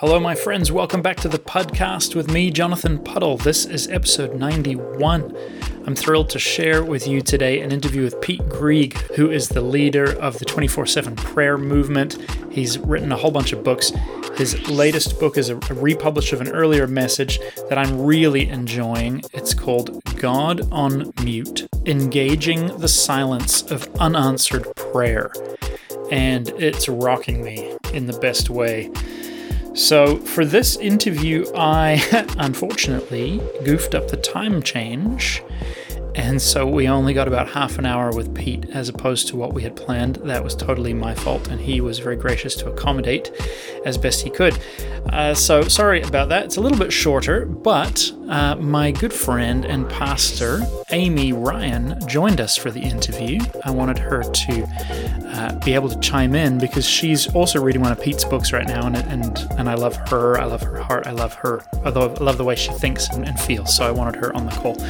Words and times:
Hello, 0.00 0.20
my 0.20 0.36
friends. 0.36 0.70
Welcome 0.70 1.02
back 1.02 1.16
to 1.22 1.28
the 1.28 1.40
podcast 1.40 2.14
with 2.14 2.30
me, 2.30 2.52
Jonathan 2.52 3.02
Puddle. 3.02 3.36
This 3.36 3.64
is 3.64 3.88
episode 3.88 4.36
91. 4.36 5.36
I'm 5.88 5.96
thrilled 5.96 6.30
to 6.30 6.38
share 6.38 6.84
with 6.84 7.08
you 7.08 7.20
today 7.20 7.62
an 7.62 7.72
interview 7.72 8.04
with 8.04 8.20
Pete 8.20 8.48
Greig, 8.48 8.96
who 9.16 9.28
is 9.28 9.48
the 9.48 9.60
leader 9.60 10.16
of 10.20 10.38
the 10.38 10.44
24 10.44 10.86
7 10.86 11.16
prayer 11.16 11.58
movement. 11.58 12.16
He's 12.48 12.78
written 12.78 13.10
a 13.10 13.16
whole 13.16 13.32
bunch 13.32 13.52
of 13.52 13.64
books. 13.64 13.90
His 14.36 14.68
latest 14.70 15.18
book 15.18 15.36
is 15.36 15.48
a, 15.48 15.56
republish 15.56 16.32
of 16.32 16.40
an 16.40 16.50
earlier 16.50 16.86
message 16.86 17.40
that 17.68 17.76
I'm 17.76 18.00
really 18.00 18.48
enjoying. 18.48 19.24
It's 19.32 19.52
called 19.52 20.00
God 20.14 20.70
on 20.70 21.12
Mute 21.24 21.66
Engaging 21.86 22.68
the 22.78 22.86
Silence 22.86 23.62
of 23.62 23.92
Unanswered 23.96 24.72
Prayer. 24.76 25.32
And 26.12 26.50
it's 26.50 26.88
rocking 26.88 27.42
me 27.42 27.76
in 27.92 28.06
the 28.06 28.16
best 28.20 28.48
way. 28.48 28.92
So, 29.78 30.16
for 30.16 30.44
this 30.44 30.74
interview, 30.74 31.46
I 31.54 32.02
unfortunately 32.36 33.40
goofed 33.64 33.94
up 33.94 34.08
the 34.08 34.16
time 34.16 34.60
change 34.60 35.40
and 36.18 36.42
so 36.42 36.66
we 36.66 36.88
only 36.88 37.14
got 37.14 37.28
about 37.28 37.48
half 37.48 37.78
an 37.78 37.86
hour 37.86 38.10
with 38.12 38.34
Pete 38.34 38.68
as 38.70 38.88
opposed 38.88 39.28
to 39.28 39.36
what 39.36 39.54
we 39.54 39.62
had 39.62 39.76
planned. 39.76 40.16
That 40.16 40.42
was 40.42 40.56
totally 40.56 40.92
my 40.92 41.14
fault, 41.14 41.46
and 41.46 41.60
he 41.60 41.80
was 41.80 42.00
very 42.00 42.16
gracious 42.16 42.56
to 42.56 42.70
accommodate 42.70 43.30
as 43.86 43.96
best 43.96 44.22
he 44.22 44.30
could. 44.30 44.58
Uh, 45.12 45.32
so 45.32 45.62
sorry 45.62 46.02
about 46.02 46.28
that. 46.28 46.44
It's 46.44 46.56
a 46.56 46.60
little 46.60 46.76
bit 46.76 46.92
shorter, 46.92 47.46
but 47.46 48.12
uh, 48.28 48.56
my 48.56 48.90
good 48.90 49.12
friend 49.12 49.64
and 49.64 49.88
pastor, 49.88 50.60
Amy 50.90 51.32
Ryan, 51.32 51.98
joined 52.08 52.40
us 52.40 52.56
for 52.56 52.70
the 52.70 52.80
interview. 52.80 53.38
I 53.64 53.70
wanted 53.70 53.98
her 53.98 54.22
to 54.22 54.68
uh, 55.24 55.64
be 55.64 55.74
able 55.74 55.88
to 55.88 55.98
chime 56.00 56.34
in 56.34 56.58
because 56.58 56.86
she's 56.86 57.32
also 57.32 57.62
reading 57.62 57.80
one 57.80 57.92
of 57.92 58.02
Pete's 58.02 58.24
books 58.24 58.52
right 58.52 58.66
now, 58.66 58.86
and 58.86 58.96
and, 58.96 59.38
and 59.56 59.70
I 59.70 59.74
love 59.74 59.94
her. 60.08 60.38
I 60.38 60.44
love 60.44 60.62
her 60.62 60.78
heart. 60.78 61.06
I 61.06 61.12
love 61.12 61.34
her. 61.34 61.64
Although 61.84 62.10
I 62.10 62.14
love 62.14 62.38
the 62.38 62.44
way 62.44 62.56
she 62.56 62.72
thinks 62.72 63.08
and, 63.10 63.26
and 63.26 63.38
feels. 63.38 63.74
So 63.74 63.86
I 63.86 63.92
wanted 63.92 64.16
her 64.16 64.34
on 64.36 64.46
the 64.46 64.52
call. 64.52 64.80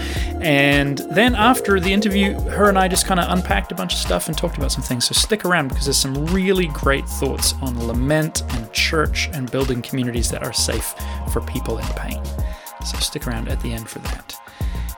And 0.43 0.99
then 1.19 1.35
after 1.35 1.81
the 1.81 1.93
interview, 1.93 2.39
her 2.41 2.69
and 2.69 2.79
I 2.79 2.87
just 2.87 3.05
kind 3.05 3.19
of 3.19 3.29
unpacked 3.29 3.73
a 3.73 3.75
bunch 3.75 3.93
of 3.93 3.99
stuff 3.99 4.29
and 4.29 4.39
talked 4.39 4.57
about 4.57 4.71
some 4.71 4.85
things. 4.85 5.07
So 5.07 5.15
stick 5.15 5.45
around 5.45 5.67
because 5.67 5.87
there's 5.87 5.97
some 5.97 6.27
really 6.27 6.69
great 6.69 7.09
thoughts 7.09 7.55
on 7.61 7.87
lament 7.89 8.45
and 8.51 8.73
church 8.73 9.29
and 9.33 9.51
building 9.51 9.83
communities 9.83 10.31
that 10.31 10.45
are 10.45 10.53
safe 10.53 10.95
for 11.33 11.41
people 11.41 11.79
in 11.79 11.87
pain. 11.97 12.25
So 12.87 12.99
stick 12.99 13.27
around 13.27 13.49
at 13.49 13.61
the 13.63 13.73
end 13.73 13.89
for 13.89 13.99
that. 13.99 14.41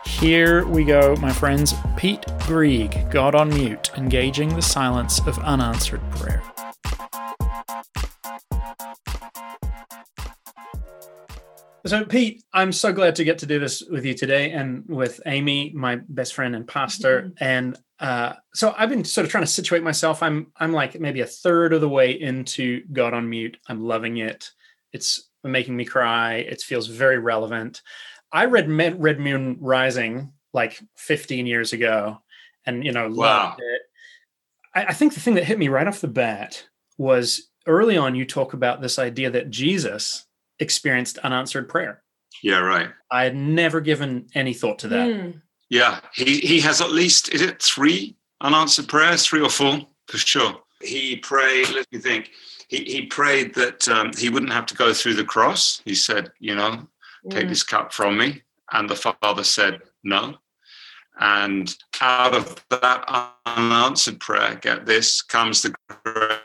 Here 0.05 0.67
we 0.67 0.85
go, 0.85 1.17
my 1.17 1.33
friends. 1.33 1.73
Pete 1.97 2.27
Greig, 2.41 3.11
God 3.11 3.35
on 3.35 3.49
Mute, 3.49 3.91
engaging 3.97 4.55
the 4.55 4.61
silence 4.61 5.21
of 5.27 5.39
unanswered 5.39 6.03
prayer. 6.11 6.43
So, 11.87 12.05
Pete, 12.05 12.43
I'm 12.53 12.73
so 12.73 12.93
glad 12.93 13.17
to 13.17 13.25
get 13.25 13.39
to 13.39 13.47
do 13.47 13.59
this 13.59 13.83
with 13.83 14.05
you 14.05 14.15
today 14.15 14.51
and 14.51 14.85
with 14.87 15.21
Amy, 15.27 15.73
my 15.75 15.97
best 16.09 16.35
friend 16.35 16.55
and 16.55 16.67
pastor. 16.69 17.23
Mm-hmm. 17.23 17.45
And 17.45 17.79
uh, 17.99 18.35
so, 18.55 18.75
I've 18.77 18.91
been 18.91 19.05
sort 19.05 19.25
of 19.25 19.31
trying 19.31 19.45
to 19.45 19.51
situate 19.51 19.83
myself. 19.83 20.23
I'm 20.23 20.53
I'm 20.57 20.73
like 20.73 21.01
maybe 21.01 21.21
a 21.21 21.27
third 21.27 21.73
of 21.73 21.81
the 21.81 21.89
way 21.89 22.13
into 22.13 22.83
God 22.93 23.15
on 23.15 23.29
Mute. 23.29 23.57
I'm 23.67 23.83
loving 23.83 24.19
it. 24.19 24.51
It's 24.93 25.29
making 25.43 25.77
me 25.77 25.85
cry. 25.85 26.35
It 26.35 26.61
feels 26.61 26.87
very 26.87 27.19
relevant. 27.19 27.83
I 28.33 28.45
read 28.45 28.71
Red 28.71 29.19
Moon 29.19 29.57
Rising 29.61 30.33
like 30.53 30.81
15 30.97 31.47
years 31.47 31.73
ago, 31.73 32.21
and 32.67 32.85
you 32.85 32.93
know 32.93 33.09
wow. 33.09 33.49
loved 33.49 33.61
it. 33.61 33.83
I, 34.75 34.85
I 34.87 34.93
think 34.93 35.15
the 35.15 35.21
thing 35.21 35.35
that 35.35 35.45
hit 35.45 35.59
me 35.59 35.69
right 35.69 35.87
off 35.87 36.01
the 36.01 36.09
bat 36.09 36.67
was 36.99 37.49
early 37.67 37.97
on. 37.97 38.15
You 38.15 38.27
talk 38.27 38.53
about 38.53 38.83
this 38.83 38.99
idea 38.99 39.31
that 39.31 39.51
Jesus 39.51 40.27
experienced 40.61 41.19
unanswered 41.19 41.69
prayer. 41.69 42.03
Yeah, 42.43 42.61
right. 42.61 42.91
I 43.11 43.25
had 43.25 43.37
never 43.37 43.81
given 43.81 44.29
any 44.35 44.55
thought 44.55 44.79
to 44.81 44.89
that. 44.89 45.09
Mm. 45.09 45.43
Yeah, 45.69 46.01
he 46.15 46.39
he 46.39 46.61
has 46.61 46.81
at 46.81 46.91
least 46.91 47.33
is 47.33 47.43
it 47.43 47.63
three 47.63 48.17
unanswered 48.41 48.89
prayers, 48.89 49.27
three 49.27 49.41
or 49.41 49.51
four 49.51 49.81
for 50.07 50.19
sure. 50.19 50.61
He 50.83 51.17
prayed. 51.17 51.69
Let 51.71 51.87
me 51.93 51.99
think. 51.99 52.31
He 52.69 52.85
he 52.85 53.07
prayed 53.07 53.55
that 53.55 53.89
um, 53.89 54.13
he 54.17 54.31
wouldn't 54.31 54.53
have 54.53 54.67
to 54.67 54.77
go 54.77 54.93
through 54.93 55.15
the 55.15 55.25
cross. 55.25 55.83
He 55.85 55.95
said, 55.95 56.33
you 56.39 56.55
know, 56.55 56.89
take 57.29 57.47
mm. 57.47 57.49
this 57.49 57.63
cup 57.63 57.93
from 57.93 58.17
me, 58.17 58.43
and 58.73 58.89
the 58.89 58.97
Father 58.97 59.45
said 59.45 59.81
no. 60.05 60.37
And 61.19 61.75
out 62.01 62.35
of 62.35 62.65
that 62.71 63.35
unanswered 63.45 64.21
prayer, 64.21 64.55
get 64.55 64.87
this, 64.87 65.21
comes 65.21 65.61
the 65.61 65.75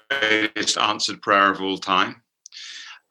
greatest 0.10 0.78
answered 0.78 1.22
prayer 1.22 1.50
of 1.50 1.62
all 1.62 1.78
time. 1.78 2.22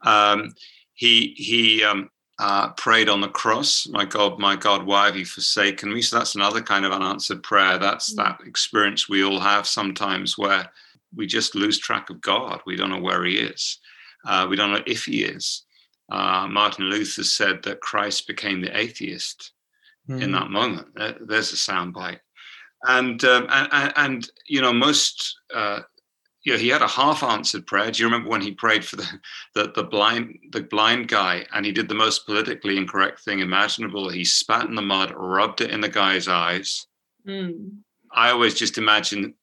Um, 0.03 0.53
he 0.95 1.35
he 1.37 1.85
um, 1.85 2.11
uh, 2.39 2.71
prayed 2.71 3.09
on 3.09 3.21
the 3.21 3.29
cross, 3.29 3.87
"My 3.89 4.05
God, 4.05 4.39
my 4.39 4.57
God, 4.57 4.85
why 4.85 5.07
have 5.07 5.17
you 5.17 5.25
forsaken 5.25 5.93
me?" 5.93 6.03
So 6.03 6.19
that's 6.19 6.35
another 6.35 6.63
kind 6.63 6.85
of 6.85 6.93
unanswered 6.93 7.43
prayer. 7.43 7.79
That's 7.79 8.13
mm. 8.13 8.17
that 8.17 8.41
experience 8.47 9.09
we 9.09 9.25
all 9.25 9.41
have 9.41 9.67
sometimes 9.67 10.39
where 10.39 10.69
we 11.15 11.27
just 11.27 11.55
lose 11.55 11.79
track 11.79 12.11
of 12.11 12.21
God. 12.21 12.61
We 12.67 12.77
don't 12.77 12.91
know 12.91 13.01
where 13.01 13.25
He 13.25 13.39
is. 13.39 13.79
Uh, 14.25 14.47
we 14.49 14.57
don't 14.57 14.73
know 14.73 14.83
if 14.87 15.05
He 15.05 15.25
is. 15.25 15.65
Uh, 16.11 16.47
Martin 16.49 16.87
Luther 16.87 17.25
said 17.25 17.63
that 17.63 17.81
Christ 17.81 18.27
became 18.27 18.61
the 18.61 18.77
atheist 18.77 19.53
mm. 20.09 20.21
in 20.23 20.33
that 20.33 20.51
moment. 20.51 20.89
There's 20.95 21.53
a 21.53 21.57
soundbite. 21.57 22.21
And, 22.87 23.25
um, 23.25 23.47
and, 23.51 23.93
and 23.97 24.31
you 24.47 24.61
know 24.61 24.73
most 24.73 25.39
uh, 25.55 25.81
you 26.45 26.53
know, 26.53 26.59
he 26.59 26.69
had 26.69 26.83
a 26.83 26.89
half-answered 26.89 27.67
prayer. 27.67 27.91
Do 27.91 28.03
you 28.03 28.07
remember 28.07 28.29
when 28.29 28.43
he 28.43 28.53
prayed 28.53 28.85
for 28.85 28.97
the, 28.97 29.09
the, 29.55 29.73
the 29.75 29.83
blind 29.83 30.39
the 30.53 30.63
blind 30.63 31.09
guy 31.09 31.47
and 31.53 31.65
he 31.65 31.73
did 31.73 31.89
the 31.89 31.95
most 31.95 32.27
politically 32.27 32.77
incorrect 32.77 33.21
thing 33.21 33.41
imaginable? 33.41 34.11
He 34.11 34.25
spat 34.25 34.67
in 34.67 34.75
the 34.75 34.83
mud, 34.83 35.13
rubbed 35.17 35.63
it 35.63 35.71
in 35.71 35.81
the 35.81 35.89
guy's 35.89 36.29
eyes. 36.29 36.87
Mm. 37.27 37.79
I 38.13 38.31
always 38.31 38.55
just 38.55 38.79
imagine 38.79 39.35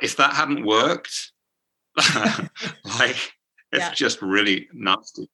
if 0.00 0.16
that 0.16 0.34
hadn't 0.34 0.64
worked, 0.64 1.32
like 1.96 3.32
it's 3.72 3.84
yeah. 3.84 3.92
just 3.92 4.22
really 4.22 4.68
nasty 4.72 5.28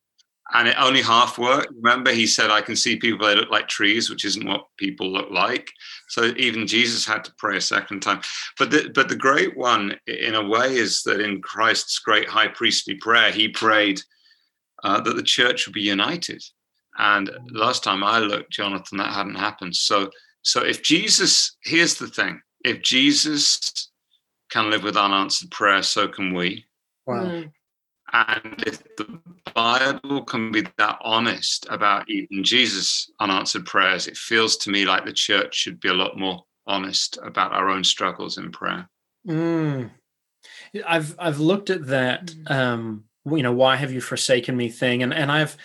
and 0.54 0.68
it 0.68 0.76
only 0.78 1.02
half 1.02 1.38
worked. 1.38 1.72
Remember, 1.74 2.12
he 2.12 2.26
said, 2.26 2.50
I 2.50 2.60
can 2.60 2.76
see 2.76 2.96
people 2.96 3.26
that 3.26 3.36
look 3.36 3.50
like 3.50 3.68
trees, 3.68 4.10
which 4.10 4.24
isn't 4.24 4.46
what 4.46 4.66
people 4.76 5.10
look 5.10 5.30
like. 5.30 5.70
So 6.08 6.32
even 6.36 6.66
Jesus 6.66 7.06
had 7.06 7.24
to 7.24 7.34
pray 7.38 7.56
a 7.56 7.60
second 7.60 8.00
time. 8.00 8.20
But 8.58 8.70
the, 8.70 8.90
but 8.94 9.08
the 9.08 9.16
great 9.16 9.56
one, 9.56 9.96
in 10.06 10.34
a 10.34 10.46
way, 10.46 10.76
is 10.76 11.02
that 11.04 11.20
in 11.20 11.40
Christ's 11.40 11.98
great 11.98 12.28
high 12.28 12.48
priestly 12.48 12.96
prayer, 12.96 13.30
he 13.30 13.48
prayed 13.48 14.00
uh, 14.84 15.00
that 15.00 15.16
the 15.16 15.22
church 15.22 15.66
would 15.66 15.74
be 15.74 15.82
united. 15.82 16.42
And 16.98 17.30
last 17.50 17.82
time 17.82 18.04
I 18.04 18.18
looked, 18.18 18.52
Jonathan, 18.52 18.98
that 18.98 19.14
hadn't 19.14 19.36
happened. 19.36 19.74
So, 19.74 20.10
so 20.42 20.62
if 20.62 20.82
Jesus, 20.82 21.56
here's 21.62 21.94
the 21.94 22.08
thing 22.08 22.40
if 22.64 22.82
Jesus 22.82 23.90
can 24.50 24.70
live 24.70 24.82
with 24.82 24.96
unanswered 24.96 25.50
prayer, 25.50 25.82
so 25.82 26.06
can 26.08 26.34
we. 26.34 26.66
Wow. 27.06 27.24
Mm. 27.24 27.52
And 28.12 28.62
if 28.66 28.82
the 28.96 29.18
Bible 29.54 30.22
can 30.24 30.52
be 30.52 30.66
that 30.76 30.98
honest 31.00 31.66
about 31.70 32.08
even 32.10 32.44
Jesus' 32.44 33.10
unanswered 33.20 33.64
prayers, 33.64 34.06
it 34.06 34.16
feels 34.16 34.56
to 34.58 34.70
me 34.70 34.84
like 34.84 35.04
the 35.04 35.12
church 35.12 35.54
should 35.54 35.80
be 35.80 35.88
a 35.88 35.94
lot 35.94 36.18
more 36.18 36.44
honest 36.66 37.18
about 37.22 37.52
our 37.52 37.68
own 37.68 37.84
struggles 37.84 38.38
in 38.38 38.52
prayer. 38.52 38.88
Mm. 39.26 39.90
I've 40.86 41.14
I've 41.18 41.40
looked 41.40 41.70
at 41.70 41.86
that, 41.88 42.26
mm. 42.26 42.50
um, 42.50 43.04
you 43.26 43.42
know, 43.42 43.52
why 43.52 43.76
have 43.76 43.92
you 43.92 44.00
forsaken 44.00 44.56
me 44.56 44.68
thing, 44.68 45.02
and 45.02 45.12
and 45.14 45.30
I've 45.30 45.56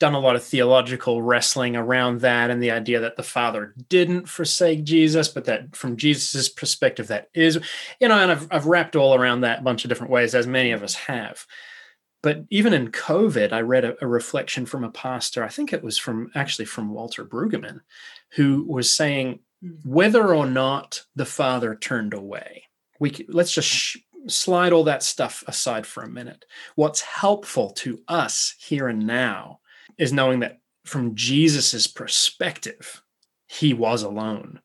done 0.00 0.14
a 0.14 0.20
lot 0.20 0.36
of 0.36 0.42
theological 0.42 1.22
wrestling 1.22 1.76
around 1.76 2.20
that 2.20 2.50
and 2.50 2.62
the 2.62 2.70
idea 2.70 3.00
that 3.00 3.16
the 3.16 3.22
Father 3.22 3.74
didn't 3.88 4.28
forsake 4.28 4.82
Jesus, 4.84 5.28
but 5.28 5.44
that 5.44 5.76
from 5.76 5.96
Jesus's 5.96 6.48
perspective, 6.48 7.06
that 7.06 7.28
is, 7.32 7.58
you 8.00 8.08
know, 8.08 8.18
and 8.18 8.30
I've 8.30 8.48
I've 8.50 8.66
wrapped 8.66 8.96
all 8.96 9.14
around 9.14 9.42
that 9.42 9.60
a 9.60 9.62
bunch 9.62 9.84
of 9.84 9.88
different 9.88 10.12
ways, 10.12 10.34
as 10.34 10.46
many 10.46 10.72
of 10.72 10.82
us 10.82 10.94
have. 10.94 11.46
But 12.24 12.46
even 12.48 12.72
in 12.72 12.90
COVID, 12.90 13.52
I 13.52 13.60
read 13.60 13.84
a, 13.84 14.02
a, 14.02 14.06
reflection 14.06 14.64
from 14.64 14.82
a 14.82 14.90
pastor, 14.90 15.44
I 15.44 15.48
think 15.48 15.74
it 15.74 15.84
was 15.84 15.98
from 15.98 16.30
actually 16.34 16.64
from 16.64 16.88
Walter 16.88 17.22
Brueggemann, 17.22 17.80
who 18.30 18.64
was 18.66 18.90
saying 18.90 19.40
whether 19.84 20.34
or 20.34 20.46
not 20.46 21.04
the 21.14 21.26
father 21.26 21.74
turned 21.74 22.14
away, 22.14 22.62
we 22.98 23.26
let's 23.28 23.52
just 23.52 23.68
sh- 23.68 23.98
slide 24.26 24.72
all 24.72 24.84
that 24.84 25.02
stuff 25.02 25.44
aside 25.46 25.86
for 25.86 26.02
a 26.02 26.08
minute. 26.08 26.46
What's 26.76 27.02
helpful 27.02 27.72
to 27.72 28.00
us 28.08 28.54
here 28.58 28.88
and 28.88 29.06
now 29.06 29.60
is 29.98 30.10
knowing 30.10 30.40
that 30.40 30.60
from 30.86 31.14
Jesus's 31.14 31.86
perspective, 31.86 33.02
he 33.48 33.74
was 33.74 34.02
alone. 34.02 34.62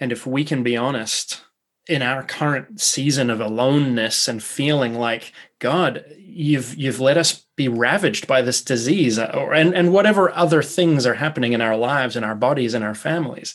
And 0.00 0.10
if 0.10 0.26
we 0.26 0.44
can 0.44 0.64
be 0.64 0.76
honest 0.76 1.44
in 1.88 2.02
our 2.02 2.22
current 2.22 2.80
season 2.80 3.30
of 3.30 3.40
aloneness 3.40 4.28
and 4.28 4.42
feeling 4.42 4.94
like 4.94 5.32
god 5.58 6.04
you've 6.18 6.74
you've 6.76 7.00
let 7.00 7.16
us 7.16 7.46
be 7.56 7.68
ravaged 7.68 8.26
by 8.26 8.42
this 8.42 8.62
disease 8.62 9.18
uh, 9.18 9.32
or 9.34 9.54
and, 9.54 9.74
and 9.74 9.92
whatever 9.92 10.30
other 10.32 10.62
things 10.62 11.06
are 11.06 11.14
happening 11.14 11.52
in 11.52 11.60
our 11.60 11.76
lives 11.76 12.16
in 12.16 12.24
our 12.24 12.34
bodies 12.34 12.74
and 12.74 12.84
our 12.84 12.94
families 12.94 13.54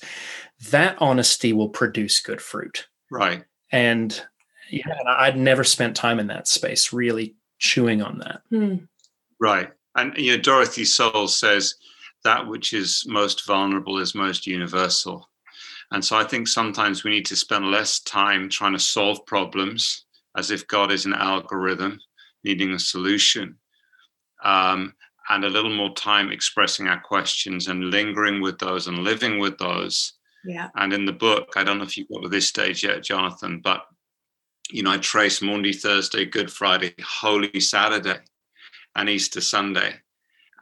that 0.69 0.95
honesty 1.00 1.54
will 1.54 1.69
produce 1.69 2.19
good 2.19 2.42
fruit 2.42 2.88
right 3.10 3.44
and 3.72 4.24
yeah 4.69 4.83
i'd 5.18 5.38
never 5.38 5.63
spent 5.63 5.95
time 5.95 6.19
in 6.19 6.28
that 6.28 6.48
space 6.48 6.94
really 6.94 7.36
chewing 7.60 8.01
on 8.01 8.18
that 8.19 8.42
hmm. 8.50 8.78
right 9.39 9.72
And 9.95 10.16
you 10.18 10.36
know, 10.36 10.42
Dorothy 10.42 10.86
Souls 10.86 11.36
says 11.38 11.75
that 12.24 12.48
which 12.48 12.74
is 12.74 13.04
most 13.07 13.45
vulnerable 13.45 13.98
is 13.98 14.16
most 14.16 14.48
universal. 14.48 15.30
And 15.91 16.03
so 16.03 16.17
I 16.17 16.23
think 16.23 16.47
sometimes 16.47 17.03
we 17.03 17.11
need 17.11 17.25
to 17.27 17.35
spend 17.35 17.69
less 17.69 17.99
time 17.99 18.49
trying 18.49 18.73
to 18.73 18.79
solve 18.79 19.25
problems 19.25 20.05
as 20.38 20.49
if 20.49 20.67
God 20.67 20.91
is 20.91 21.05
an 21.05 21.13
algorithm 21.13 21.99
needing 22.43 22.71
a 22.71 22.79
solution, 22.79 23.57
um, 24.43 24.93
and 25.29 25.45
a 25.45 25.49
little 25.49 25.73
more 25.73 25.93
time 25.93 26.31
expressing 26.31 26.88
our 26.88 26.99
questions 26.99 27.67
and 27.67 27.91
lingering 27.91 28.41
with 28.41 28.57
those 28.57 28.88
and 28.88 28.99
living 28.99 29.39
with 29.39 29.57
those. 29.57 30.13
Yeah. 30.43 30.69
And 30.75 30.91
in 30.93 31.05
the 31.05 31.13
book, 31.13 31.53
I 31.55 31.63
don't 31.63 31.77
know 31.77 31.83
if 31.83 31.97
you've 31.97 32.09
got 32.09 32.23
to 32.23 32.29
this 32.29 32.47
stage 32.47 32.83
yet, 32.83 33.03
Jonathan, 33.03 33.61
but 33.63 33.85
you 34.71 34.83
know, 34.83 34.91
I 34.91 34.97
trace 34.97 35.41
Maundy, 35.41 35.73
Thursday, 35.73 36.25
Good 36.25 36.51
Friday, 36.51 36.95
Holy 37.03 37.59
Saturday, 37.59 38.19
and 38.95 39.09
Easter 39.09 39.41
Sunday. 39.41 39.95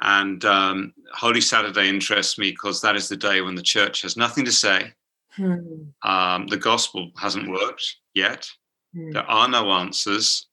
And 0.01 0.43
um, 0.45 0.93
Holy 1.13 1.41
Saturday 1.41 1.89
interests 1.89 2.37
me 2.37 2.51
because 2.51 2.81
that 2.81 2.95
is 2.95 3.07
the 3.07 3.17
day 3.17 3.41
when 3.41 3.55
the 3.55 3.61
church 3.61 4.01
has 4.01 4.17
nothing 4.17 4.45
to 4.45 4.51
say. 4.51 4.93
Hmm. 5.35 5.57
Um, 6.03 6.47
the 6.47 6.57
gospel 6.57 7.11
hasn't 7.17 7.49
worked 7.49 7.97
yet. 8.13 8.49
Hmm. 8.93 9.11
There 9.11 9.29
are 9.29 9.47
no 9.47 9.69
answers. 9.71 10.47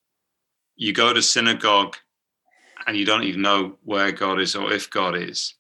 You 0.77 0.93
go 0.93 1.13
to 1.13 1.23
synagogue 1.23 1.97
and 2.87 2.97
you 2.97 3.05
don't 3.05 3.25
even 3.25 3.43
know 3.43 3.79
where 3.85 4.13
God 4.13 4.41
is 4.41 4.55
or 4.55 4.73
if 4.73 4.91
God 4.91 5.17
is. 5.17 5.55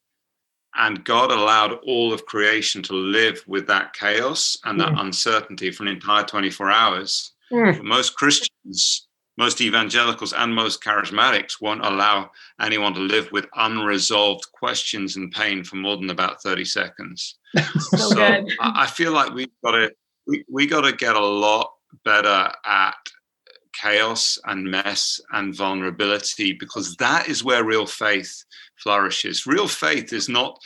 And 0.74 1.04
God 1.04 1.32
allowed 1.32 1.78
all 1.86 2.12
of 2.12 2.26
creation 2.26 2.82
to 2.82 2.92
live 2.92 3.42
with 3.46 3.66
that 3.68 3.94
chaos 3.94 4.58
and 4.64 4.78
that 4.80 4.92
hmm. 4.92 4.98
uncertainty 4.98 5.70
for 5.70 5.84
an 5.84 5.88
entire 5.88 6.24
24 6.24 6.70
hours. 6.70 7.32
Most 7.82 8.16
Christians, 8.16 9.05
most 9.36 9.60
evangelicals, 9.60 10.32
and 10.32 10.54
most 10.54 10.82
charismatics 10.82 11.60
won't 11.60 11.84
allow 11.84 12.30
anyone 12.60 12.94
to 12.94 13.00
live 13.00 13.30
with 13.32 13.46
unresolved 13.54 14.50
questions 14.52 15.16
and 15.16 15.30
pain 15.32 15.62
for 15.62 15.76
more 15.76 15.96
than 15.96 16.10
about 16.10 16.42
30 16.42 16.64
seconds. 16.64 17.38
so, 17.78 17.96
so 17.96 18.46
I 18.60 18.86
feel 18.86 19.12
like 19.12 19.32
we've 19.32 19.48
got 19.62 19.72
to 19.72 19.92
we, 20.26 20.44
we 20.50 20.66
got 20.66 20.82
to 20.82 20.92
get 20.92 21.16
a 21.16 21.24
lot 21.24 21.72
better 22.04 22.50
at 22.64 22.96
chaos 23.72 24.38
and 24.44 24.64
mess 24.64 25.20
and 25.32 25.54
vulnerability 25.54 26.52
because 26.52 26.96
that 26.96 27.28
is 27.28 27.44
where 27.44 27.64
real 27.64 27.86
faith 27.86 28.44
flourishes. 28.76 29.46
Real 29.46 29.68
faith 29.68 30.12
is 30.12 30.28
not, 30.28 30.58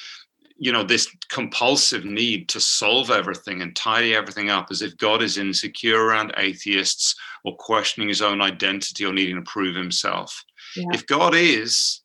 you 0.61 0.71
know, 0.71 0.85
this 0.85 1.09
compulsive 1.31 2.05
need 2.05 2.47
to 2.51 2.61
solve 2.61 3.11
everything 3.11 3.63
and 3.63 3.75
tidy 3.75 4.15
everything 4.15 4.51
up 4.51 4.67
as 4.71 4.83
if 4.83 4.95
God 4.99 5.23
is 5.23 5.39
insecure 5.39 5.99
around 5.99 6.35
atheists 6.37 7.17
or 7.45 7.57
questioning 7.57 8.09
his 8.09 8.21
own 8.21 8.43
identity 8.43 9.07
or 9.07 9.13
needing 9.15 9.37
to 9.37 9.51
prove 9.51 9.75
himself. 9.75 10.45
Yeah. 10.77 10.89
If 10.93 11.07
God 11.07 11.35
is, 11.35 12.03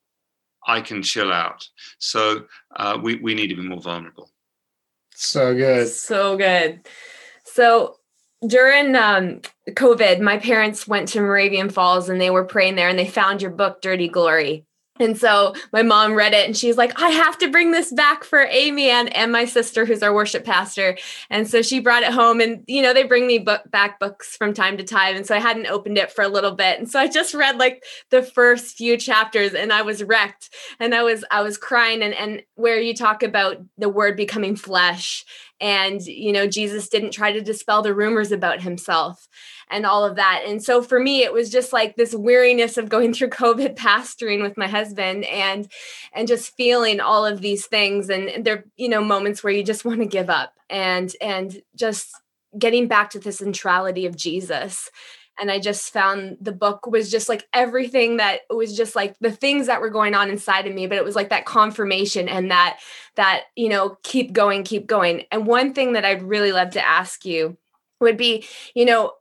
I 0.66 0.80
can 0.80 1.04
chill 1.04 1.34
out. 1.34 1.68
So 2.00 2.46
uh, 2.78 2.98
we, 3.04 3.18
we 3.18 3.36
need 3.36 3.48
to 3.48 3.56
be 3.56 3.62
more 3.62 3.82
vulnerable. 3.82 4.32
So 5.14 5.54
good. 5.54 5.90
So 5.90 6.38
good. 6.38 6.88
So 7.44 7.98
during 8.48 8.96
um, 8.96 9.42
COVID, 9.68 10.22
my 10.22 10.38
parents 10.38 10.88
went 10.88 11.10
to 11.10 11.20
Moravian 11.20 11.70
Falls 11.70 12.08
and 12.08 12.22
they 12.22 12.30
were 12.30 12.46
praying 12.46 12.76
there 12.76 12.88
and 12.88 12.98
they 12.98 13.06
found 13.06 13.42
your 13.42 13.52
book, 13.52 13.82
Dirty 13.82 14.08
Glory. 14.08 14.66
And 14.98 15.18
so 15.18 15.54
my 15.74 15.82
mom 15.82 16.14
read 16.14 16.34
it 16.34 16.46
and 16.46 16.56
she's 16.56 16.78
like, 16.78 17.02
I 17.02 17.10
have 17.10 17.38
to 17.40 17.50
bring 17.50 17.72
this 17.72 17.92
back 17.92 18.24
for 18.24 18.46
Amy 18.50 18.90
and, 18.90 19.14
and 19.14 19.30
my 19.30 19.44
sister, 19.44 19.86
who's 19.86 20.02
our 20.02 20.14
worship 20.14 20.46
pastor. 20.46 20.98
And 21.30 21.50
so 21.50 21.62
she 21.62 21.82
brought 21.82 22.04
it 22.04 22.14
home. 22.14 22.40
And, 22.40 22.64
you 22.68 22.82
know, 22.82 22.94
they 22.94 23.04
bring 23.04 23.28
me 23.28 23.40
book 23.40 23.64
back 23.70 24.00
books 24.00 24.38
from 24.38 24.54
time 24.54 24.78
to 24.78 24.86
time. 24.86 25.18
And 25.18 25.26
so 25.26 25.36
I 25.36 25.40
hadn't 25.40 25.68
opened 25.68 25.98
it 25.98 26.14
for 26.14 26.24
a 26.24 26.30
little 26.30 26.52
bit. 26.52 26.80
And 26.80 26.90
so 26.90 26.98
I 26.98 27.10
just 27.10 27.34
read 27.34 27.58
like 27.58 27.84
the 28.10 28.24
first 28.24 28.78
few 28.78 28.96
chapters 28.96 29.54
and 29.54 29.74
I 29.74 29.82
was 29.82 30.02
wrecked 30.02 30.50
and 30.80 30.96
I 30.96 31.04
was, 31.04 31.26
I 31.30 31.42
was 31.42 31.58
crying. 31.58 32.02
And, 32.02 32.14
and 32.14 32.44
where 32.56 32.80
you 32.80 32.94
talk 32.94 33.22
about 33.22 33.58
the 33.78 33.90
word 33.90 34.16
becoming 34.16 34.56
flesh 34.56 35.26
and, 35.62 36.06
you 36.06 36.34
know, 36.34 36.48
Jesus 36.48 36.90
didn't 36.90 37.12
try 37.12 37.32
to 37.32 37.42
dispel 37.42 37.82
the 37.82 37.94
rumors 37.94 38.32
about 38.32 38.62
himself 38.62 39.28
and 39.70 39.86
all 39.86 40.04
of 40.04 40.18
that. 40.18 40.44
And 40.46 40.62
so 40.64 40.82
for 40.82 41.00
me, 41.00 41.24
it 41.24 41.34
was 41.34 41.50
just 41.50 41.72
like 41.72 41.96
this 41.96 42.14
weariness 42.14 42.78
of 42.78 42.90
going 42.90 43.14
through 43.14 43.30
COVID 43.30 43.76
pastoring 43.76 44.42
with 44.42 44.58
my 44.58 44.68
husband 44.68 45.26
and 45.26 45.72
and 46.14 46.28
just 46.28 46.56
feeling 46.56 47.00
all 47.00 47.26
of 47.26 47.42
these 47.42 47.66
things. 47.66 48.10
And 48.10 48.46
there, 48.46 48.66
you 48.76 48.90
know, 48.90 49.04
moments 49.04 49.44
where 49.44 49.54
you 49.54 49.64
just 49.64 49.86
want 49.86 50.00
to 50.00 50.06
give 50.06 50.30
up 50.30 50.54
and 50.70 51.12
and 51.22 51.62
just 51.76 52.10
getting 52.58 52.88
back 52.88 53.10
to 53.12 53.20
the 53.20 53.32
centrality 53.32 54.06
of 54.06 54.16
Jesus 54.16 54.90
and 55.40 55.52
i 55.52 55.60
just 55.60 55.92
found 55.92 56.38
the 56.42 56.52
book 56.52 56.88
was 56.88 57.12
just 57.12 57.30
like 57.30 57.48
everything 57.54 58.18
that 58.18 58.42
was 58.50 58.76
just 58.76 58.96
like 58.96 59.16
the 59.20 59.32
things 59.32 59.68
that 59.68 59.82
were 59.82 59.90
going 59.90 60.16
on 60.16 60.30
inside 60.30 60.68
of 60.68 60.74
me 60.74 60.88
but 60.88 60.98
it 60.98 61.04
was 61.04 61.16
like 61.16 61.30
that 61.30 61.46
confirmation 61.46 62.28
and 62.28 62.52
that 62.52 62.80
that 63.16 63.44
you 63.56 63.70
know 63.70 63.98
keep 64.04 64.34
going 64.34 64.64
keep 64.64 64.88
going 64.88 65.24
and 65.32 65.46
one 65.46 65.74
thing 65.74 65.94
that 65.94 66.06
i'd 66.06 66.24
really 66.24 66.52
love 66.52 66.72
to 66.72 66.88
ask 66.88 67.26
you 67.26 67.58
would 68.00 68.18
be 68.18 68.46
you 68.74 68.86
know 68.86 69.14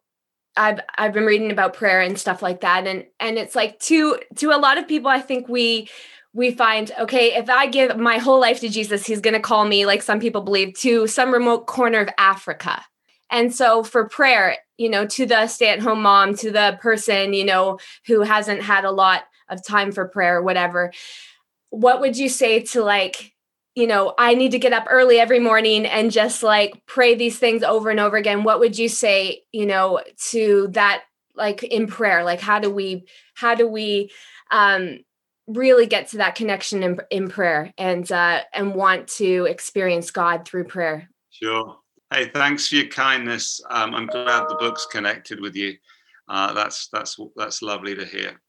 I've 0.56 0.80
I've 0.96 1.12
been 1.12 1.24
reading 1.24 1.50
about 1.50 1.74
prayer 1.74 2.00
and 2.00 2.18
stuff 2.18 2.42
like 2.42 2.60
that 2.60 2.86
and 2.86 3.04
and 3.18 3.38
it's 3.38 3.54
like 3.54 3.78
to 3.80 4.18
to 4.36 4.52
a 4.52 4.58
lot 4.58 4.78
of 4.78 4.86
people 4.86 5.10
I 5.10 5.20
think 5.20 5.48
we 5.48 5.88
we 6.32 6.52
find 6.52 6.92
okay 6.98 7.34
if 7.34 7.50
I 7.50 7.66
give 7.66 7.96
my 7.96 8.18
whole 8.18 8.40
life 8.40 8.60
to 8.60 8.68
Jesus 8.68 9.06
he's 9.06 9.20
going 9.20 9.34
to 9.34 9.40
call 9.40 9.64
me 9.64 9.86
like 9.86 10.02
some 10.02 10.20
people 10.20 10.42
believe 10.42 10.74
to 10.80 11.06
some 11.06 11.32
remote 11.32 11.66
corner 11.66 12.00
of 12.00 12.08
Africa. 12.18 12.84
And 13.30 13.54
so 13.54 13.82
for 13.82 14.08
prayer, 14.08 14.56
you 14.76 14.88
know, 14.88 15.06
to 15.06 15.26
the 15.26 15.46
stay-at-home 15.46 16.02
mom, 16.02 16.34
to 16.36 16.50
the 16.50 16.78
person, 16.80 17.32
you 17.32 17.44
know, 17.44 17.78
who 18.06 18.22
hasn't 18.22 18.62
had 18.62 18.84
a 18.84 18.90
lot 18.90 19.24
of 19.48 19.64
time 19.64 19.92
for 19.92 20.08
prayer 20.08 20.38
or 20.38 20.42
whatever, 20.42 20.92
what 21.70 22.00
would 22.00 22.16
you 22.16 22.28
say 22.28 22.60
to 22.60 22.82
like 22.82 23.34
you 23.74 23.88
know, 23.88 24.14
I 24.16 24.34
need 24.34 24.52
to 24.52 24.58
get 24.58 24.72
up 24.72 24.86
early 24.88 25.18
every 25.18 25.40
morning 25.40 25.84
and 25.84 26.12
just 26.12 26.42
like 26.42 26.86
pray 26.86 27.14
these 27.14 27.38
things 27.38 27.62
over 27.62 27.90
and 27.90 27.98
over 27.98 28.16
again, 28.16 28.44
what 28.44 28.60
would 28.60 28.78
you 28.78 28.88
say, 28.88 29.42
you 29.52 29.66
know, 29.66 30.00
to 30.30 30.68
that 30.72 31.02
like 31.34 31.62
in 31.64 31.88
prayer? 31.88 32.22
Like 32.22 32.40
how 32.40 32.60
do 32.60 32.70
we 32.70 33.06
how 33.34 33.54
do 33.54 33.66
we 33.68 34.12
um 34.50 34.98
really 35.46 35.86
get 35.86 36.08
to 36.08 36.18
that 36.18 36.36
connection 36.36 36.82
in, 36.82 36.98
in 37.10 37.28
prayer 37.28 37.72
and 37.76 38.10
uh 38.10 38.42
and 38.52 38.74
want 38.74 39.08
to 39.08 39.46
experience 39.46 40.12
God 40.12 40.46
through 40.46 40.64
prayer? 40.64 41.10
Sure. 41.30 41.76
Hey, 42.12 42.28
thanks 42.28 42.68
for 42.68 42.76
your 42.76 42.88
kindness. 42.88 43.60
Um, 43.70 43.94
I'm 43.94 44.06
glad 44.06 44.48
the 44.48 44.56
book's 44.60 44.86
connected 44.86 45.40
with 45.40 45.56
you. 45.56 45.76
Uh, 46.28 46.52
that's 46.52 46.88
that's 46.88 47.18
that's 47.36 47.62
lovely 47.62 47.94
to 47.94 48.04
hear. 48.04 48.40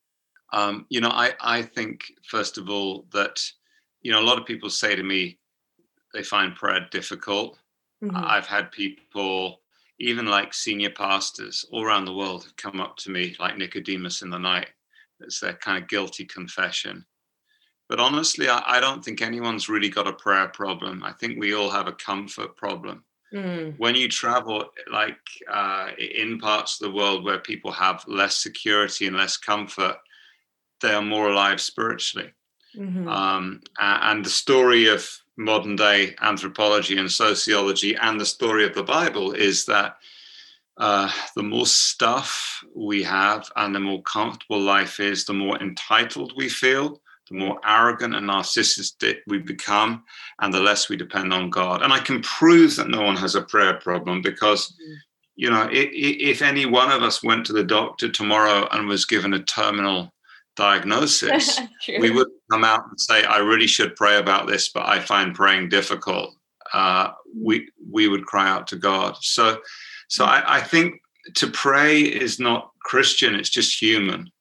Um, 0.53 0.85
you 0.89 1.01
know, 1.01 1.09
I 1.09 1.33
I 1.41 1.61
think 1.61 2.03
first 2.29 2.57
of 2.57 2.69
all 2.69 3.07
that 3.11 3.39
you 4.01 4.11
know, 4.11 4.19
a 4.19 4.29
lot 4.29 4.37
of 4.37 4.45
people 4.45 4.69
say 4.69 4.95
to 4.95 5.01
me 5.01 5.39
they 6.13 6.21
find 6.21 6.55
prayer 6.55 6.87
difficult. 6.91 7.57
Mm-hmm. 8.03 8.15
I've 8.15 8.45
had 8.45 8.71
people, 8.71 9.61
even 9.99 10.27
like 10.27 10.53
senior 10.53 10.91
pastors 10.91 11.65
all 11.71 11.83
around 11.83 12.05
the 12.05 12.13
world, 12.13 12.43
have 12.43 12.55
come 12.55 12.79
up 12.79 12.97
to 12.97 13.09
me 13.09 13.35
like 13.39 13.57
Nicodemus 13.57 14.21
in 14.21 14.29
the 14.29 14.37
night. 14.37 14.69
It's 15.21 15.39
their 15.39 15.53
kind 15.53 15.81
of 15.81 15.89
guilty 15.89 16.23
confession. 16.25 17.03
But 17.89 17.99
honestly, 17.99 18.47
I, 18.47 18.77
I 18.77 18.79
don't 18.79 19.03
think 19.03 19.21
anyone's 19.21 19.69
really 19.69 19.89
got 19.89 20.07
a 20.07 20.13
prayer 20.13 20.49
problem. 20.49 21.03
I 21.03 21.11
think 21.13 21.39
we 21.39 21.55
all 21.55 21.69
have 21.69 21.87
a 21.87 21.93
comfort 21.93 22.55
problem. 22.55 23.03
Mm. 23.33 23.77
When 23.77 23.95
you 23.95 24.07
travel, 24.07 24.65
like 24.91 25.17
uh, 25.51 25.89
in 25.97 26.39
parts 26.39 26.79
of 26.79 26.87
the 26.87 26.95
world 26.95 27.23
where 27.23 27.39
people 27.39 27.71
have 27.71 28.03
less 28.07 28.37
security 28.37 29.07
and 29.07 29.17
less 29.17 29.37
comfort, 29.37 29.97
they 30.81 30.93
are 30.93 31.01
more 31.01 31.29
alive 31.29 31.59
spiritually. 31.59 32.31
Mm-hmm. 32.77 33.07
Um, 33.07 33.61
and 33.79 34.23
the 34.23 34.29
story 34.29 34.87
of 34.87 35.09
modern 35.37 35.75
day 35.75 36.15
anthropology 36.21 36.97
and 36.97 37.11
sociology 37.11 37.95
and 37.95 38.19
the 38.19 38.25
story 38.25 38.65
of 38.65 38.75
the 38.75 38.83
Bible 38.83 39.31
is 39.31 39.65
that 39.65 39.97
uh, 40.77 41.09
the 41.35 41.43
more 41.43 41.65
stuff 41.65 42.63
we 42.75 43.01
have 43.03 43.49
and 43.55 43.73
the 43.73 43.79
more 43.79 44.01
comfortable 44.03 44.59
life 44.59 44.99
is, 44.99 45.25
the 45.25 45.33
more 45.33 45.57
entitled 45.61 46.33
we 46.35 46.49
feel, 46.49 47.01
the 47.29 47.37
more 47.37 47.59
arrogant 47.65 48.15
and 48.15 48.29
narcissistic 48.29 49.17
we 49.27 49.39
become, 49.39 50.03
and 50.39 50.53
the 50.53 50.59
less 50.59 50.89
we 50.89 50.95
depend 50.95 51.33
on 51.33 51.49
God. 51.49 51.81
And 51.81 51.91
I 51.91 51.99
can 51.99 52.21
prove 52.21 52.75
that 52.75 52.89
no 52.89 53.01
one 53.01 53.15
has 53.15 53.35
a 53.35 53.41
prayer 53.41 53.75
problem 53.75 54.21
because, 54.21 54.67
mm-hmm. 54.67 54.93
you 55.35 55.49
know, 55.49 55.67
if, 55.71 55.89
if 55.91 56.41
any 56.41 56.65
one 56.65 56.91
of 56.91 57.01
us 57.01 57.23
went 57.23 57.45
to 57.47 57.53
the 57.53 57.63
doctor 57.63 58.09
tomorrow 58.09 58.67
and 58.71 58.87
was 58.87 59.05
given 59.05 59.33
a 59.33 59.43
terminal 59.43 60.13
diagnosis, 60.55 61.59
we 61.99 62.11
would 62.11 62.27
come 62.51 62.63
out 62.63 62.87
and 62.87 62.99
say, 62.99 63.23
I 63.23 63.37
really 63.37 63.67
should 63.67 63.95
pray 63.95 64.17
about 64.17 64.47
this, 64.47 64.69
but 64.69 64.85
I 64.85 64.99
find 64.99 65.35
praying 65.35 65.69
difficult. 65.69 66.35
Uh, 66.73 67.11
we 67.35 67.69
we 67.91 68.07
would 68.07 68.25
cry 68.25 68.49
out 68.49 68.67
to 68.67 68.75
God. 68.75 69.15
So 69.21 69.59
so 70.07 70.25
I, 70.25 70.57
I, 70.57 70.61
think 70.61 71.01
to 71.35 71.47
pray 71.47 72.01
is 72.01 72.39
not 72.39 72.71
Christian, 72.81 73.35
it's 73.35 73.49
just 73.49 73.81
human. 73.81 74.31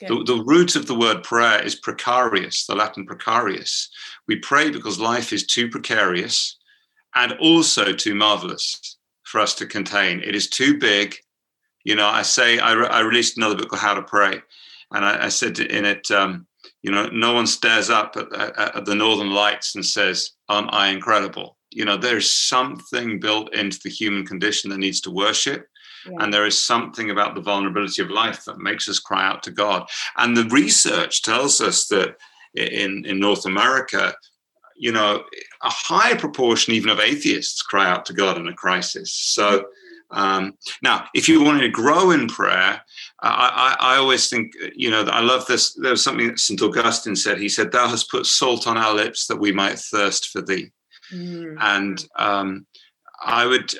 The, 0.00 0.24
the 0.24 0.44
root 0.44 0.76
of 0.76 0.86
the 0.86 0.94
word 0.94 1.22
prayer 1.22 1.62
is 1.62 1.74
precarious, 1.74 2.66
the 2.66 2.74
Latin 2.74 3.06
precarious. 3.06 3.88
We 4.28 4.36
pray 4.36 4.70
because 4.70 4.98
life 4.98 5.32
is 5.32 5.46
too 5.46 5.68
precarious 5.68 6.58
and 7.14 7.32
also 7.40 7.92
too 7.92 8.14
marvelous 8.14 8.98
for 9.24 9.40
us 9.40 9.54
to 9.54 9.66
contain. 9.66 10.20
It 10.20 10.34
is 10.34 10.48
too 10.48 10.78
big. 10.78 11.16
You 11.84 11.94
know, 11.94 12.06
I 12.06 12.22
say, 12.22 12.58
I, 12.58 12.72
re- 12.72 12.88
I 12.88 13.00
released 13.00 13.36
another 13.36 13.56
book 13.56 13.70
called 13.70 13.80
How 13.80 13.94
to 13.94 14.02
Pray 14.02 14.42
and 14.92 15.04
I, 15.04 15.26
I 15.26 15.28
said 15.28 15.58
in 15.58 15.84
it, 15.84 16.10
um, 16.10 16.46
You 16.82 16.90
know, 16.90 17.06
no 17.06 17.32
one 17.32 17.46
stares 17.46 17.90
up 17.90 18.16
at, 18.16 18.32
at, 18.34 18.76
at 18.76 18.84
the 18.84 18.94
northern 18.94 19.30
lights 19.30 19.74
and 19.74 19.84
says, 19.84 20.32
"Aren't 20.48 20.72
I 20.72 20.88
incredible?" 20.88 21.56
You 21.70 21.84
know, 21.84 21.96
there's 21.96 22.32
something 22.32 23.20
built 23.20 23.54
into 23.54 23.78
the 23.82 23.90
human 23.90 24.26
condition 24.26 24.70
that 24.70 24.78
needs 24.78 25.00
to 25.02 25.10
worship. 25.10 25.68
Yeah. 26.08 26.18
And 26.20 26.32
there 26.32 26.46
is 26.46 26.58
something 26.58 27.10
about 27.10 27.34
the 27.34 27.40
vulnerability 27.40 28.02
of 28.02 28.10
life 28.10 28.44
that 28.44 28.58
makes 28.58 28.88
us 28.88 28.98
cry 28.98 29.26
out 29.26 29.42
to 29.44 29.50
God. 29.50 29.88
And 30.16 30.36
the 30.36 30.44
research 30.44 31.22
tells 31.22 31.60
us 31.60 31.86
that 31.88 32.16
in, 32.54 33.04
in 33.04 33.20
North 33.20 33.46
America, 33.46 34.14
you 34.76 34.92
know, 34.92 35.24
a 35.62 35.70
high 35.70 36.14
proportion 36.14 36.74
even 36.74 36.90
of 36.90 37.00
atheists 37.00 37.62
cry 37.62 37.88
out 37.88 38.04
to 38.06 38.12
God 38.12 38.36
in 38.38 38.48
a 38.48 38.54
crisis. 38.54 39.12
So 39.12 39.66
um, 40.10 40.54
now, 40.82 41.06
if 41.14 41.28
you 41.28 41.42
wanted 41.42 41.62
to 41.62 41.68
grow 41.68 42.10
in 42.12 42.28
prayer, 42.28 42.80
I, 43.22 43.76
I, 43.80 43.94
I, 43.94 43.96
always 43.96 44.30
think, 44.30 44.52
you 44.74 44.90
know, 44.90 45.02
I 45.02 45.20
love 45.20 45.46
this. 45.46 45.74
There 45.74 45.90
was 45.90 46.04
something 46.04 46.28
that 46.28 46.38
St. 46.38 46.62
Augustine 46.62 47.16
said. 47.16 47.38
He 47.38 47.48
said, 47.48 47.72
Thou 47.72 47.88
hast 47.88 48.10
put 48.10 48.26
salt 48.26 48.68
on 48.68 48.76
our 48.76 48.94
lips 48.94 49.26
that 49.26 49.40
we 49.40 49.50
might 49.50 49.78
thirst 49.78 50.28
for 50.28 50.42
thee. 50.42 50.70
Mm. 51.12 51.56
And 51.60 52.04
um, 52.16 52.66
I 53.20 53.46
would, 53.46 53.74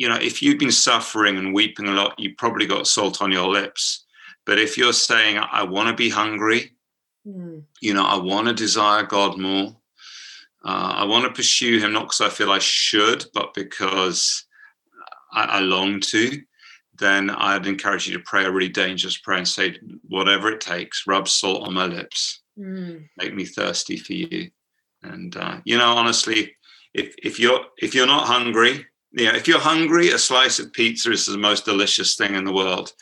you 0.00 0.08
know, 0.08 0.16
if 0.16 0.40
you've 0.40 0.58
been 0.58 0.72
suffering 0.72 1.36
and 1.36 1.52
weeping 1.52 1.86
a 1.86 1.92
lot, 1.92 2.18
you 2.18 2.34
probably 2.34 2.64
got 2.64 2.86
salt 2.86 3.20
on 3.20 3.30
your 3.30 3.48
lips. 3.48 4.06
But 4.46 4.58
if 4.58 4.78
you're 4.78 4.94
saying, 4.94 5.36
I 5.36 5.62
want 5.62 5.90
to 5.90 5.94
be 5.94 6.08
hungry, 6.08 6.74
mm. 7.26 7.62
you 7.82 7.92
know, 7.92 8.06
I 8.06 8.16
want 8.16 8.48
to 8.48 8.54
desire 8.54 9.02
God 9.02 9.36
more, 9.36 9.76
uh, 10.64 10.92
I 10.96 11.04
want 11.04 11.26
to 11.26 11.34
pursue 11.34 11.80
Him, 11.80 11.92
not 11.92 12.04
because 12.04 12.22
I 12.22 12.30
feel 12.30 12.50
I 12.50 12.60
should, 12.60 13.26
but 13.34 13.52
because 13.52 14.46
I, 15.34 15.44
I 15.44 15.60
long 15.60 16.00
to, 16.00 16.40
then 16.98 17.28
I'd 17.28 17.66
encourage 17.66 18.08
you 18.08 18.16
to 18.16 18.24
pray 18.24 18.46
a 18.46 18.50
really 18.50 18.70
dangerous 18.70 19.18
prayer 19.18 19.36
and 19.36 19.48
say, 19.48 19.76
whatever 20.08 20.50
it 20.50 20.62
takes, 20.62 21.06
rub 21.06 21.28
salt 21.28 21.68
on 21.68 21.74
my 21.74 21.84
lips, 21.84 22.40
mm. 22.58 23.06
make 23.18 23.34
me 23.34 23.44
thirsty 23.44 23.98
for 23.98 24.14
you. 24.14 24.50
And 25.02 25.36
uh, 25.36 25.60
you 25.66 25.76
know, 25.76 25.92
honestly, 25.92 26.56
if 26.94 27.14
if 27.22 27.38
you're 27.38 27.66
if 27.76 27.94
you're 27.94 28.06
not 28.06 28.26
hungry, 28.26 28.86
you 29.12 29.26
know, 29.26 29.34
if 29.34 29.48
you're 29.48 29.58
hungry, 29.58 30.10
a 30.10 30.18
slice 30.18 30.58
of 30.58 30.72
pizza 30.72 31.10
is 31.10 31.26
the 31.26 31.38
most 31.38 31.64
delicious 31.64 32.16
thing 32.16 32.34
in 32.34 32.44
the 32.44 32.52
world. 32.52 32.92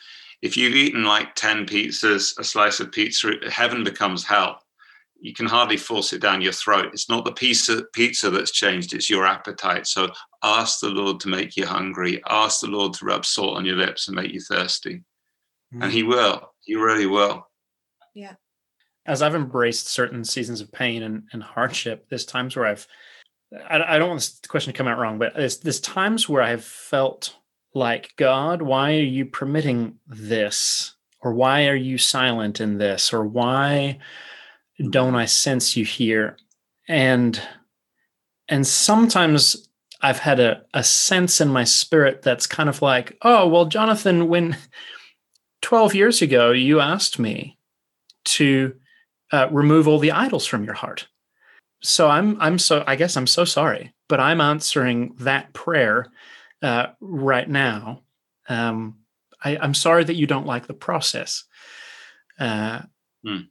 If 0.41 0.57
you've 0.57 0.77
eaten 0.77 1.05
like 1.05 1.35
10 1.35 1.67
pizzas, 1.67 2.39
a 2.39 2.45
slice 2.45 2.81
of 2.81 2.93
pizza, 2.93 3.33
heaven 3.51 3.85
becomes 3.85 4.25
hell 4.25 4.63
you 5.21 5.35
can 5.35 5.47
hardly 5.47 5.77
force 5.77 6.13
it 6.13 6.21
down 6.21 6.41
your 6.41 6.53
throat. 6.53 6.91
It's 6.93 7.09
not 7.09 7.25
the 7.25 7.33
pizza 7.33 7.83
pizza 7.93 8.31
that's 8.31 8.53
changed; 8.53 8.95
it's 8.95 9.11
your 9.11 9.27
appetite. 9.27 9.87
So 9.87 10.09
ask 10.43 10.81
the 10.81 10.89
Lord 10.89 11.21
to 11.21 11.29
make 11.29 11.57
you 11.57 11.67
hungry. 11.67 12.23
Ask 12.29 12.61
the 12.61 12.69
Lord 12.69 12.93
to 12.95 13.05
rub 13.05 13.27
salt 13.27 13.57
on 13.57 13.65
your 13.65 13.77
lips 13.77 14.09
and 14.09 14.17
make 14.17 14.33
you 14.33 14.41
thirsty, 14.41 15.03
mm. 15.75 15.83
and 15.83 15.93
He 15.93 16.03
will. 16.03 16.53
He 16.61 16.77
really 16.77 17.07
will. 17.07 17.49
Yeah. 18.15 18.35
As 19.07 19.23
I've 19.23 19.35
embraced 19.35 19.89
certain 19.89 20.23
seasons 20.23 20.61
of 20.61 20.71
pain 20.71 21.03
and, 21.03 21.23
and 21.33 21.43
hardship, 21.43 22.07
there's 22.11 22.27
times 22.27 22.55
where 22.55 22.67
I've 22.67 22.87
I, 23.53 23.95
I 23.95 23.99
don't 23.99 24.09
want 24.09 24.21
this 24.21 24.41
question 24.49 24.73
to 24.73 24.77
come 24.77 24.89
out 24.89 24.99
wrong, 24.99 25.19
but 25.19 25.35
there's, 25.35 25.81
times 25.81 26.29
where 26.29 26.43
I've 26.43 26.65
felt 26.65 27.35
like 27.75 28.13
God, 28.17 28.63
why 28.63 28.93
are 28.93 29.03
you 29.03 29.25
permitting 29.25 29.99
this, 30.07 30.95
or 31.21 31.33
why 31.33 31.67
are 31.69 31.77
you 31.77 31.99
silent 31.99 32.61
in 32.61 32.79
this, 32.79 33.13
or 33.13 33.25
why 33.25 33.99
don't 34.91 35.15
I 35.15 35.27
sense 35.27 35.77
you 35.77 35.85
here? 35.85 36.37
And 36.89 37.41
and 38.49 38.67
sometimes 38.67 39.69
I've 40.01 40.21
had 40.21 40.41
a, 40.41 40.63
a 40.73 40.83
sense 40.85 41.41
in 41.41 41.49
my 41.49 41.65
spirit 41.65 42.23
that's 42.23 42.47
kind 42.47 42.69
of 42.69 42.81
like, 42.81 43.17
oh, 43.23 43.47
well, 43.47 43.67
Jonathan, 43.67 44.29
when 44.29 44.57
12 45.63 45.95
years 45.95 46.23
ago 46.23 46.53
you 46.53 46.81
asked 46.81 47.19
me 47.19 47.59
to 48.25 48.75
uh, 49.33 49.49
remove 49.51 49.89
all 49.89 49.99
the 49.99 50.13
idols 50.13 50.47
from 50.47 50.65
your 50.65 50.75
heart. 50.75 51.09
So 51.83 52.09
I'm 52.09 52.41
I'm 52.41 52.59
so 52.59 52.85
I 52.87 52.97
guess 52.97 53.17
I'm 53.17 53.27
so 53.27 53.45
sorry, 53.45 53.95
but 54.09 54.21
I'm 54.21 54.41
answering 54.41 55.15
that 55.21 55.53
prayer 55.53 56.07
uh, 56.63 56.89
right 57.01 57.49
now. 57.49 58.03
Um, 58.49 58.99
I, 59.45 59.57
am 59.57 59.75
sorry 59.75 60.05
that 60.05 60.17
you 60.17 60.27
don't 60.27 60.47
like 60.47 60.67
the 60.67 60.75
process. 60.75 61.45
Uh, 62.39 62.83
hmm 63.25 63.43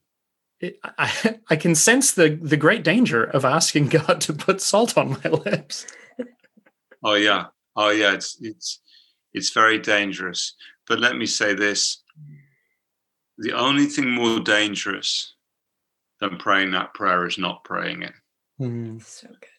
it, 0.60 0.80
I, 0.84 1.40
I 1.50 1.56
can 1.56 1.76
sense 1.76 2.12
the 2.12 2.38
the 2.42 2.58
great 2.58 2.84
danger 2.84 3.24
of 3.24 3.46
asking 3.46 3.88
God 3.90 4.22
to 4.22 4.34
put 4.34 4.62
salt 4.62 4.98
on 4.98 5.12
my 5.12 5.30
lips. 5.30 5.86
oh 7.04 7.16
yeah, 7.16 7.46
oh 7.76 7.90
yeah, 7.90 8.14
it's 8.14 8.38
it's 8.42 8.82
it's 9.34 9.52
very 9.52 9.80
dangerous. 9.80 10.56
But 10.88 11.00
let 11.00 11.18
me 11.18 11.26
say 11.26 11.54
this: 11.54 12.02
the 13.38 13.54
only 13.54 13.86
thing 13.86 14.10
more 14.10 14.40
dangerous 14.40 15.36
than 16.20 16.38
praying 16.38 16.72
that 16.72 16.94
prayer 16.94 17.26
is 17.26 17.38
not 17.38 17.64
praying 17.64 18.04
it. 18.04 18.14
Mm. 18.60 19.04
So 19.04 19.28
good. 19.28 19.50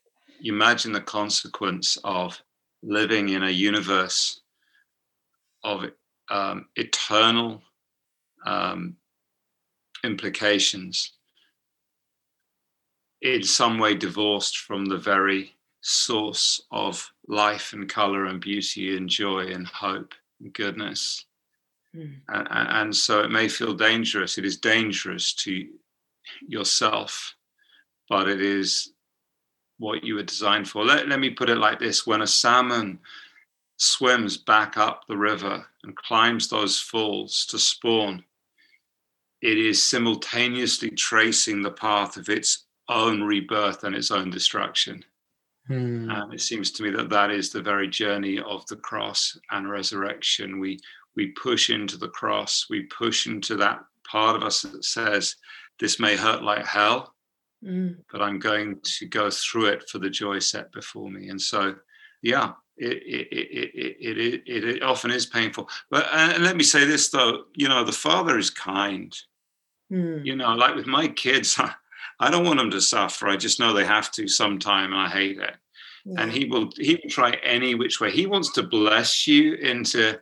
You 0.41 0.55
imagine 0.55 0.93
the 0.93 1.01
consequence 1.01 1.99
of 2.05 2.41
living 2.83 3.31
in 3.31 3.43
a 3.43 3.51
universe 3.51 4.41
of 5.65 5.85
um, 6.31 6.67
eternal 6.77 7.63
um, 8.47 8.97
implications 10.05 11.13
in 13.23 13.43
some 13.43 13.79
way 13.79 13.95
divorced 13.95 14.59
from 14.59 14.85
the 14.87 14.97
very 14.97 15.55
source 15.81 16.61
of 16.71 17.11
life 17.27 17.73
and 17.73 17.89
color 17.89 18.27
and 18.27 18.41
beauty 18.41 18.97
and 18.97 19.09
joy 19.09 19.47
and 19.47 19.67
hope 19.67 20.15
and 20.41 20.53
goodness. 20.53 21.25
Mm. 21.95 22.21
And, 22.29 22.49
and, 22.51 22.97
so 22.97 23.21
it 23.21 23.31
may 23.31 23.49
feel 23.49 23.75
dangerous. 23.75 24.39
It 24.39 24.45
is 24.45 24.59
dangerous 24.59 25.33
to 25.35 25.67
yourself, 26.47 27.35
but 28.09 28.29
it 28.29 28.41
is 28.41 28.93
what 29.79 30.05
you 30.05 30.17
were 30.17 30.23
designed 30.23 30.69
for. 30.69 30.85
Let, 30.85 31.09
let 31.09 31.21
me 31.21 31.31
put 31.31 31.51
it 31.51 31.59
like 31.59 31.79
this 31.79 32.07
when 32.07 32.23
a 32.23 32.27
salmon 32.27 32.99
swims 33.77 34.37
back 34.37 34.77
up 34.77 35.07
the 35.07 35.17
river 35.17 35.65
and 35.85 35.97
climbs 35.97 36.49
those 36.49 36.81
falls 36.81 37.47
to 37.47 37.59
spawn, 37.59 38.25
it 39.41 39.57
is 39.57 39.87
simultaneously 39.87 40.91
tracing 40.91 41.63
the 41.63 41.71
path 41.71 42.17
of 42.17 42.29
its 42.29 42.67
own 42.89 43.23
rebirth 43.23 43.85
and 43.85 43.95
its 43.95 44.11
own 44.11 44.31
destruction. 44.31 45.05
Hmm. 45.69 46.11
And 46.11 46.35
it 46.35 46.41
seems 46.41 46.73
to 46.73 46.83
me 46.83 46.91
that 46.91 47.11
that 47.11 47.31
is 47.31 47.51
the 47.51 47.63
very 47.63 47.89
journey 47.89 48.41
of 48.41 48.67
the 48.67 48.77
cross 48.77 49.39
and 49.51 49.71
resurrection. 49.71 50.59
We 50.59 50.81
we 51.15 51.29
push 51.33 51.69
into 51.69 51.97
the 51.97 52.09
cross. 52.09 52.67
We 52.71 52.83
push 52.85 53.27
into 53.27 53.57
that 53.57 53.85
part 54.09 54.37
of 54.37 54.45
us 54.45 54.63
that 54.63 54.85
says, 54.85 55.35
"This 55.79 56.01
may 56.01 56.17
hurt 56.17 56.43
like 56.43 56.67
hell, 56.67 57.15
mm. 57.65 57.97
but 58.11 58.23
I'm 58.23 58.39
going 58.39 58.81
to 58.83 59.07
go 59.07 59.31
through 59.31 59.67
it 59.67 59.89
for 59.89 59.99
the 59.99 60.11
joy 60.11 60.39
set 60.39 60.73
before 60.73 61.11
me." 61.11 61.29
And 61.29 61.41
so, 61.41 61.77
yeah, 62.23 62.53
it 62.77 63.03
it 63.05 63.29
it 63.31 63.99
it 64.01 64.43
it, 64.47 64.65
it 64.65 64.83
often 64.83 65.11
is 65.11 65.27
painful. 65.27 65.69
But 65.91 66.09
and 66.13 66.45
let 66.45 66.57
me 66.57 66.65
say 66.65 66.85
this 66.85 67.11
though, 67.11 67.45
you 67.55 67.69
know, 67.69 67.85
the 67.85 67.93
Father 67.93 68.39
is 68.39 68.51
kind. 68.51 69.17
Mm. 69.93 70.25
You 70.25 70.37
know, 70.37 70.55
like 70.55 70.75
with 70.75 70.87
my 70.87 71.09
kids, 71.09 71.59
I 72.21 72.31
don't 72.31 72.45
want 72.45 72.59
them 72.59 72.71
to 72.71 72.81
suffer. 72.81 73.29
I 73.29 73.37
just 73.37 73.61
know 73.61 73.73
they 73.73 73.85
have 73.85 74.11
to 74.13 74.29
sometime, 74.29 74.93
and 74.93 75.01
I 75.01 75.09
hate 75.09 75.39
it. 75.39 75.57
Yeah. 76.05 76.23
And 76.23 76.33
he 76.33 76.45
will 76.47 76.71
he 76.77 76.95
will 76.95 77.11
try 77.11 77.33
any 77.43 77.75
which 77.75 78.01
way. 78.01 78.11
He 78.11 78.27
wants 78.27 78.53
to 78.53 78.63
bless 78.63 79.27
you 79.27 79.55
into 79.55 80.19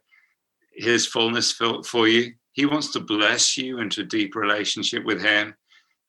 his 0.75 1.07
fullness 1.07 1.53
for, 1.53 1.83
for 1.85 2.09
you. 2.09 2.35
He 2.57 2.65
wants 2.65 2.91
to 2.93 3.01
bless 3.01 3.59
you 3.59 3.81
into 3.81 4.01
a 4.01 4.05
deep 4.05 4.35
relationship 4.35 5.05
with 5.05 5.21
him. 5.21 5.55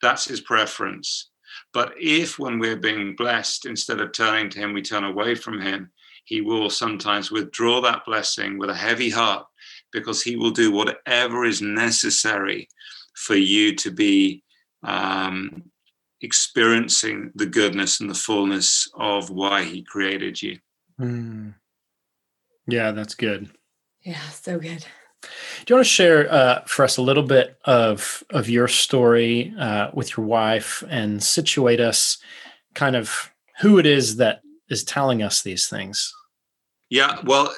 That's 0.01 0.25
his 0.25 0.39
preference. 0.39 1.29
But 1.73 1.93
if 1.99 2.39
when 2.39 2.57
we're 2.57 2.77
being 2.77 3.17
blessed, 3.17 3.65
instead 3.65 3.99
of 3.99 4.13
turning 4.13 4.49
to 4.51 4.59
him, 4.59 4.73
we 4.73 4.81
turn 4.81 5.03
away 5.03 5.35
from 5.35 5.59
him, 5.59 5.91
he 6.23 6.39
will 6.39 6.69
sometimes 6.69 7.31
withdraw 7.31 7.81
that 7.81 8.05
blessing 8.05 8.57
with 8.57 8.69
a 8.69 8.75
heavy 8.75 9.09
heart 9.09 9.45
because 9.91 10.23
he 10.23 10.37
will 10.37 10.51
do 10.51 10.71
whatever 10.71 11.43
is 11.43 11.61
necessary 11.61 12.69
for 13.13 13.35
you 13.35 13.75
to 13.75 13.91
be 13.91 14.41
um, 14.83 15.63
experiencing 16.21 17.31
the 17.35 17.45
goodness 17.45 17.99
and 17.99 18.09
the 18.09 18.15
fullness 18.15 18.89
of 18.95 19.29
why 19.29 19.63
he 19.63 19.83
created 19.83 20.41
you. 20.41 20.59
Mm. 20.97 21.55
Yeah, 22.67 22.91
that's 22.91 23.15
good. 23.15 23.49
Yeah, 24.01 24.21
so 24.29 24.59
good. 24.59 24.85
Do 25.21 25.29
you 25.67 25.75
want 25.75 25.85
to 25.85 25.91
share 25.91 26.31
uh, 26.31 26.61
for 26.65 26.83
us 26.85 26.97
a 26.97 27.01
little 27.01 27.23
bit 27.23 27.57
of 27.65 28.23
of 28.29 28.49
your 28.49 28.67
story 28.67 29.53
uh, 29.59 29.89
with 29.93 30.15
your 30.15 30.25
wife 30.25 30.83
and 30.89 31.21
situate 31.21 31.79
us, 31.79 32.17
kind 32.75 32.95
of 32.95 33.31
who 33.59 33.79
it 33.79 33.85
is 33.85 34.17
that 34.17 34.41
is 34.69 34.83
telling 34.83 35.23
us 35.23 35.41
these 35.41 35.67
things? 35.67 36.13
Yeah, 36.89 37.19
well, 37.25 37.53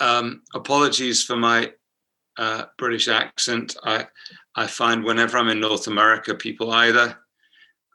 um, 0.00 0.42
apologies 0.54 1.22
for 1.24 1.36
my 1.36 1.72
uh, 2.38 2.64
British 2.78 3.08
accent. 3.08 3.76
I 3.82 4.06
I 4.54 4.66
find 4.66 5.04
whenever 5.04 5.36
I'm 5.36 5.48
in 5.48 5.60
North 5.60 5.86
America, 5.88 6.34
people 6.34 6.70
either 6.70 7.18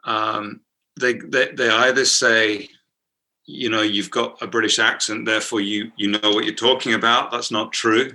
um, 0.04 0.62
they, 1.00 1.14
they 1.14 1.52
they 1.52 1.70
either 1.70 2.06
say, 2.06 2.70
you 3.46 3.70
know, 3.70 3.82
you've 3.82 4.12
got 4.12 4.42
a 4.42 4.48
British 4.48 4.80
accent, 4.80 5.26
therefore 5.26 5.62
you 5.62 5.92
you 5.98 6.10
know 6.10 6.32
what 6.32 6.46
you're 6.46 6.54
talking 6.54 6.94
about. 6.94 7.32
That's 7.32 7.52
not 7.52 7.72
true. 7.72 8.12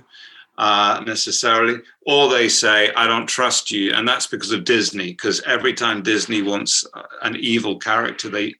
Uh, 0.59 1.03
necessarily, 1.07 1.81
or 2.07 2.31
they 2.31 2.49
say, 2.49 2.93
I 2.95 3.07
don't 3.07 3.27
trust 3.27 3.71
you. 3.71 3.93
And 3.93 4.07
that's 4.09 4.27
because 4.27 4.53
of 4.53 4.65
Disney, 4.65 5.13
because 5.13 5.41
every 5.43 5.75
time 5.75 6.03
Disney 6.03 6.43
wants 6.43 6.85
an 7.23 7.37
evil 7.37 7.79
character, 7.79 8.29
they, 8.29 8.55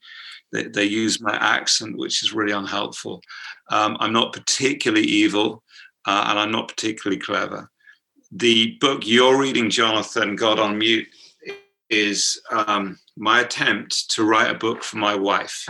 they, 0.53 0.65
they 0.65 0.85
use 0.85 1.21
my 1.21 1.35
accent, 1.37 1.97
which 1.97 2.23
is 2.23 2.33
really 2.33 2.53
unhelpful. 2.53 3.23
Um, 3.71 3.97
I'm 4.01 4.13
not 4.13 4.33
particularly 4.33 5.07
evil, 5.07 5.63
uh, 6.07 6.27
and 6.29 6.39
I'm 6.39 6.53
not 6.53 6.69
particularly 6.69 7.21
clever. 7.21 7.71
The 8.33 8.77
book 8.81 9.07
you're 9.07 9.39
reading, 9.39 9.71
Jonathan, 9.71 10.37
God 10.37 10.59
on 10.59 10.79
Mute, 10.79 11.09
is 11.89 12.41
um, 12.51 12.99
my 13.17 13.41
attempt 13.41 14.11
to 14.11 14.25
write 14.25 14.51
a 14.51 14.59
book 14.59 14.83
for 14.83 14.99
my 14.99 15.15
wife. 15.15 15.67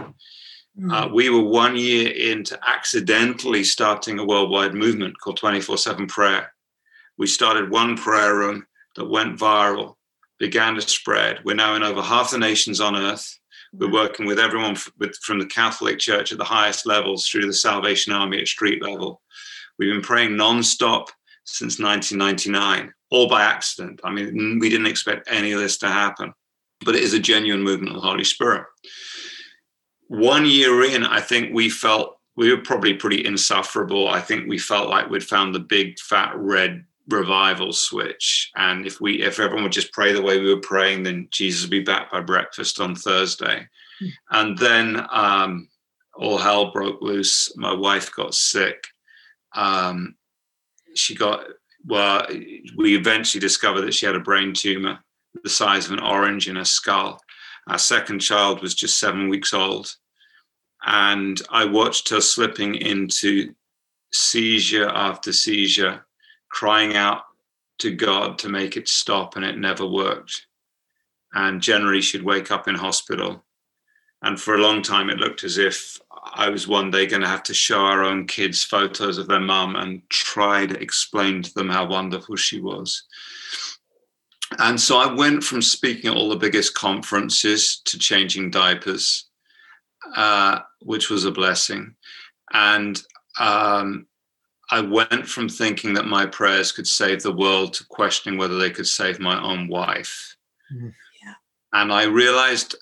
Mm. 0.78 0.92
Uh, 0.92 1.08
we 1.12 1.30
were 1.30 1.42
one 1.42 1.76
year 1.76 2.10
into 2.10 2.58
accidentally 2.68 3.64
starting 3.64 4.18
a 4.18 4.24
worldwide 4.24 4.74
movement 4.74 5.18
called 5.18 5.38
24 5.38 5.78
7 5.78 6.06
prayer. 6.06 6.52
We 7.18 7.26
started 7.26 7.70
one 7.70 7.96
prayer 7.96 8.34
room 8.34 8.66
that 8.96 9.08
went 9.08 9.38
viral, 9.38 9.94
began 10.38 10.74
to 10.74 10.82
spread. 10.82 11.40
We're 11.44 11.56
now 11.56 11.74
in 11.76 11.82
over 11.82 12.02
half 12.02 12.30
the 12.30 12.38
nations 12.38 12.80
on 12.80 12.94
earth. 12.94 13.38
We're 13.72 13.92
working 13.92 14.26
with 14.26 14.38
everyone 14.38 14.76
from 14.76 15.38
the 15.38 15.46
Catholic 15.46 15.98
Church 15.98 16.32
at 16.32 16.38
the 16.38 16.44
highest 16.44 16.86
levels 16.86 17.26
through 17.26 17.46
the 17.46 17.52
Salvation 17.52 18.12
Army 18.12 18.40
at 18.40 18.48
street 18.48 18.82
level. 18.82 19.22
We've 19.78 19.92
been 19.92 20.02
praying 20.02 20.30
nonstop 20.30 21.08
since 21.44 21.78
1999, 21.78 22.92
all 23.10 23.28
by 23.28 23.42
accident. 23.42 24.00
I 24.04 24.10
mean, 24.10 24.58
we 24.60 24.68
didn't 24.68 24.86
expect 24.86 25.28
any 25.30 25.52
of 25.52 25.60
this 25.60 25.78
to 25.78 25.88
happen, 25.88 26.32
but 26.84 26.94
it 26.94 27.02
is 27.02 27.12
a 27.12 27.18
genuine 27.18 27.62
movement 27.62 27.94
of 27.94 28.02
the 28.02 28.08
Holy 28.08 28.24
Spirit 28.24 28.66
one 30.08 30.46
year 30.46 30.84
in, 30.84 31.04
I 31.04 31.20
think 31.20 31.54
we 31.54 31.68
felt 31.70 32.18
we 32.36 32.50
were 32.50 32.60
probably 32.60 32.94
pretty 32.94 33.24
insufferable. 33.24 34.08
I 34.08 34.20
think 34.20 34.46
we 34.46 34.58
felt 34.58 34.90
like 34.90 35.08
we'd 35.08 35.24
found 35.24 35.54
the 35.54 35.60
big 35.60 35.98
fat 35.98 36.32
red 36.36 36.84
revival 37.08 37.72
switch. 37.72 38.50
And 38.56 38.86
if 38.86 39.00
we 39.00 39.22
if 39.22 39.40
everyone 39.40 39.64
would 39.64 39.72
just 39.72 39.92
pray 39.92 40.12
the 40.12 40.22
way 40.22 40.38
we 40.38 40.54
were 40.54 40.60
praying, 40.60 41.04
then 41.04 41.28
Jesus 41.30 41.62
would 41.62 41.70
be 41.70 41.80
back 41.80 42.12
by 42.12 42.20
breakfast 42.20 42.80
on 42.80 42.94
Thursday. 42.94 43.66
Mm. 44.02 44.10
And 44.30 44.58
then 44.58 45.06
um, 45.10 45.68
all 46.14 46.38
hell 46.38 46.72
broke 46.72 47.00
loose. 47.00 47.52
My 47.56 47.72
wife 47.72 48.14
got 48.14 48.34
sick. 48.34 48.84
Um, 49.54 50.16
she 50.94 51.14
got 51.14 51.46
well, 51.86 52.26
we 52.76 52.96
eventually 52.96 53.40
discovered 53.40 53.82
that 53.82 53.94
she 53.94 54.06
had 54.06 54.16
a 54.16 54.20
brain 54.20 54.52
tumor 54.52 54.98
the 55.42 55.50
size 55.50 55.86
of 55.86 55.92
an 55.92 56.00
orange 56.00 56.48
in 56.48 56.56
her 56.56 56.64
skull. 56.64 57.20
Our 57.66 57.78
second 57.78 58.20
child 58.20 58.62
was 58.62 58.74
just 58.74 58.98
seven 58.98 59.28
weeks 59.28 59.52
old. 59.52 59.94
And 60.84 61.40
I 61.50 61.64
watched 61.64 62.08
her 62.10 62.20
slipping 62.20 62.76
into 62.76 63.54
seizure 64.12 64.88
after 64.88 65.32
seizure, 65.32 66.06
crying 66.48 66.96
out 66.96 67.22
to 67.78 67.90
God 67.90 68.38
to 68.38 68.48
make 68.48 68.76
it 68.76 68.88
stop, 68.88 69.36
and 69.36 69.44
it 69.44 69.58
never 69.58 69.86
worked. 69.86 70.46
And 71.34 71.60
generally, 71.60 72.00
she'd 72.00 72.22
wake 72.22 72.50
up 72.50 72.68
in 72.68 72.74
hospital. 72.74 73.44
And 74.22 74.40
for 74.40 74.54
a 74.54 74.60
long 74.60 74.80
time, 74.80 75.10
it 75.10 75.18
looked 75.18 75.44
as 75.44 75.58
if 75.58 76.00
I 76.32 76.48
was 76.48 76.66
one 76.66 76.90
day 76.90 77.06
going 77.06 77.22
to 77.22 77.28
have 77.28 77.42
to 77.44 77.54
show 77.54 77.80
our 77.80 78.02
own 78.02 78.26
kids 78.26 78.64
photos 78.64 79.18
of 79.18 79.28
their 79.28 79.40
mum 79.40 79.76
and 79.76 80.02
try 80.08 80.66
to 80.66 80.80
explain 80.80 81.42
to 81.42 81.54
them 81.54 81.68
how 81.68 81.86
wonderful 81.86 82.36
she 82.36 82.60
was. 82.60 83.04
And 84.58 84.80
so 84.80 84.98
I 84.98 85.12
went 85.12 85.44
from 85.44 85.60
speaking 85.60 86.10
at 86.10 86.16
all 86.16 86.28
the 86.28 86.36
biggest 86.36 86.74
conferences 86.74 87.80
to 87.84 87.98
changing 87.98 88.50
diapers, 88.50 89.28
uh, 90.14 90.60
which 90.80 91.10
was 91.10 91.24
a 91.24 91.30
blessing. 91.30 91.94
And 92.52 93.02
um, 93.38 94.06
I 94.70 94.80
went 94.80 95.26
from 95.28 95.48
thinking 95.48 95.94
that 95.94 96.06
my 96.06 96.26
prayers 96.26 96.72
could 96.72 96.86
save 96.86 97.22
the 97.22 97.32
world 97.32 97.74
to 97.74 97.86
questioning 97.86 98.38
whether 98.38 98.58
they 98.58 98.70
could 98.70 98.86
save 98.86 99.20
my 99.20 99.40
own 99.40 99.68
wife. 99.68 100.36
Mm-hmm. 100.72 100.88
Yeah. 101.22 101.34
And 101.72 101.92
I 101.92 102.04
realized 102.04 102.76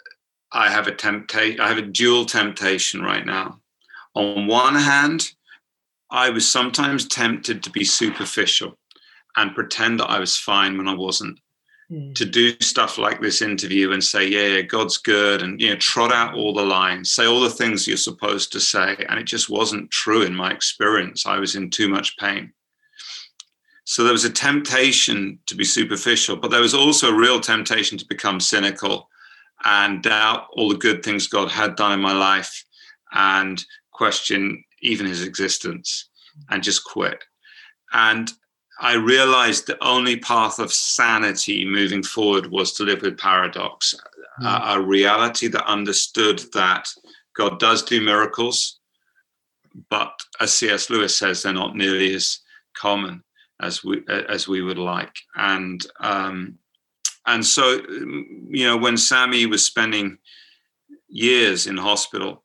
I 0.53 0.71
have 0.71 0.87
a 0.87 0.95
temptation, 0.95 1.61
I 1.61 1.69
have 1.69 1.79
a 1.79 1.83
dual 1.83 2.25
temptation 2.25 3.03
right 3.03 3.27
now. 3.27 3.61
On 4.15 4.47
one 4.47 4.77
hand, 4.77 5.33
I 6.11 6.31
was 6.31 6.49
sometimes 6.49 7.09
tempted 7.09 7.63
to 7.65 7.71
be 7.71 7.85
superficial 7.85 8.79
and 9.37 9.55
pretend 9.55 9.99
that 9.99 10.11
I 10.11 10.21
was 10.21 10.37
fine 10.37 10.79
when 10.79 10.87
I 10.87 10.95
wasn't. 10.95 11.41
Mm. 11.95 12.13
to 12.17 12.25
do 12.25 12.57
stuff 12.61 12.99
like 12.99 13.21
this 13.21 13.41
interview 13.41 13.93
and 13.93 14.03
say, 14.03 14.27
yeah, 14.27 14.57
yeah, 14.57 14.63
God's 14.63 14.97
good, 14.97 15.43
and 15.43 15.61
you 15.61 15.71
know, 15.71 15.77
trot 15.77 16.13
out 16.13 16.35
all 16.35 16.53
the 16.53 16.65
lines, 16.65 17.13
say 17.13 17.25
all 17.25 17.41
the 17.41 17.49
things 17.49 17.87
you're 17.87 17.97
supposed 17.97 18.51
to 18.53 18.61
say, 18.61 18.97
and 19.09 19.21
it 19.21 19.27
just 19.27 19.49
wasn't 19.49 19.93
true 19.93 20.23
in 20.23 20.35
my 20.35 20.51
experience. 20.51 21.25
I 21.25 21.39
was 21.39 21.55
in 21.55 21.71
too 21.71 21.89
much 21.89 22.17
pain. 22.17 22.53
So 23.85 24.03
there 24.03 24.13
was 24.13 24.25
a 24.25 24.31
temptation 24.31 25.39
to 25.47 25.55
be 25.55 25.63
superficial, 25.63 26.37
but 26.37 26.51
there 26.51 26.63
was 26.63 26.75
also 26.75 27.11
a 27.11 27.17
real 27.17 27.39
temptation 27.39 27.97
to 27.99 28.07
become 28.07 28.41
cynical 28.41 29.09
and 29.65 30.03
doubt 30.03 30.49
all 30.55 30.71
the 30.71 30.77
good 30.77 31.05
things 31.05 31.29
God 31.29 31.49
had 31.49 31.77
done 31.77 31.93
in 31.93 32.01
my 32.01 32.13
life 32.13 32.65
and 33.13 33.65
question 33.93 34.65
even 34.83 35.07
his 35.07 35.23
existence 35.23 36.09
and 36.51 36.63
just 36.63 36.83
quit. 36.83 37.23
And 37.93 38.33
I 38.81 38.95
realized 38.95 39.67
the 39.67 39.83
only 39.85 40.19
path 40.19 40.59
of 40.59 40.73
sanity 40.73 41.65
moving 41.65 42.03
forward 42.03 42.51
was 42.51 42.73
to 42.75 42.83
live 42.85 43.03
with 43.03 43.19
paradox, 43.19 43.95
mm. 44.41 44.47
uh, 44.47 44.79
a 44.79 44.81
reality 44.81 45.49
that 45.49 45.67
understood 45.67 46.41
that 46.53 46.93
God 47.37 47.59
does 47.59 47.83
do 47.83 48.01
miracles, 48.01 48.81
but 49.91 50.13
as 50.41 50.53
C.S. 50.53 50.91
Lewis 50.91 51.17
says, 51.17 51.43
they're 51.43 51.53
not 51.53 51.77
nearly 51.77 52.15
as 52.15 52.41
common 52.75 53.23
as 53.61 53.85
we 53.85 54.03
as 54.09 54.49
we 54.49 54.63
would 54.63 54.79
like. 54.79 55.15
And 55.37 55.85
um, 56.01 56.59
and 57.27 57.45
so, 57.45 57.81
you 58.49 58.67
know, 58.67 58.77
when 58.77 58.95
Samie 58.95 59.49
was 59.49 59.65
spending 59.65 60.19
years 61.09 61.67
in 61.67 61.77
hospital, 61.77 62.43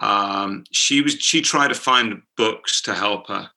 um, 0.00 0.64
she 0.70 1.02
was 1.02 1.14
she 1.14 1.40
tried 1.40 1.68
to 1.68 1.74
find 1.74 2.22
books 2.36 2.80
to 2.82 2.94
help 2.94 3.28
her 3.28 3.50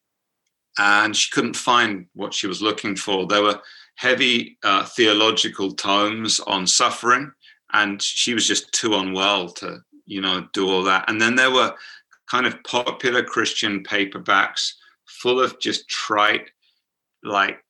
and 0.77 1.15
she 1.15 1.31
couldn't 1.31 1.55
find 1.55 2.05
what 2.13 2.33
she 2.33 2.47
was 2.47 2.61
looking 2.61 2.95
for. 2.95 3.25
There 3.25 3.43
were 3.43 3.61
heavy 3.95 4.57
uh, 4.63 4.85
theological 4.85 5.73
tomes 5.73 6.39
on 6.41 6.67
suffering, 6.67 7.31
and 7.73 8.01
she 8.01 8.33
was 8.33 8.47
just 8.47 8.71
too 8.71 8.95
unwell 8.95 9.49
to, 9.49 9.79
you 10.05 10.21
know, 10.21 10.47
do 10.53 10.69
all 10.69 10.83
that. 10.83 11.05
And 11.09 11.19
then 11.19 11.35
there 11.35 11.51
were 11.51 11.73
kind 12.29 12.45
of 12.45 12.61
popular 12.63 13.23
Christian 13.23 13.83
paperbacks 13.83 14.73
full 15.05 15.39
of 15.39 15.59
just 15.59 15.87
trite, 15.87 16.49
like 17.23 17.63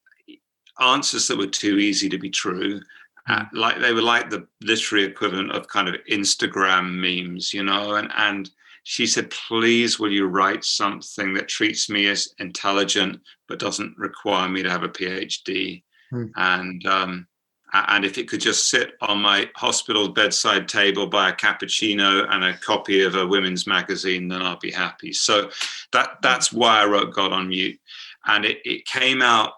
answers 0.79 1.27
that 1.27 1.37
were 1.37 1.47
too 1.47 1.77
easy 1.77 2.09
to 2.09 2.17
be 2.17 2.29
true. 2.29 2.81
Uh, 3.27 3.45
like 3.53 3.79
they 3.79 3.91
were 3.91 4.01
like 4.01 4.29
the 4.29 4.47
literary 4.61 5.05
equivalent 5.05 5.51
of 5.51 5.67
kind 5.67 5.87
of 5.87 5.95
Instagram 6.09 6.93
memes, 6.93 7.53
you 7.53 7.63
know, 7.63 7.95
and 7.95 8.11
and 8.15 8.51
she 8.87 9.07
said, 9.07 9.31
Please, 9.31 9.99
will 9.99 10.11
you 10.11 10.27
write 10.27 10.63
something 10.63 11.33
that 11.33 11.47
treats 11.47 11.89
me 11.89 12.07
as 12.07 12.29
intelligent 12.37 13.19
but 13.47 13.57
doesn't 13.57 13.97
require 13.97 14.47
me 14.47 14.61
to 14.61 14.69
have 14.69 14.83
a 14.83 14.89
PhD? 14.89 15.81
Hmm. 16.11 16.25
And 16.35 16.85
um, 16.85 17.27
and 17.73 18.05
if 18.05 18.19
it 18.19 18.29
could 18.29 18.41
just 18.41 18.69
sit 18.69 18.93
on 19.01 19.23
my 19.23 19.49
hospital 19.55 20.09
bedside 20.09 20.69
table 20.69 21.07
by 21.07 21.29
a 21.29 21.35
cappuccino 21.35 22.27
and 22.29 22.43
a 22.43 22.57
copy 22.59 23.03
of 23.03 23.15
a 23.15 23.25
women's 23.25 23.65
magazine, 23.65 24.27
then 24.27 24.43
I'll 24.43 24.59
be 24.59 24.71
happy. 24.71 25.13
So 25.13 25.49
that 25.91 26.17
that's 26.21 26.53
why 26.53 26.83
I 26.83 26.85
wrote 26.85 27.11
God 27.11 27.33
on 27.33 27.49
Mute. 27.49 27.79
And 28.27 28.45
it, 28.45 28.59
it 28.65 28.85
came 28.85 29.23
out, 29.23 29.53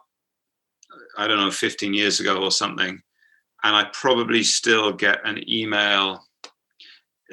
I 1.18 1.28
don't 1.28 1.38
know, 1.38 1.52
15 1.52 1.94
years 1.94 2.22
ago 2.22 2.42
or 2.42 2.52
something. 2.52 3.02
And 3.64 3.76
I 3.76 3.90
probably 3.92 4.44
still 4.44 4.94
get 4.94 5.20
an 5.26 5.44
email 5.50 6.27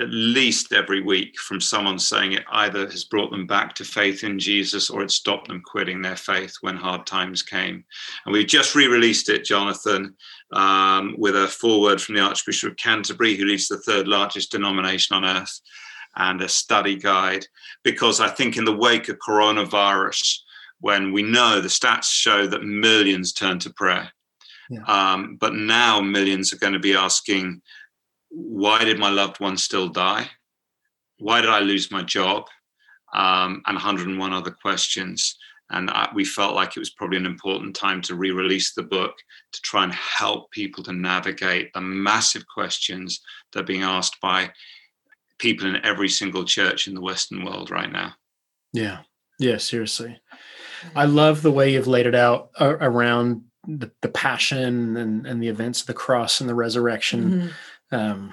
at 0.00 0.10
least 0.10 0.72
every 0.72 1.00
week 1.00 1.38
from 1.38 1.60
someone 1.60 1.98
saying 1.98 2.32
it 2.32 2.44
either 2.50 2.86
has 2.86 3.04
brought 3.04 3.30
them 3.30 3.46
back 3.46 3.74
to 3.74 3.84
faith 3.84 4.24
in 4.24 4.38
Jesus 4.38 4.90
or 4.90 5.02
it 5.02 5.10
stopped 5.10 5.48
them 5.48 5.62
quitting 5.64 6.02
their 6.02 6.16
faith 6.16 6.56
when 6.62 6.76
hard 6.76 7.06
times 7.06 7.42
came. 7.42 7.84
And 8.24 8.32
we've 8.32 8.46
just 8.46 8.74
re 8.74 8.86
released 8.86 9.28
it, 9.28 9.44
Jonathan, 9.44 10.16
um, 10.52 11.14
with 11.16 11.36
a 11.36 11.46
foreword 11.46 12.00
from 12.00 12.16
the 12.16 12.22
Archbishop 12.22 12.72
of 12.72 12.76
Canterbury, 12.76 13.36
who 13.36 13.44
leads 13.44 13.68
the 13.68 13.78
third 13.78 14.08
largest 14.08 14.50
denomination 14.50 15.16
on 15.16 15.24
earth, 15.24 15.60
and 16.16 16.40
a 16.42 16.48
study 16.48 16.96
guide, 16.96 17.46
because 17.82 18.20
I 18.20 18.28
think 18.28 18.56
in 18.56 18.64
the 18.64 18.76
wake 18.76 19.08
of 19.08 19.18
coronavirus, 19.18 20.38
when 20.80 21.12
we 21.12 21.22
know 21.22 21.60
the 21.60 21.68
stats 21.68 22.04
show 22.04 22.46
that 22.46 22.62
millions 22.62 23.32
turn 23.32 23.58
to 23.60 23.72
prayer. 23.72 24.12
Yeah. 24.70 24.82
Um, 24.86 25.36
but 25.40 25.54
now 25.54 26.00
millions 26.00 26.52
are 26.52 26.58
going 26.58 26.72
to 26.72 26.78
be 26.78 26.94
asking, 26.94 27.62
why 28.34 28.84
did 28.84 28.98
my 28.98 29.10
loved 29.10 29.38
one 29.40 29.56
still 29.56 29.88
die? 29.88 30.28
Why 31.18 31.40
did 31.40 31.50
I 31.50 31.60
lose 31.60 31.90
my 31.90 32.02
job? 32.02 32.46
Um, 33.14 33.62
and 33.66 33.76
101 33.76 34.32
other 34.32 34.50
questions. 34.50 35.36
And 35.70 35.88
I, 35.90 36.08
we 36.14 36.24
felt 36.24 36.56
like 36.56 36.76
it 36.76 36.80
was 36.80 36.90
probably 36.90 37.16
an 37.16 37.26
important 37.26 37.76
time 37.76 38.02
to 38.02 38.16
re 38.16 38.32
release 38.32 38.74
the 38.74 38.82
book 38.82 39.14
to 39.52 39.60
try 39.62 39.84
and 39.84 39.92
help 39.94 40.50
people 40.50 40.82
to 40.84 40.92
navigate 40.92 41.72
the 41.72 41.80
massive 41.80 42.44
questions 42.52 43.20
that 43.52 43.60
are 43.60 43.64
being 43.64 43.82
asked 43.82 44.20
by 44.20 44.50
people 45.38 45.66
in 45.66 45.84
every 45.84 46.08
single 46.08 46.44
church 46.44 46.88
in 46.88 46.94
the 46.94 47.00
Western 47.00 47.44
world 47.44 47.70
right 47.70 47.90
now. 47.90 48.14
Yeah. 48.72 49.00
Yeah, 49.38 49.58
seriously. 49.58 50.20
I 50.94 51.06
love 51.06 51.42
the 51.42 51.52
way 51.52 51.72
you've 51.72 51.86
laid 51.86 52.06
it 52.06 52.14
out 52.14 52.50
uh, 52.60 52.76
around 52.80 53.44
the, 53.66 53.90
the 54.02 54.08
passion 54.08 54.96
and, 54.96 55.26
and 55.26 55.42
the 55.42 55.48
events 55.48 55.80
of 55.80 55.86
the 55.86 55.94
cross 55.94 56.40
and 56.40 56.48
the 56.48 56.54
resurrection. 56.54 57.30
Mm-hmm. 57.30 57.48
Um, 57.94 58.32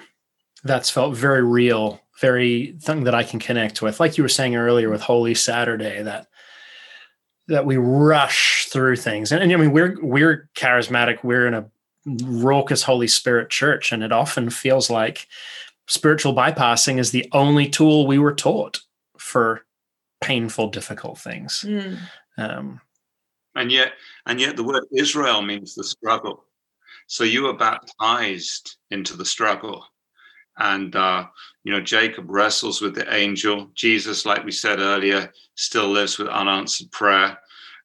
that's 0.64 0.90
felt 0.90 1.16
very 1.16 1.44
real, 1.44 2.02
very 2.20 2.76
thing 2.82 3.04
that 3.06 3.16
I 3.16 3.24
can 3.24 3.40
connect 3.40 3.82
with. 3.82 4.00
Like 4.00 4.18
you 4.18 4.24
were 4.24 4.30
saying 4.30 4.56
earlier 4.56 4.90
with 4.90 5.02
Holy 5.02 5.36
Saturday, 5.36 6.02
that 6.04 6.28
that 7.48 7.66
we 7.66 7.78
rush 7.78 8.68
through 8.68 8.96
things. 8.96 9.32
And, 9.32 9.44
and 9.44 9.52
I 9.52 9.56
mean, 9.56 9.72
we're 9.72 9.98
we're 10.02 10.50
charismatic. 10.56 11.24
We're 11.24 11.48
in 11.48 11.54
a 11.54 11.70
raucous 12.24 12.84
Holy 12.84 13.08
Spirit 13.08 13.50
church, 13.50 13.92
and 13.92 14.04
it 14.04 14.12
often 14.12 14.50
feels 14.50 14.90
like 14.90 15.28
spiritual 15.88 16.34
bypassing 16.34 16.98
is 16.98 17.12
the 17.12 17.28
only 17.32 17.68
tool 17.68 18.08
we 18.08 18.20
were 18.20 18.34
taught 18.34 18.80
for 19.18 19.66
painful, 20.22 20.70
difficult 20.70 21.18
things. 21.18 21.66
Mm. 21.68 21.98
Um, 22.38 22.82
and 23.56 23.72
yet, 23.72 23.94
and 24.26 24.40
yet, 24.40 24.56
the 24.56 24.64
word 24.64 24.86
Israel 24.96 25.42
means 25.42 25.76
the 25.76 25.84
struggle. 25.84 26.46
So 27.12 27.26
you 27.26 27.44
were 27.44 27.54
baptized 27.54 28.78
into 28.90 29.18
the 29.18 29.26
struggle, 29.26 29.84
and 30.58 30.96
uh, 30.96 31.26
you 31.66 31.74
know 31.74 31.82
Jacob 31.82 32.24
wrestles 32.30 32.80
with 32.80 32.96
the 32.96 33.14
angel. 33.14 33.70
Jesus, 33.76 34.26
like 34.26 34.46
we 34.46 34.54
said 34.54 34.80
earlier, 34.80 35.30
still 35.56 35.90
lives 35.90 36.18
with 36.18 36.30
unanswered 36.30 36.90
prayer. 36.94 37.38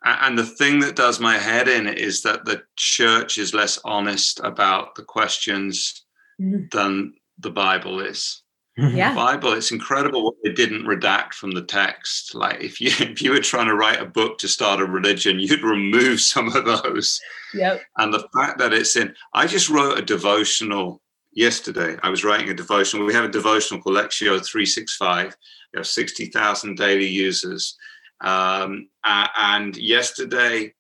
And 0.05 0.39
the 0.39 0.47
thing 0.47 0.79
that 0.79 0.95
does 0.95 1.19
my 1.19 1.39
head 1.39 1.67
in 1.67 1.89
is 1.89 2.23
that 2.23 2.45
the 2.45 2.63
church 2.77 3.37
is 3.39 3.53
less 3.53 3.81
honest 3.85 4.39
about 4.45 4.95
the 4.95 5.03
questions 5.03 6.05
mm. 6.41 6.71
than 6.71 7.15
the 7.41 7.51
Bible 7.51 7.99
is. 7.99 8.43
Yeah. 8.77 9.15
Bible, 9.15 9.55
it's 9.55 9.73
incredible 9.73 10.23
what 10.23 10.35
they 10.45 10.53
didn't 10.53 10.85
redact 10.85 11.33
from 11.33 11.53
the 11.53 11.63
text. 11.63 12.35
Like 12.35 12.61
if 12.63 12.81
you 12.81 12.89
if 13.01 13.23
you 13.23 13.31
were 13.33 13.41
trying 13.41 13.67
to 13.67 13.75
write 13.75 14.01
a 14.01 14.07
book 14.07 14.39
to 14.39 14.49
start 14.49 14.81
a 14.81 14.85
religion, 14.85 15.41
you'd 15.41 15.63
remove 15.63 16.21
some 16.21 16.55
of 16.55 16.65
those. 16.65 17.21
Yep. 17.55 17.83
And 17.97 18.13
the 18.13 18.29
fact 18.35 18.59
that 18.59 18.73
it's 18.73 18.97
in, 18.97 19.15
I 19.33 19.47
just 19.47 19.71
wrote 19.71 19.99
a 19.99 20.03
devotional 20.03 21.01
yesterday. 21.33 21.97
I 22.03 22.11
was 22.11 22.25
writing 22.25 22.51
a 22.51 22.55
devotional. 22.55 23.07
We 23.07 23.15
have 23.15 23.25
a 23.25 23.29
devotional 23.29 23.81
called 23.81 23.97
Lectio 23.97 24.45
365. 24.45 25.37
We 25.73 25.79
have 25.79 25.87
60,000 25.87 26.77
daily 26.77 27.07
users. 27.07 27.77
Um, 28.23 28.89
and 29.05 29.77
yesterday, 29.77 30.61
we, 30.61 30.75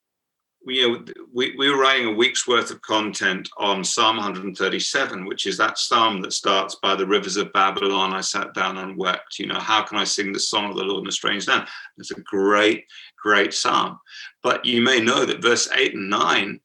you 0.66 0.88
know, 0.88 1.05
we, 1.33 1.55
we 1.57 1.70
were 1.70 1.81
writing 1.81 2.09
a 2.09 2.12
week's 2.12 2.46
worth 2.46 2.70
of 2.70 2.83
content 2.83 3.48
on 3.57 3.85
Psalm 3.85 4.16
137, 4.16 5.24
which 5.24 5.46
is 5.46 5.57
that 5.59 5.79
psalm 5.79 6.20
that 6.22 6.33
starts 6.33 6.74
by 6.76 6.94
the 6.94 7.07
rivers 7.07 7.37
of 7.37 7.52
Babylon. 7.52 8.12
I 8.12 8.20
sat 8.20 8.52
down 8.52 8.79
and 8.79 8.96
wept. 8.96 9.38
You 9.38 9.46
know, 9.46 9.61
how 9.61 9.83
can 9.83 9.98
I 9.98 10.05
sing 10.05 10.33
the 10.33 10.40
song 10.40 10.70
of 10.70 10.76
the 10.76 10.85
Lord 10.85 11.05
in 11.05 11.09
a 11.09 11.12
strange 11.12 11.46
land? 11.46 11.68
It's 11.98 12.11
a 12.11 12.20
great, 12.20 12.85
great 13.22 13.55
psalm. 13.55 13.98
But 14.42 14.64
you 14.64 14.83
may 14.83 15.00
know 15.00 15.24
that 15.24 15.42
verse 15.42 15.68
8 15.72 15.94
and 15.94 16.11
9, 16.11 16.61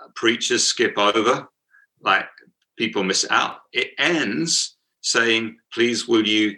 uh, 0.00 0.08
preachers 0.14 0.64
skip 0.64 0.96
over, 0.96 1.48
like 2.00 2.26
people 2.76 3.04
miss 3.04 3.26
out. 3.30 3.58
It 3.72 3.90
ends 3.98 4.76
saying, 5.02 5.58
Please, 5.72 6.08
will 6.08 6.26
you 6.26 6.56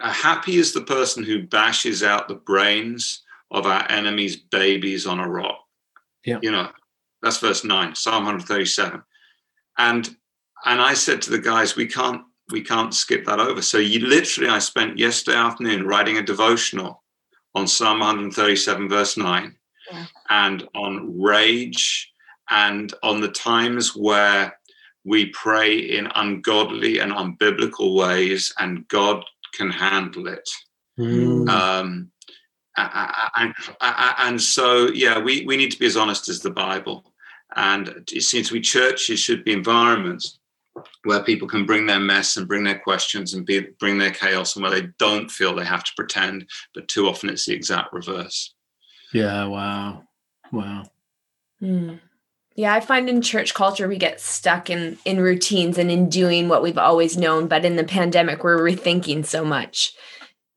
uh, 0.00 0.10
happy 0.10 0.56
is 0.56 0.72
the 0.72 0.82
person 0.82 1.22
who 1.22 1.46
bashes 1.46 2.02
out 2.02 2.28
the 2.28 2.34
brains 2.34 3.22
of 3.50 3.66
our 3.66 3.90
enemies' 3.90 4.36
babies 4.36 5.06
on 5.06 5.20
a 5.20 5.28
rock. 5.28 5.65
Yeah. 6.26 6.38
You 6.42 6.50
know, 6.50 6.68
that's 7.22 7.38
verse 7.38 7.64
9, 7.64 7.94
Psalm 7.94 8.24
137. 8.24 9.02
And 9.78 10.16
and 10.64 10.80
I 10.80 10.94
said 10.94 11.22
to 11.22 11.30
the 11.30 11.38
guys, 11.38 11.76
we 11.76 11.86
can't 11.86 12.22
we 12.50 12.60
can't 12.60 12.94
skip 12.94 13.24
that 13.26 13.40
over. 13.40 13.62
So 13.62 13.78
you 13.78 14.00
literally 14.00 14.50
I 14.50 14.58
spent 14.58 14.98
yesterday 14.98 15.36
afternoon 15.36 15.86
writing 15.86 16.18
a 16.18 16.22
devotional 16.22 17.02
on 17.54 17.66
Psalm 17.66 18.00
137, 18.00 18.88
verse 18.88 19.16
9, 19.16 19.54
yeah. 19.90 20.06
and 20.28 20.68
on 20.74 21.20
rage 21.20 22.12
and 22.50 22.92
on 23.02 23.20
the 23.20 23.30
times 23.30 23.96
where 23.96 24.58
we 25.04 25.26
pray 25.26 25.76
in 25.76 26.08
ungodly 26.14 26.98
and 26.98 27.12
unbiblical 27.12 27.96
ways, 27.96 28.52
and 28.58 28.86
God 28.88 29.24
can 29.54 29.70
handle 29.70 30.26
it. 30.28 30.48
Mm. 30.98 31.48
Um, 31.48 32.10
and, 32.76 33.54
and 33.80 34.40
so, 34.40 34.88
yeah, 34.88 35.18
we, 35.18 35.44
we 35.46 35.56
need 35.56 35.70
to 35.72 35.78
be 35.78 35.86
as 35.86 35.96
honest 35.96 36.28
as 36.28 36.40
the 36.40 36.50
Bible. 36.50 37.12
And 37.54 38.04
it 38.12 38.22
seems 38.22 38.48
to 38.48 38.54
me 38.54 38.60
churches 38.60 39.20
should 39.20 39.44
be 39.44 39.52
environments 39.52 40.38
where 41.04 41.22
people 41.22 41.48
can 41.48 41.64
bring 41.64 41.86
their 41.86 42.00
mess 42.00 42.36
and 42.36 42.48
bring 42.48 42.64
their 42.64 42.78
questions 42.78 43.32
and 43.34 43.46
be, 43.46 43.68
bring 43.78 43.98
their 43.98 44.10
chaos 44.10 44.56
and 44.56 44.62
where 44.62 44.72
they 44.72 44.88
don't 44.98 45.30
feel 45.30 45.54
they 45.54 45.64
have 45.64 45.84
to 45.84 45.92
pretend. 45.96 46.48
But 46.74 46.88
too 46.88 47.08
often 47.08 47.30
it's 47.30 47.46
the 47.46 47.54
exact 47.54 47.92
reverse. 47.92 48.54
Yeah, 49.12 49.46
wow. 49.46 50.02
Wow. 50.52 50.84
Mm. 51.62 52.00
Yeah, 52.56 52.72
I 52.72 52.80
find 52.80 53.08
in 53.08 53.20
church 53.20 53.52
culture 53.54 53.86
we 53.86 53.98
get 53.98 54.20
stuck 54.20 54.70
in 54.70 54.98
in 55.04 55.20
routines 55.20 55.76
and 55.76 55.90
in 55.90 56.08
doing 56.08 56.48
what 56.48 56.62
we've 56.62 56.78
always 56.78 57.16
known, 57.16 57.48
but 57.48 57.64
in 57.64 57.76
the 57.76 57.84
pandemic 57.84 58.42
we're 58.42 58.58
rethinking 58.58 59.26
so 59.26 59.44
much. 59.44 59.92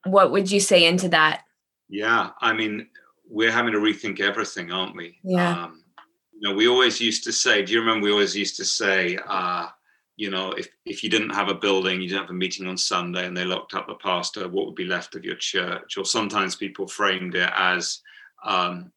What 0.05 0.31
would 0.31 0.49
you 0.49 0.61
say 0.61 0.85
into 0.85 1.09
that? 1.09 1.43
Yeah, 1.89 2.29
I 2.39 2.53
mean, 2.53 2.87
we're 3.27 3.51
having 3.51 3.73
to 3.73 3.79
rethink 3.79 4.19
everything, 4.19 4.71
aren't 4.71 4.95
we? 4.95 5.19
Yeah. 5.23 5.63
Um, 5.65 5.83
you 6.33 6.47
know, 6.47 6.55
we 6.55 6.67
always 6.67 7.01
used 7.01 7.23
to 7.25 7.33
say, 7.33 7.63
do 7.63 7.73
you 7.73 7.79
remember 7.79 8.05
we 8.05 8.11
always 8.11 8.35
used 8.35 8.55
to 8.57 8.65
say, 8.65 9.17
uh, 9.27 9.67
you 10.15 10.29
know, 10.29 10.51
if, 10.51 10.67
if 10.85 11.03
you 11.03 11.09
didn't 11.09 11.31
have 11.31 11.49
a 11.49 11.53
building, 11.55 12.01
you 12.01 12.09
didn't 12.09 12.21
have 12.21 12.29
a 12.29 12.33
meeting 12.33 12.67
on 12.67 12.77
Sunday 12.77 13.25
and 13.25 13.35
they 13.35 13.45
locked 13.45 13.73
up 13.73 13.87
the 13.87 13.95
pastor, 13.95 14.47
what 14.47 14.65
would 14.65 14.75
be 14.75 14.85
left 14.85 15.15
of 15.15 15.25
your 15.25 15.35
church? 15.35 15.97
Or 15.97 16.05
sometimes 16.05 16.55
people 16.55 16.87
framed 16.87 17.35
it 17.35 17.49
as, 17.55 18.01
um, 18.45 18.91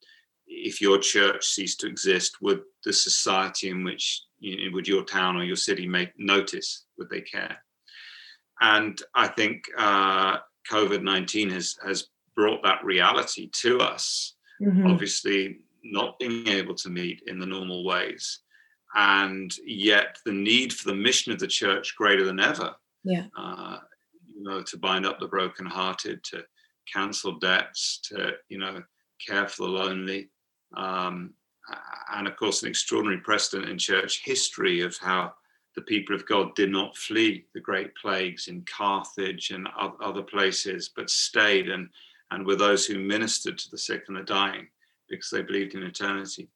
if 0.46 0.80
your 0.80 0.98
church 0.98 1.44
ceased 1.44 1.80
to 1.80 1.86
exist, 1.86 2.42
would 2.42 2.62
the 2.84 2.92
society 2.92 3.70
in 3.70 3.84
which 3.84 4.22
you 4.38 4.68
know, 4.68 4.74
would 4.74 4.86
your 4.86 5.04
town 5.04 5.36
or 5.36 5.44
your 5.44 5.56
city 5.56 5.86
make 5.86 6.10
notice? 6.18 6.84
Would 6.98 7.08
they 7.08 7.22
care? 7.22 7.56
And 8.60 9.00
I 9.14 9.28
think 9.28 9.64
uh, 9.76 10.38
COVID 10.70 11.02
nineteen 11.02 11.50
has 11.50 11.76
has 11.84 12.08
brought 12.36 12.62
that 12.62 12.84
reality 12.84 13.48
to 13.52 13.80
us. 13.80 14.34
Mm-hmm. 14.60 14.86
Obviously, 14.86 15.58
not 15.84 16.18
being 16.18 16.46
able 16.48 16.74
to 16.76 16.90
meet 16.90 17.22
in 17.26 17.38
the 17.38 17.46
normal 17.46 17.84
ways, 17.84 18.40
and 18.94 19.52
yet 19.64 20.16
the 20.24 20.32
need 20.32 20.72
for 20.72 20.88
the 20.88 20.96
mission 20.96 21.32
of 21.32 21.38
the 21.38 21.46
church 21.46 21.94
greater 21.96 22.24
than 22.24 22.40
ever. 22.40 22.74
Yeah. 23.04 23.26
Uh, 23.36 23.78
you 24.26 24.42
know, 24.42 24.62
to 24.62 24.76
bind 24.76 25.06
up 25.06 25.18
the 25.18 25.28
brokenhearted, 25.28 26.22
to 26.24 26.44
cancel 26.92 27.38
debts, 27.38 28.00
to 28.04 28.32
you 28.48 28.58
know, 28.58 28.82
care 29.26 29.48
for 29.48 29.64
the 29.64 29.72
lonely 29.72 30.30
um, 30.76 31.34
and 32.14 32.26
of 32.26 32.36
course, 32.36 32.62
an 32.62 32.68
extraordinary 32.68 33.20
precedent 33.20 33.70
in 33.70 33.78
church 33.78 34.22
history 34.24 34.80
of 34.80 34.96
how 34.98 35.32
the 35.74 35.82
people 35.82 36.14
of 36.14 36.26
God 36.26 36.54
did 36.54 36.70
not 36.70 36.96
flee 36.96 37.46
the 37.54 37.60
great 37.60 37.94
plagues 37.94 38.48
in 38.48 38.64
Carthage 38.64 39.50
and 39.50 39.68
other 39.76 40.22
places, 40.22 40.90
but 40.94 41.08
stayed 41.08 41.68
and, 41.68 41.88
and 42.32 42.46
were 42.46 42.56
those 42.56 42.86
who 42.86 42.98
ministered 42.98 43.58
to 43.58 43.70
the 43.70 43.78
sick 43.78 44.04
and 44.08 44.16
the 44.16 44.22
dying 44.22 44.66
because 45.08 45.30
they 45.30 45.42
believed 45.42 45.74
in 45.74 45.82
eternity. 45.82 46.48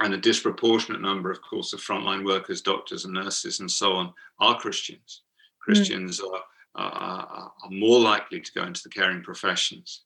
And 0.00 0.12
a 0.12 0.18
disproportionate 0.18 1.00
number, 1.00 1.30
of 1.30 1.40
course, 1.42 1.72
of 1.72 1.80
frontline 1.80 2.24
workers, 2.24 2.62
doctors, 2.62 3.04
and 3.04 3.14
nurses, 3.14 3.60
and 3.60 3.70
so 3.70 3.92
on, 3.92 4.12
are 4.40 4.58
Christians. 4.58 5.22
Hmm. 5.64 5.72
Christians 5.72 6.20
mm. 6.20 6.32
are, 6.74 6.82
are, 6.84 7.52
are, 7.62 7.70
more 7.70 8.00
likely 8.00 8.40
to 8.40 8.52
go 8.52 8.64
into 8.64 8.82
the 8.82 8.88
caring 8.88 9.22
professions 9.22 10.02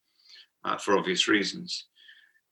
uh, 0.65 0.77
for 0.77 0.99
obvious 0.99 1.29
reasons. 1.29 1.87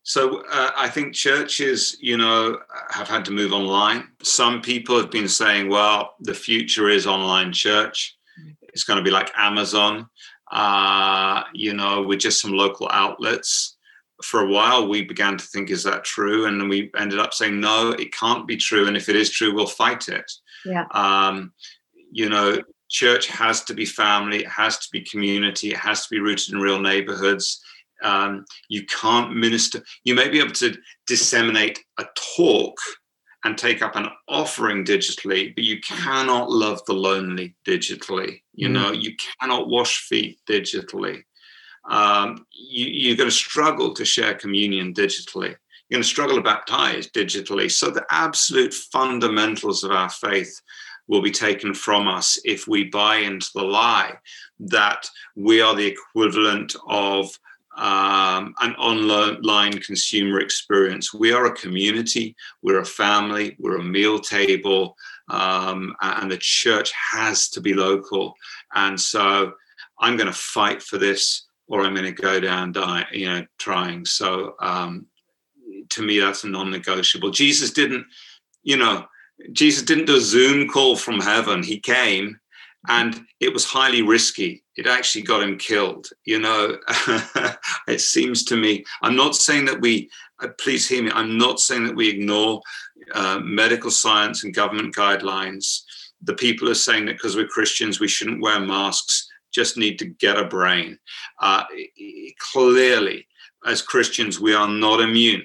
So 0.04 0.44
uh, 0.50 0.70
I 0.76 0.88
think 0.88 1.14
churches, 1.14 1.96
you 2.00 2.16
know, 2.16 2.58
have 2.90 3.08
had 3.08 3.24
to 3.26 3.32
move 3.32 3.52
online. 3.52 4.08
Some 4.22 4.62
people 4.62 4.96
have 4.98 5.10
been 5.10 5.28
saying, 5.28 5.68
well, 5.68 6.14
the 6.20 6.34
future 6.34 6.88
is 6.88 7.06
online 7.06 7.52
church. 7.52 8.16
It's 8.62 8.84
going 8.84 8.98
to 8.98 9.02
be 9.02 9.10
like 9.10 9.32
Amazon, 9.36 10.08
uh, 10.54 11.42
you 11.52 11.74
know, 11.74 12.02
with 12.02 12.20
just 12.20 12.40
some 12.40 12.52
local 12.52 12.88
outlets. 12.90 13.76
For 14.22 14.40
a 14.40 14.48
while, 14.48 14.88
we 14.88 15.02
began 15.02 15.36
to 15.36 15.44
think, 15.44 15.70
is 15.70 15.82
that 15.82 16.04
true? 16.04 16.46
And 16.46 16.58
then 16.58 16.68
we 16.68 16.90
ended 16.96 17.18
up 17.18 17.34
saying, 17.34 17.60
no, 17.60 17.90
it 17.90 18.12
can't 18.12 18.46
be 18.46 18.56
true. 18.56 18.86
And 18.86 18.96
if 18.96 19.08
it 19.08 19.16
is 19.16 19.30
true, 19.30 19.54
we'll 19.54 19.66
fight 19.66 20.08
it. 20.08 20.30
Yeah. 20.64 20.86
Um, 20.92 21.52
you 22.10 22.30
know, 22.30 22.62
church 22.88 23.26
has 23.26 23.64
to 23.64 23.74
be 23.74 23.84
family, 23.84 24.38
it 24.38 24.48
has 24.48 24.78
to 24.78 24.88
be 24.92 25.02
community, 25.02 25.70
it 25.70 25.76
has 25.76 26.02
to 26.02 26.08
be 26.10 26.20
rooted 26.20 26.54
in 26.54 26.60
real 26.60 26.80
neighborhoods 26.80 27.60
um, 28.04 28.44
you 28.68 28.84
can't 28.86 29.34
minister. 29.34 29.82
You 30.04 30.14
may 30.14 30.28
be 30.28 30.38
able 30.38 30.52
to 30.52 30.76
disseminate 31.06 31.80
a 31.98 32.04
talk 32.36 32.76
and 33.44 33.58
take 33.58 33.82
up 33.82 33.94
an 33.94 34.08
offering 34.26 34.84
digitally, 34.84 35.54
but 35.54 35.64
you 35.64 35.78
cannot 35.80 36.50
love 36.50 36.84
the 36.86 36.94
lonely 36.94 37.54
digitally. 37.66 38.40
You 38.54 38.68
mm. 38.68 38.72
know, 38.72 38.92
you 38.92 39.12
cannot 39.38 39.68
wash 39.68 40.08
feet 40.08 40.40
digitally. 40.48 41.22
Um, 41.88 42.46
you, 42.50 43.12
are 43.12 43.16
going 43.16 43.28
to 43.28 43.34
struggle 43.34 43.92
to 43.94 44.04
share 44.04 44.34
communion 44.34 44.94
digitally. 44.94 45.54
You're 45.88 45.98
going 45.98 46.02
to 46.02 46.08
struggle 46.08 46.36
to 46.36 46.42
baptize 46.42 47.10
digitally. 47.10 47.70
So 47.70 47.90
the 47.90 48.06
absolute 48.10 48.72
fundamentals 48.72 49.84
of 49.84 49.90
our 49.90 50.08
faith 50.08 50.58
will 51.06 51.20
be 51.20 51.30
taken 51.30 51.74
from 51.74 52.08
us 52.08 52.38
if 52.44 52.66
we 52.66 52.84
buy 52.84 53.16
into 53.16 53.50
the 53.54 53.62
lie 53.62 54.14
that 54.58 55.06
we 55.36 55.60
are 55.60 55.74
the 55.74 55.86
equivalent 55.86 56.74
of 56.88 57.28
um, 57.76 58.54
an 58.60 58.74
online 58.76 59.78
consumer 59.78 60.40
experience. 60.40 61.12
We 61.12 61.32
are 61.32 61.46
a 61.46 61.54
community, 61.54 62.36
we're 62.62 62.80
a 62.80 62.84
family, 62.84 63.56
we're 63.58 63.78
a 63.78 63.84
meal 63.84 64.18
table, 64.18 64.96
um, 65.28 65.94
and 66.00 66.30
the 66.30 66.38
church 66.38 66.92
has 66.92 67.48
to 67.50 67.60
be 67.60 67.74
local. 67.74 68.34
And 68.74 69.00
so 69.00 69.52
I'm 69.98 70.16
going 70.16 70.28
to 70.28 70.38
fight 70.38 70.82
for 70.82 70.98
this 70.98 71.46
or 71.66 71.80
I'm 71.80 71.94
going 71.94 72.14
to 72.14 72.22
go 72.22 72.40
down 72.40 72.72
die, 72.72 73.06
you 73.12 73.26
know, 73.26 73.46
trying. 73.58 74.04
So 74.04 74.54
um, 74.60 75.06
to 75.90 76.02
me, 76.02 76.18
that's 76.18 76.44
a 76.44 76.48
non-negotiable. 76.48 77.30
Jesus 77.30 77.70
didn't, 77.70 78.06
you 78.62 78.76
know, 78.76 79.06
Jesus 79.52 79.82
didn't 79.82 80.06
do 80.06 80.16
a 80.16 80.20
Zoom 80.20 80.68
call 80.68 80.96
from 80.96 81.20
heaven. 81.20 81.62
He 81.62 81.80
came 81.80 82.38
and 82.88 83.24
it 83.40 83.52
was 83.52 83.64
highly 83.64 84.02
risky. 84.02 84.62
It 84.76 84.86
actually 84.86 85.22
got 85.22 85.42
him 85.42 85.56
killed. 85.56 86.08
You 86.24 86.40
know, 86.40 86.76
it 87.88 88.00
seems 88.00 88.44
to 88.44 88.56
me, 88.56 88.84
I'm 89.02 89.16
not 89.16 89.36
saying 89.36 89.64
that 89.66 89.80
we, 89.80 90.10
uh, 90.42 90.48
please 90.58 90.88
hear 90.88 91.02
me, 91.02 91.10
I'm 91.12 91.38
not 91.38 91.60
saying 91.60 91.86
that 91.86 91.96
we 91.96 92.08
ignore 92.08 92.60
uh, 93.14 93.40
medical 93.42 93.90
science 93.90 94.44
and 94.44 94.54
government 94.54 94.94
guidelines. 94.94 95.82
The 96.22 96.34
people 96.34 96.68
are 96.68 96.74
saying 96.74 97.06
that 97.06 97.12
because 97.12 97.36
we're 97.36 97.46
Christians, 97.46 98.00
we 98.00 98.08
shouldn't 98.08 98.42
wear 98.42 98.60
masks, 98.60 99.28
just 99.52 99.76
need 99.76 99.98
to 100.00 100.06
get 100.06 100.38
a 100.38 100.44
brain. 100.44 100.98
Uh, 101.40 101.64
clearly, 102.52 103.26
as 103.66 103.82
Christians, 103.82 104.40
we 104.40 104.54
are 104.54 104.68
not 104.68 105.00
immune 105.00 105.42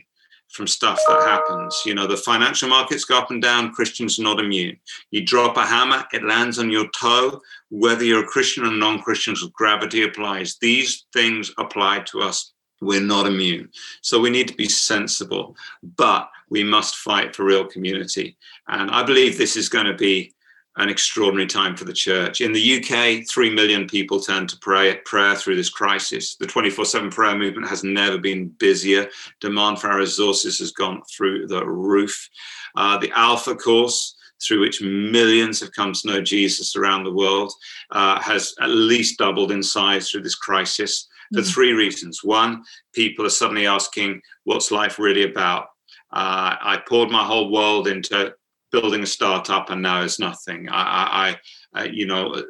from 0.51 0.67
stuff 0.67 0.99
that 1.07 1.21
happens. 1.21 1.81
You 1.85 1.93
know, 1.93 2.07
the 2.07 2.17
financial 2.17 2.69
markets 2.69 3.05
go 3.05 3.17
up 3.17 3.31
and 3.31 3.41
down, 3.41 3.71
Christians 3.71 4.19
are 4.19 4.23
not 4.23 4.39
immune. 4.39 4.77
You 5.11 5.23
drop 5.25 5.57
a 5.57 5.65
hammer, 5.65 6.05
it 6.11 6.23
lands 6.23 6.59
on 6.59 6.69
your 6.69 6.87
toe. 6.99 7.41
Whether 7.69 8.03
you're 8.03 8.23
a 8.23 8.27
Christian 8.27 8.65
or 8.65 8.71
non 8.71 8.99
Christian, 8.99 9.35
gravity 9.53 10.03
applies. 10.03 10.57
These 10.59 11.05
things 11.13 11.51
apply 11.57 11.99
to 12.07 12.21
us. 12.21 12.53
We're 12.81 13.01
not 13.01 13.27
immune. 13.27 13.69
So 14.01 14.19
we 14.19 14.29
need 14.29 14.47
to 14.47 14.55
be 14.55 14.69
sensible, 14.69 15.55
but 15.97 16.29
we 16.49 16.63
must 16.63 16.95
fight 16.95 17.35
for 17.35 17.43
real 17.43 17.65
community. 17.65 18.37
And 18.67 18.89
I 18.89 19.03
believe 19.03 19.37
this 19.37 19.55
is 19.55 19.69
going 19.69 19.85
to 19.85 19.93
be 19.95 20.33
an 20.77 20.89
extraordinary 20.89 21.47
time 21.47 21.75
for 21.75 21.85
the 21.85 21.93
church. 21.93 22.41
In 22.41 22.53
the 22.53 22.77
UK, 22.77 23.27
3 23.27 23.49
million 23.49 23.87
people 23.87 24.19
turn 24.19 24.47
to 24.47 24.57
pray, 24.61 24.95
prayer 25.05 25.35
through 25.35 25.55
this 25.55 25.69
crisis. 25.69 26.35
The 26.35 26.47
24 26.47 26.85
7 26.85 27.09
prayer 27.09 27.37
movement 27.37 27.67
has 27.67 27.83
never 27.83 28.17
been 28.17 28.49
busier. 28.59 29.07
Demand 29.41 29.79
for 29.79 29.89
our 29.89 29.99
resources 29.99 30.59
has 30.59 30.71
gone 30.71 31.01
through 31.11 31.47
the 31.47 31.65
roof. 31.65 32.29
Uh, 32.75 32.97
the 32.97 33.11
Alpha 33.11 33.55
course, 33.55 34.15
through 34.41 34.61
which 34.61 34.81
millions 34.81 35.59
have 35.59 35.73
come 35.73 35.91
to 35.91 36.07
know 36.07 36.21
Jesus 36.21 36.75
around 36.75 37.03
the 37.03 37.13
world, 37.13 37.51
uh, 37.91 38.21
has 38.21 38.53
at 38.61 38.69
least 38.69 39.17
doubled 39.17 39.51
in 39.51 39.61
size 39.61 40.09
through 40.09 40.21
this 40.21 40.35
crisis 40.35 41.07
for 41.33 41.41
mm-hmm. 41.41 41.49
three 41.49 41.73
reasons. 41.73 42.23
One, 42.23 42.63
people 42.93 43.25
are 43.25 43.31
suddenly 43.31 43.67
asking, 43.67 44.21
What's 44.45 44.71
life 44.71 44.99
really 44.99 45.23
about? 45.23 45.65
Uh, 46.11 46.55
I 46.61 46.81
poured 46.87 47.11
my 47.11 47.23
whole 47.23 47.51
world 47.51 47.87
into 47.87 48.33
building 48.71 49.01
a 49.01 49.07
startup 49.07 49.69
and 49.69 49.81
now 49.81 50.01
is 50.01 50.19
nothing. 50.19 50.69
I, 50.69 51.35
I, 51.73 51.81
I, 51.81 51.83
you 51.85 52.05
know, 52.05 52.31
uh, 52.33 52.41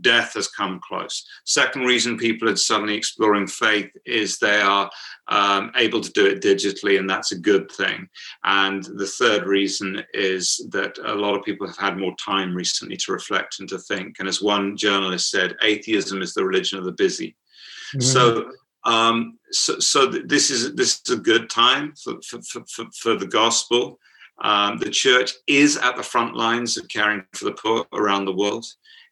death 0.00 0.34
has 0.34 0.48
come 0.48 0.80
close. 0.86 1.26
Second 1.44 1.82
reason 1.82 2.16
people 2.16 2.48
are 2.48 2.56
suddenly 2.56 2.94
exploring 2.94 3.46
faith 3.46 3.90
is 4.04 4.38
they 4.38 4.60
are 4.60 4.90
um, 5.28 5.70
able 5.76 6.00
to 6.00 6.12
do 6.12 6.26
it 6.26 6.42
digitally, 6.42 6.98
and 6.98 7.08
that's 7.08 7.32
a 7.32 7.38
good 7.38 7.70
thing. 7.72 8.08
And 8.44 8.84
the 8.84 9.06
third 9.06 9.46
reason 9.46 10.02
is 10.12 10.66
that 10.70 10.98
a 11.04 11.14
lot 11.14 11.36
of 11.36 11.44
people 11.44 11.66
have 11.66 11.78
had 11.78 11.98
more 11.98 12.14
time 12.16 12.54
recently 12.54 12.96
to 12.98 13.12
reflect 13.12 13.60
and 13.60 13.68
to 13.70 13.78
think. 13.78 14.16
And 14.18 14.28
as 14.28 14.42
one 14.42 14.76
journalist 14.76 15.30
said, 15.30 15.56
atheism 15.62 16.22
is 16.22 16.34
the 16.34 16.44
religion 16.44 16.78
of 16.78 16.84
the 16.84 16.92
busy. 16.92 17.36
Mm-hmm. 17.94 18.00
So 18.00 18.50
um, 18.84 19.38
so, 19.50 19.78
so 19.78 20.06
this 20.06 20.50
is 20.50 20.74
this 20.74 21.00
is 21.04 21.14
a 21.14 21.20
good 21.20 21.48
time 21.48 21.94
for, 22.02 22.20
for, 22.22 22.40
for, 22.42 22.86
for 22.94 23.16
the 23.16 23.26
gospel. 23.26 23.98
Um, 24.42 24.78
the 24.78 24.90
church 24.90 25.32
is 25.46 25.76
at 25.76 25.96
the 25.96 26.02
front 26.02 26.34
lines 26.34 26.76
of 26.76 26.88
caring 26.88 27.24
for 27.32 27.44
the 27.46 27.52
poor 27.52 27.86
around 27.92 28.24
the 28.24 28.34
world. 28.34 28.66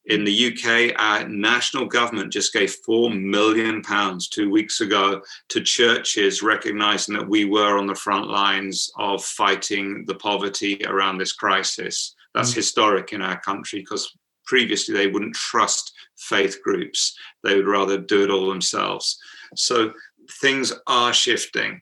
In 0.07 0.25
the 0.25 0.53
UK, 0.53 1.01
our 1.01 1.29
national 1.29 1.87
government 1.87 2.33
just 2.33 2.53
gave 2.53 2.75
four 2.85 3.09
million 3.11 3.83
pounds 3.83 4.29
two 4.29 4.51
weeks 4.51 4.81
ago 4.81 5.23
to 5.51 5.61
churches, 5.61 6.43
recognizing 6.43 7.15
that 7.15 7.29
we 7.29 7.45
were 7.45 7.79
on 7.79 7.87
the 7.87 7.95
front 7.95 8.29
lines 8.29 8.91
of 8.97 9.25
fighting 9.25 10.05
the 10.07 10.17
poverty 10.17 10.81
around 10.87 11.19
this 11.19 11.33
crisis. 11.33 12.17
That's 12.35 12.51
mm-hmm. 12.51 12.59
historic 12.59 13.13
in 13.13 13.23
our 13.23 13.39
country 13.41 13.79
because 13.79 14.13
previously 14.45 14.95
they 14.95 15.07
wouldn't 15.07 15.37
trust 15.37 15.93
faith 16.17 16.61
groups, 16.65 17.17
they 17.45 17.55
would 17.55 17.69
rather 17.69 17.97
do 17.97 18.25
it 18.25 18.31
all 18.31 18.49
themselves. 18.49 19.19
So 19.55 19.93
things 20.41 20.73
are 20.87 21.13
shifting. 21.13 21.81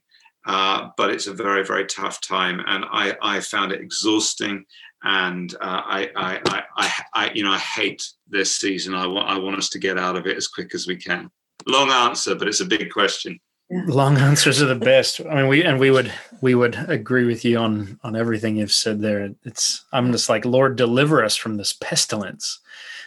Uh, 0.51 0.91
but 0.97 1.11
it's 1.11 1.29
a 1.29 1.33
very, 1.33 1.65
very 1.65 1.87
tough 1.87 2.21
time, 2.21 2.61
and 2.67 2.85
I, 2.91 3.17
I 3.23 3.39
found 3.39 3.71
it 3.71 3.81
exhausting, 3.81 4.65
and 5.05 5.55
uh, 5.61 5.83
I, 5.85 6.11
I, 6.17 6.63
I, 6.77 6.93
I, 7.15 7.31
you 7.33 7.45
know, 7.45 7.53
I 7.53 7.59
hate 7.59 8.03
this 8.29 8.57
season. 8.57 8.93
I 8.93 9.07
want, 9.07 9.29
I 9.29 9.39
want 9.39 9.59
us 9.59 9.69
to 9.69 9.79
get 9.79 9.97
out 9.97 10.17
of 10.17 10.27
it 10.27 10.37
as 10.37 10.49
quick 10.49 10.75
as 10.75 10.89
we 10.89 10.97
can. 10.97 11.31
Long 11.69 11.91
answer, 11.91 12.35
but 12.35 12.49
it's 12.49 12.59
a 12.59 12.65
big 12.65 12.91
question. 12.91 13.39
Long 13.71 14.19
answers 14.19 14.61
are 14.61 14.67
the 14.67 14.75
best. 14.75 15.21
I 15.21 15.37
mean, 15.37 15.47
we 15.47 15.63
and 15.63 15.79
we 15.79 15.93
would 15.93 16.13
we 16.41 16.57
would 16.57 16.75
agree 16.89 17.27
with 17.27 17.45
you 17.45 17.57
on 17.59 18.01
on 18.03 18.17
everything 18.17 18.57
you've 18.57 18.73
said 18.73 19.01
there. 19.01 19.31
It's 19.45 19.85
I'm 19.93 20.11
just 20.11 20.29
like 20.29 20.45
Lord, 20.45 20.75
deliver 20.75 21.23
us 21.23 21.37
from 21.37 21.59
this 21.59 21.73
pestilence. 21.73 22.59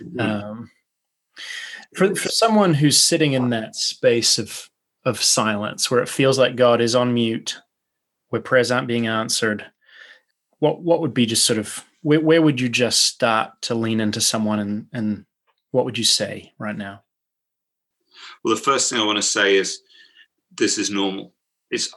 Mm-hmm. 0.01 0.19
Um, 0.21 0.71
for 1.93 2.15
for 2.15 2.29
someone 2.29 2.75
who's 2.75 2.97
sitting 2.97 3.34
in 3.34 3.49
that 3.49 3.75
space 3.75 4.39
of 4.39 4.69
of 5.05 5.21
silence 5.21 5.91
where 5.91 6.01
it 6.01 6.09
feels 6.09 6.39
like 6.39 6.55
God 6.55 6.81
is 6.81 6.95
on 6.95 7.13
mute, 7.13 7.59
where 8.29 8.41
prayers 8.41 8.71
aren't 8.71 8.87
being 8.87 9.07
answered, 9.07 9.65
what 10.59 10.81
what 10.81 11.01
would 11.01 11.13
be 11.13 11.25
just 11.25 11.45
sort 11.45 11.59
of 11.59 11.83
where, 12.01 12.19
where 12.19 12.41
would 12.41 12.59
you 12.59 12.69
just 12.69 13.03
start 13.03 13.51
to 13.63 13.75
lean 13.75 13.99
into 13.99 14.21
someone 14.21 14.59
and 14.59 14.87
and 14.93 15.25
what 15.71 15.85
would 15.85 15.97
you 15.97 16.03
say 16.03 16.53
right 16.57 16.77
now? 16.77 17.03
Well, 18.43 18.55
the 18.55 18.61
first 18.61 18.89
thing 18.89 18.99
I 18.99 19.05
want 19.05 19.17
to 19.17 19.21
say 19.21 19.55
is 19.55 19.81
this 20.55 20.77
is 20.77 20.89
normal. 20.89 21.33
It's 21.71 21.93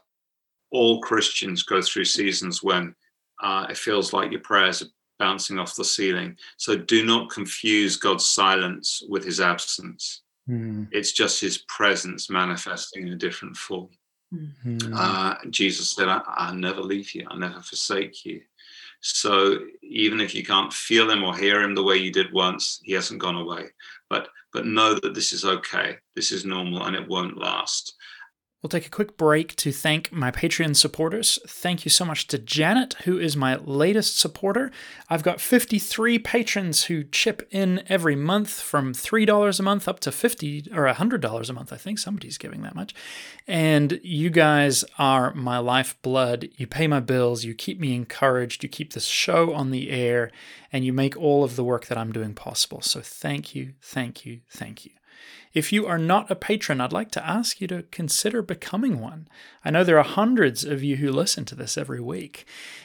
all 0.71 1.01
Christians 1.01 1.63
go 1.63 1.83
through 1.83 2.07
seasons 2.07 2.63
when 2.63 2.95
uh, 3.43 3.67
it 3.69 3.77
feels 3.77 4.13
like 4.13 4.31
your 4.31 4.41
prayers 4.41 4.83
are 4.83 4.91
bouncing 5.19 5.59
off 5.59 5.77
the 5.77 5.85
ceiling. 5.85 6.37
So 6.57 6.77
do 6.77 7.05
not 7.05 7.31
confuse 7.31 7.97
God's 7.97 8.27
silence 8.27 9.03
with 9.09 9.25
his 9.25 9.41
absence. 9.41 10.23
Mm. 10.49 10.89
It's 10.93 11.13
just 11.13 11.41
his 11.41 11.59
presence 11.69 12.31
manifesting 12.31 13.07
in 13.07 13.13
a 13.13 13.17
different 13.17 13.57
form. 13.57 13.89
Mm-hmm. 14.35 14.93
Uh, 14.95 15.35
Jesus 15.51 15.93
said, 15.93 16.09
I, 16.09 16.21
I'll 16.27 16.55
never 16.55 16.81
leave 16.81 17.15
you, 17.15 17.27
I'll 17.31 17.39
never 17.39 17.61
forsake 17.61 18.25
you. 18.25 18.43
So 19.01 19.59
even 19.83 20.21
if 20.21 20.35
you 20.35 20.45
can't 20.45 20.73
feel 20.73 21.11
him 21.11 21.23
or 21.23 21.37
hear 21.37 21.63
him 21.63 21.75
the 21.75 21.83
way 21.83 21.97
you 21.97 22.11
did 22.11 22.33
once, 22.33 22.81
he 22.83 22.93
hasn't 22.93 23.21
gone 23.21 23.37
away. 23.37 23.67
But 24.09 24.29
but 24.53 24.67
know 24.67 24.95
that 24.95 25.15
this 25.15 25.33
is 25.33 25.45
okay. 25.45 25.99
This 26.15 26.33
is 26.33 26.45
normal 26.45 26.85
and 26.85 26.97
it 26.97 27.07
won't 27.07 27.37
last. 27.37 27.95
We'll 28.63 28.71
take 28.71 28.87
a 28.87 28.91
quick 28.91 29.19
break 29.19 29.55
to 29.57 29.71
thank 29.71 30.11
my 30.11 30.31
Patreon 30.31 30.77
supporters. 30.77 31.39
Thank 31.47 31.85
you 31.85 31.91
so 31.91 32.07
much 32.07 32.27
to 32.29 32.39
Janet, 32.39 32.95
who 33.05 33.19
is 33.19 33.37
my 33.37 33.57
latest 33.57 34.19
supporter. 34.19 34.73
I've 35.11 35.23
got 35.23 35.43
53 35.43 36.19
patrons 36.21 36.85
who 36.85 37.05
chip 37.05 37.47
in 37.51 37.85
every 37.89 38.17
month 38.17 38.61
from 38.61 38.95
$3 38.95 39.61
a 39.61 39.63
month 39.63 39.87
up 39.87 40.01
to 40.01 40.11
50 40.11 40.71
or 40.73 40.87
$100 40.93 41.49
a 41.49 41.53
month. 41.53 41.73
I 41.73 41.77
think 41.77 41.99
somebody's 41.99 42.39
giving 42.39 42.63
that 42.63 42.75
much. 42.75 42.95
And 43.47 44.01
you 44.03 44.31
guys 44.31 44.87
are 44.99 45.35
my 45.35 45.59
lifeblood. 45.59 46.49
You 46.57 46.67
pay 46.67 46.87
my 46.87 47.01
bills, 47.01 47.45
you 47.45 47.55
keep 47.55 47.79
me 47.79 47.95
encouraged, 47.95 48.63
you 48.63 48.71
keep 48.71 48.95
this 48.95 49.05
show 49.05 49.53
on 49.53 49.71
the 49.71 49.91
air, 49.91 50.33
and 50.73 50.83
you 50.83 50.95
make 50.95 51.17
all 51.17 51.45
of 51.45 51.57
the 51.57 51.65
work 51.65 51.87
that 51.87 51.99
I'm 51.99 52.11
doing 52.11 52.35
possible. 52.35 52.81
So 52.81 53.01
thank 53.01 53.55
you, 53.55 53.75
thank 53.83 54.25
you, 54.25 54.41
thank 54.49 54.87
you. 54.87 54.93
If 55.57 55.73
you 55.73 55.87
are 55.87 55.97
not 55.97 56.31
a 56.31 56.37
patron, 56.37 56.83
I'd 56.83 56.93
like 56.93 57.11
to 57.13 57.27
ask 57.27 57.63
you 57.63 57.67
to 57.69 57.85
consider 57.85 58.43
becoming 58.43 59.01
one. 59.01 59.27
I 59.65 59.71
know 59.71 59.85
there 59.85 59.99
are 59.99 60.05
hundreds 60.05 60.65
of 60.65 60.83
you 60.83 60.97
who 60.97 61.11
listen 61.11 61.47
to 61.47 61.55
this 61.55 61.79
every 61.79 61.99
week. 61.99 62.45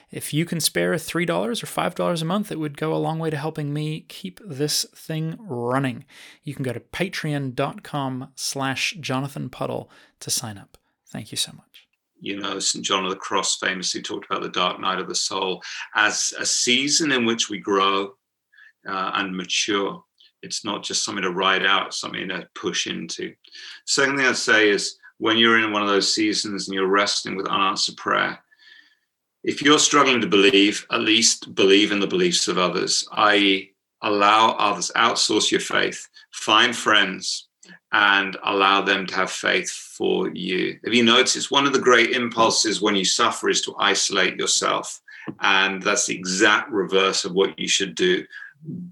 If 0.10 0.34
you 0.34 0.46
can 0.46 0.62
spare 0.62 0.94
$3 0.94 1.30
or 1.30 1.54
$5 1.54 2.22
a 2.22 2.26
month, 2.26 2.50
it 2.50 2.60
would 2.60 2.78
go 2.78 2.94
a 2.94 2.96
long 2.96 3.20
way 3.20 3.30
to 3.30 3.36
helping 3.36 3.74
me 3.74 4.06
keep 4.08 4.40
this 4.46 4.86
thing 4.96 5.36
running. 5.42 6.06
You 6.44 6.56
can 6.56 6.64
go 6.64 6.72
to 6.72 6.80
patreon.com 6.80 8.30
slash 8.36 8.96
Jonathan 9.02 9.50
Puddle 9.50 9.92
to 10.22 10.30
sign 10.32 10.58
up. 10.58 10.78
Thank 11.10 11.32
you 11.32 11.38
so 11.38 11.52
much 11.52 11.88
you 12.24 12.40
know, 12.40 12.60
St. 12.60 12.86
John 12.86 13.04
of 13.04 13.10
the 13.10 13.16
Cross 13.18 13.58
famously 13.58 14.00
talked 14.00 14.28
about 14.28 14.44
the 14.44 14.50
dark 14.50 14.80
night 14.80 15.00
of 15.00 15.08
the 15.08 15.16
soul 15.16 15.64
as 15.96 16.36
a 16.40 16.46
season 16.46 17.12
in 17.12 17.26
which 17.26 17.50
we 17.50 17.58
grow 17.58 18.14
uh, 18.88 19.12
and 19.16 19.36
mature. 19.36 20.04
It's 20.42 20.66
not 20.66 20.84
just 20.84 21.04
something 21.04 21.24
to 21.24 21.32
ride 21.32 21.66
out, 21.66 21.94
something 21.94 22.28
to 22.30 22.48
push 22.56 22.88
into. 22.88 23.34
Second 23.86 24.18
thing 24.18 24.26
I'd 24.26 24.36
say 24.36 24.70
is 24.70 24.98
when 25.18 25.38
you're 25.38 25.60
in 25.60 25.72
one 25.72 25.82
of 25.82 25.88
those 25.88 26.14
seasons 26.14 26.68
and 26.68 26.76
you're 26.76 26.88
wrestling 26.88 27.36
with 27.36 27.48
unanswered 27.48 27.98
prayer, 27.98 28.40
if 29.44 29.62
you're 29.62 29.80
struggling 29.80 30.22
to 30.22 30.28
believe, 30.28 30.86
at 30.92 31.02
least 31.02 31.54
believe 31.56 31.92
in 31.92 32.00
the 32.00 32.08
beliefs 32.08 32.48
of 32.48 32.58
others, 32.58 33.08
i.e., 33.14 33.74
allow 34.04 34.52
others, 34.52 34.92
outsource 34.96 35.52
your 35.52 35.60
faith, 35.60 36.08
find 36.32 36.76
friends, 36.76 37.48
and 37.92 38.38
allow 38.44 38.82
them 38.82 39.06
to 39.06 39.16
have 39.16 39.32
faith 39.32 39.70
for 39.70 40.30
you. 40.30 40.80
If 40.84 40.94
you 40.94 41.04
notice, 41.04 41.52
one 41.52 41.68
of 41.68 41.74
the 41.74 41.80
great 41.80 42.12
impulses 42.12 42.82
when 42.82 42.96
you 42.96 43.06
suffer 43.06 43.50
is 43.50 43.62
to 43.64 43.76
isolate 43.80 44.38
yourself. 44.38 45.02
And 45.40 45.84
that's 45.84 46.08
the 46.08 46.16
exact 46.16 46.72
reverse 46.72 47.26
of 47.26 47.34
what 47.34 47.58
you 47.60 47.68
should 47.68 47.96
do. 47.96 48.26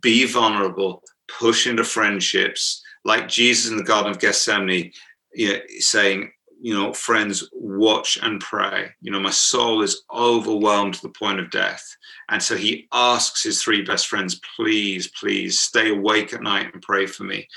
Be 0.01 0.25
vulnerable, 0.25 1.03
push 1.37 1.67
into 1.67 1.83
friendships, 1.83 2.81
like 3.05 3.27
Jesus 3.27 3.71
in 3.71 3.77
the 3.77 3.83
Garden 3.83 4.11
of 4.11 4.19
Gethsemane, 4.19 4.91
you 5.33 5.53
know, 5.53 5.59
saying, 5.79 6.31
you 6.61 6.73
know, 6.73 6.91
friends, 6.91 7.47
watch 7.53 8.17
and 8.21 8.41
pray. 8.41 8.89
You 9.01 9.11
know, 9.11 9.19
my 9.19 9.29
soul 9.29 9.81
is 9.81 10.03
overwhelmed 10.13 10.95
to 10.95 11.01
the 11.01 11.09
point 11.09 11.39
of 11.39 11.51
death. 11.51 11.83
And 12.29 12.43
so 12.43 12.55
he 12.55 12.87
asks 12.91 13.43
his 13.43 13.61
three 13.61 13.81
best 13.81 14.07
friends, 14.07 14.41
please, 14.57 15.07
please 15.07 15.59
stay 15.59 15.89
awake 15.91 16.33
at 16.33 16.43
night 16.43 16.73
and 16.73 16.81
pray 16.81 17.05
for 17.05 17.23
me. 17.23 17.47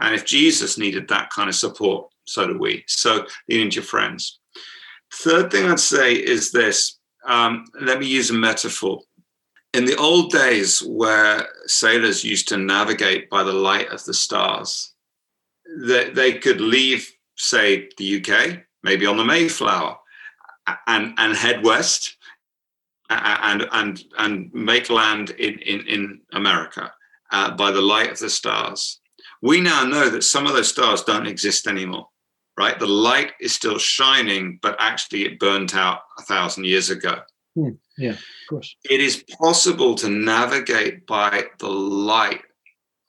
And 0.00 0.14
if 0.14 0.24
Jesus 0.24 0.78
needed 0.78 1.08
that 1.08 1.30
kind 1.30 1.48
of 1.48 1.54
support, 1.54 2.10
so 2.26 2.46
do 2.46 2.58
we. 2.58 2.84
So 2.86 3.26
lean 3.48 3.62
into 3.62 3.76
your 3.76 3.84
friends. 3.84 4.38
Third 5.12 5.50
thing 5.50 5.66
I'd 5.66 5.80
say 5.80 6.14
is 6.14 6.50
this 6.52 6.98
um, 7.26 7.64
let 7.80 8.00
me 8.00 8.06
use 8.06 8.30
a 8.30 8.34
metaphor. 8.34 9.00
In 9.74 9.84
the 9.84 9.96
old 9.96 10.30
days, 10.30 10.82
where 10.82 11.48
sailors 11.66 12.24
used 12.24 12.48
to 12.48 12.56
navigate 12.56 13.28
by 13.28 13.42
the 13.42 13.52
light 13.52 13.88
of 13.88 14.04
the 14.04 14.14
stars, 14.14 14.94
they, 15.86 16.10
they 16.10 16.32
could 16.34 16.60
leave, 16.60 17.12
say, 17.36 17.88
the 17.98 18.20
UK, 18.20 18.60
maybe 18.82 19.04
on 19.04 19.16
the 19.16 19.24
Mayflower, 19.24 19.98
and, 20.86 21.14
and 21.18 21.36
head 21.36 21.64
west 21.64 22.16
and, 23.10 23.66
and, 23.72 24.04
and 24.16 24.54
make 24.54 24.88
land 24.88 25.30
in, 25.30 25.58
in, 25.58 25.86
in 25.86 26.20
America 26.32 26.92
uh, 27.32 27.50
by 27.54 27.70
the 27.70 27.82
light 27.82 28.10
of 28.10 28.18
the 28.18 28.30
stars. 28.30 29.00
We 29.42 29.60
now 29.60 29.84
know 29.84 30.08
that 30.08 30.24
some 30.24 30.46
of 30.46 30.54
those 30.54 30.70
stars 30.70 31.02
don't 31.02 31.26
exist 31.26 31.66
anymore 31.66 32.06
right? 32.56 32.78
The 32.78 32.86
light 32.86 33.32
is 33.40 33.54
still 33.54 33.78
shining, 33.78 34.58
but 34.62 34.76
actually 34.78 35.24
it 35.24 35.38
burnt 35.38 35.74
out 35.74 36.00
a 36.18 36.22
thousand 36.22 36.66
years 36.66 36.90
ago. 36.90 37.20
Hmm. 37.54 37.70
Yeah, 37.96 38.10
of 38.10 38.18
course. 38.48 38.76
It 38.90 39.00
is 39.00 39.24
possible 39.38 39.94
to 39.96 40.08
navigate 40.08 41.06
by 41.06 41.44
the 41.58 41.68
light 41.68 42.42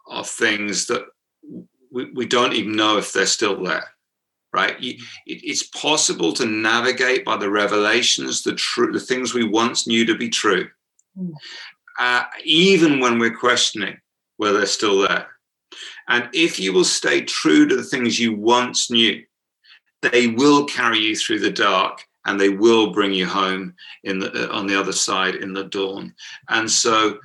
of 0.07 0.29
things 0.29 0.85
that 0.87 1.05
we, 1.91 2.11
we 2.11 2.25
don't 2.25 2.53
even 2.53 2.75
know 2.75 2.97
if 2.97 3.11
they're 3.11 3.25
still 3.25 3.63
there, 3.63 3.87
right? 4.53 4.75
It, 4.79 5.01
it's 5.25 5.63
possible 5.63 6.31
to 6.33 6.45
navigate 6.45 7.25
by 7.25 7.37
the 7.37 7.49
revelations, 7.49 8.43
the 8.43 8.53
true, 8.53 8.91
the 8.91 8.99
things 8.99 9.33
we 9.33 9.47
once 9.47 9.87
knew 9.87 10.05
to 10.05 10.15
be 10.15 10.29
true, 10.29 10.69
hmm. 11.17 11.31
uh, 11.99 12.23
even 12.43 12.99
when 12.99 13.17
we're 13.17 13.35
questioning 13.35 13.97
whether 14.37 14.57
they're 14.57 14.67
still 14.67 15.07
there. 15.07 15.27
And 16.07 16.29
if 16.33 16.59
you 16.59 16.71
will 16.71 16.85
stay 16.85 17.21
true 17.21 17.67
to 17.67 17.75
the 17.75 17.83
things 17.83 18.19
you 18.19 18.35
once 18.35 18.91
knew, 18.91 19.23
they 20.03 20.27
will 20.27 20.65
carry 20.65 20.99
you 20.99 21.15
through 21.15 21.39
the 21.39 21.49
dark 21.49 22.05
and 22.25 22.39
they 22.39 22.49
will 22.49 22.91
bring 22.91 23.13
you 23.13 23.25
home 23.25 23.73
in 24.03 24.19
the, 24.19 24.49
uh, 24.49 24.53
on 24.53 24.67
the 24.67 24.79
other 24.79 24.91
side 24.91 25.35
in 25.35 25.53
the 25.53 25.65
dawn. 25.65 26.13
And 26.49 26.69
so, 26.69 27.17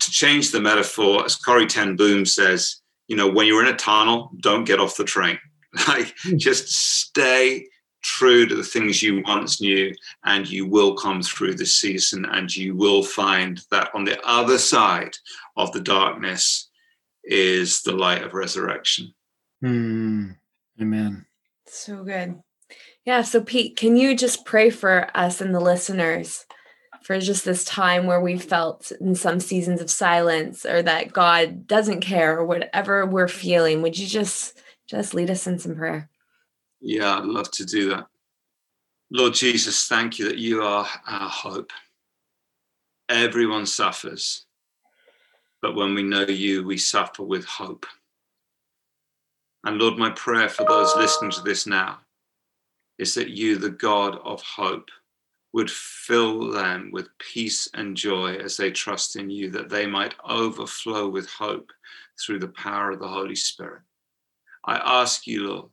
to 0.00 0.10
change 0.10 0.50
the 0.50 0.60
metaphor, 0.60 1.24
as 1.24 1.36
Corrie 1.36 1.66
Ten 1.66 1.96
Boom 1.96 2.24
says, 2.24 2.80
you 3.08 3.16
know, 3.16 3.30
when 3.30 3.46
you're 3.46 3.64
in 3.64 3.72
a 3.72 3.76
tunnel, 3.76 4.30
don't 4.40 4.64
get 4.64 4.80
off 4.80 4.96
the 4.96 5.04
train. 5.04 5.38
Like, 5.88 6.14
hmm. 6.22 6.36
just 6.36 6.68
stay 6.68 7.66
true 8.02 8.44
to 8.46 8.54
the 8.54 8.62
things 8.62 9.02
you 9.02 9.22
once 9.26 9.58
knew, 9.58 9.94
and 10.24 10.46
you 10.46 10.66
will 10.66 10.94
come 10.96 11.22
through 11.22 11.54
the 11.54 11.64
season, 11.64 12.26
and 12.26 12.54
you 12.54 12.76
will 12.76 13.02
find 13.02 13.58
that 13.70 13.88
on 13.94 14.04
the 14.04 14.20
other 14.22 14.58
side 14.58 15.16
of 15.56 15.72
the 15.72 15.80
darkness 15.80 16.68
is 17.24 17.80
the 17.82 17.92
light 17.92 18.22
of 18.22 18.34
resurrection. 18.34 19.14
Mm, 19.64 20.36
amen. 20.78 21.24
So 21.66 22.04
good. 22.04 22.42
Yeah. 23.04 23.22
So, 23.22 23.40
Pete, 23.40 23.76
can 23.76 23.96
you 23.96 24.16
just 24.16 24.44
pray 24.44 24.70
for 24.70 25.08
us 25.14 25.40
and 25.40 25.54
the 25.54 25.60
listeners 25.60 26.46
for 27.02 27.18
just 27.18 27.44
this 27.44 27.64
time 27.64 28.06
where 28.06 28.20
we 28.20 28.38
felt 28.38 28.92
in 29.00 29.14
some 29.14 29.40
seasons 29.40 29.80
of 29.80 29.90
silence 29.90 30.64
or 30.64 30.82
that 30.82 31.12
God 31.12 31.66
doesn't 31.66 32.00
care 32.00 32.38
or 32.38 32.46
whatever 32.46 33.04
we're 33.04 33.28
feeling? 33.28 33.82
Would 33.82 33.98
you 33.98 34.06
just 34.06 34.60
just 34.86 35.14
lead 35.14 35.30
us 35.30 35.46
in 35.46 35.58
some 35.58 35.74
prayer? 35.74 36.08
Yeah, 36.80 37.18
I'd 37.18 37.24
love 37.24 37.50
to 37.52 37.64
do 37.64 37.90
that. 37.90 38.06
Lord 39.10 39.34
Jesus, 39.34 39.86
thank 39.88 40.18
you 40.18 40.26
that 40.26 40.38
you 40.38 40.62
are 40.62 40.86
our 41.06 41.28
hope. 41.28 41.70
Everyone 43.08 43.66
suffers, 43.66 44.46
but 45.60 45.74
when 45.74 45.94
we 45.94 46.02
know 46.02 46.22
you, 46.22 46.64
we 46.64 46.78
suffer 46.78 47.22
with 47.22 47.44
hope. 47.44 47.84
And 49.64 49.78
Lord, 49.78 49.98
my 49.98 50.10
prayer 50.10 50.48
for 50.48 50.64
those 50.64 50.96
listening 50.96 51.30
to 51.32 51.42
this 51.42 51.66
now 51.66 52.00
is 53.02 53.14
that 53.14 53.30
you, 53.30 53.58
the 53.58 53.68
God 53.68 54.16
of 54.24 54.40
hope, 54.42 54.88
would 55.52 55.70
fill 55.70 56.50
them 56.52 56.90
with 56.92 57.08
peace 57.18 57.68
and 57.74 57.96
joy 57.96 58.36
as 58.36 58.56
they 58.56 58.70
trust 58.70 59.16
in 59.16 59.28
you, 59.28 59.50
that 59.50 59.68
they 59.68 59.86
might 59.86 60.14
overflow 60.26 61.08
with 61.08 61.28
hope 61.28 61.70
through 62.18 62.38
the 62.38 62.54
power 62.66 62.92
of 62.92 63.00
the 63.00 63.08
Holy 63.08 63.34
Spirit. 63.34 63.82
I 64.64 64.76
ask 65.00 65.26
you, 65.26 65.48
Lord, 65.48 65.70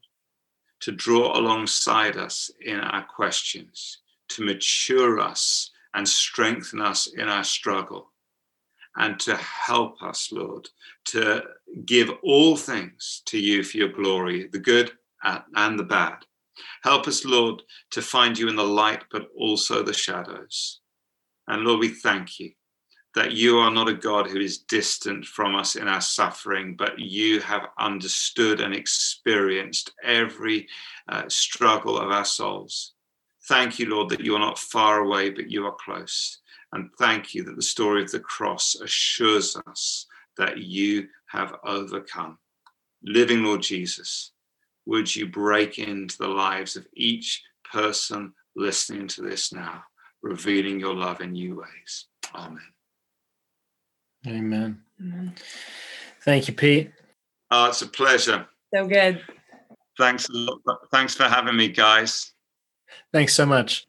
to 0.81 0.91
draw 0.91 1.37
alongside 1.39 2.17
us 2.17 2.49
in 2.65 2.79
our 2.79 3.05
questions, 3.05 3.99
to 4.29 4.43
mature 4.43 5.19
us 5.19 5.71
and 5.93 6.09
strengthen 6.09 6.81
us 6.81 7.07
in 7.07 7.29
our 7.29 7.43
struggle, 7.43 8.11
and 8.95 9.19
to 9.19 9.35
help 9.35 10.01
us, 10.01 10.31
Lord, 10.31 10.67
to 11.05 11.43
give 11.85 12.09
all 12.23 12.57
things 12.57 13.21
to 13.27 13.37
you 13.37 13.63
for 13.63 13.77
your 13.77 13.89
glory, 13.89 14.47
the 14.47 14.59
good 14.59 14.91
and 15.23 15.77
the 15.77 15.83
bad. 15.83 16.25
Help 16.83 17.07
us, 17.07 17.25
Lord, 17.25 17.61
to 17.91 18.01
find 18.01 18.37
you 18.37 18.47
in 18.47 18.55
the 18.55 18.63
light, 18.63 19.03
but 19.11 19.27
also 19.37 19.83
the 19.83 19.93
shadows. 19.93 20.79
And 21.47 21.63
Lord, 21.63 21.79
we 21.79 21.89
thank 21.89 22.39
you 22.39 22.51
that 23.15 23.31
you 23.31 23.57
are 23.57 23.71
not 23.71 23.89
a 23.89 23.93
God 23.93 24.29
who 24.29 24.39
is 24.39 24.59
distant 24.59 25.25
from 25.25 25.55
us 25.55 25.75
in 25.75 25.87
our 25.87 26.01
suffering, 26.01 26.75
but 26.75 26.99
you 26.99 27.39
have 27.41 27.67
understood 27.79 28.61
and 28.61 28.73
experienced 28.73 29.91
every 30.03 30.67
uh, 31.07 31.23
struggle 31.27 31.97
of 31.97 32.11
our 32.11 32.25
souls. 32.25 32.93
Thank 33.47 33.79
you, 33.79 33.89
Lord, 33.89 34.09
that 34.09 34.21
you 34.21 34.35
are 34.35 34.39
not 34.39 34.59
far 34.59 34.99
away, 34.99 35.31
but 35.31 35.49
you 35.49 35.65
are 35.65 35.75
close. 35.83 36.39
And 36.71 36.91
thank 36.99 37.33
you 37.33 37.43
that 37.45 37.55
the 37.55 37.63
story 37.63 38.03
of 38.03 38.11
the 38.11 38.19
cross 38.19 38.75
assures 38.75 39.57
us 39.67 40.05
that 40.37 40.59
you 40.59 41.07
have 41.27 41.55
overcome. 41.63 42.37
Living 43.03 43.43
Lord 43.43 43.61
Jesus, 43.61 44.33
would 44.89 45.15
you 45.15 45.27
break 45.27 45.77
into 45.77 46.17
the 46.17 46.27
lives 46.27 46.75
of 46.75 46.87
each 46.95 47.43
person 47.71 48.33
listening 48.55 49.07
to 49.07 49.21
this 49.21 49.53
now, 49.53 49.83
revealing 50.23 50.79
your 50.79 50.95
love 50.95 51.21
in 51.21 51.33
new 51.33 51.57
ways? 51.57 52.07
Amen. 52.35 52.59
Amen. 54.25 54.81
Amen. 54.99 55.35
Thank 56.23 56.47
you, 56.47 56.55
Pete. 56.55 56.91
Oh, 57.51 57.67
it's 57.67 57.83
a 57.83 57.87
pleasure. 57.87 58.47
So 58.73 58.87
good. 58.87 59.21
Thanks 59.95 60.27
a 60.27 60.33
lot. 60.33 60.59
Thanks 60.91 61.13
for 61.13 61.25
having 61.25 61.55
me, 61.55 61.67
guys. 61.67 62.31
Thanks 63.13 63.35
so 63.35 63.45
much. 63.45 63.85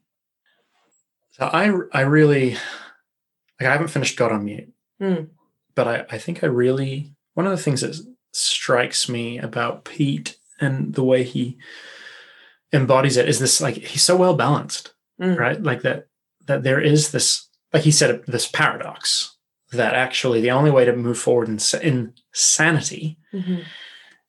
So 1.31 1.47
I 1.47 1.73
I 1.93 2.03
really 2.03 2.51
like 3.59 3.69
I 3.69 3.73
haven't 3.73 3.89
finished 3.89 4.19
God 4.19 4.33
on 4.33 4.45
mute, 4.45 4.71
mm. 5.01 5.29
but 5.75 5.89
I 5.89 6.05
I 6.11 6.19
think 6.19 6.45
I 6.45 6.49
really 6.49 7.15
one 7.33 7.47
of 7.47 7.53
the 7.53 7.63
things 7.63 7.81
that 7.81 7.97
strikes 8.33 9.09
me 9.09 9.39
about 9.39 9.85
Pete 9.85 10.37
and 10.61 10.95
the 10.95 11.05
way 11.05 11.23
he 11.23 11.59
embodies 12.73 13.17
it 13.17 13.29
is 13.29 13.39
this 13.39 13.61
like 13.61 13.77
he's 13.77 14.03
so 14.03 14.17
well 14.17 14.35
balanced, 14.35 14.95
mm. 15.21 15.39
right? 15.39 15.63
Like 15.63 15.83
that 15.83 16.07
that 16.47 16.63
there 16.63 16.81
is 16.81 17.13
this 17.13 17.49
like 17.73 17.83
he 17.83 17.91
said 17.91 18.25
this 18.27 18.47
paradox 18.47 19.37
that 19.73 19.95
actually 19.95 20.41
the 20.41 20.51
only 20.51 20.71
way 20.71 20.85
to 20.85 20.95
move 20.95 21.19
forward 21.19 21.49
in, 21.49 21.59
in 21.83 22.13
sanity 22.33 23.17
mm-hmm. 23.33 23.61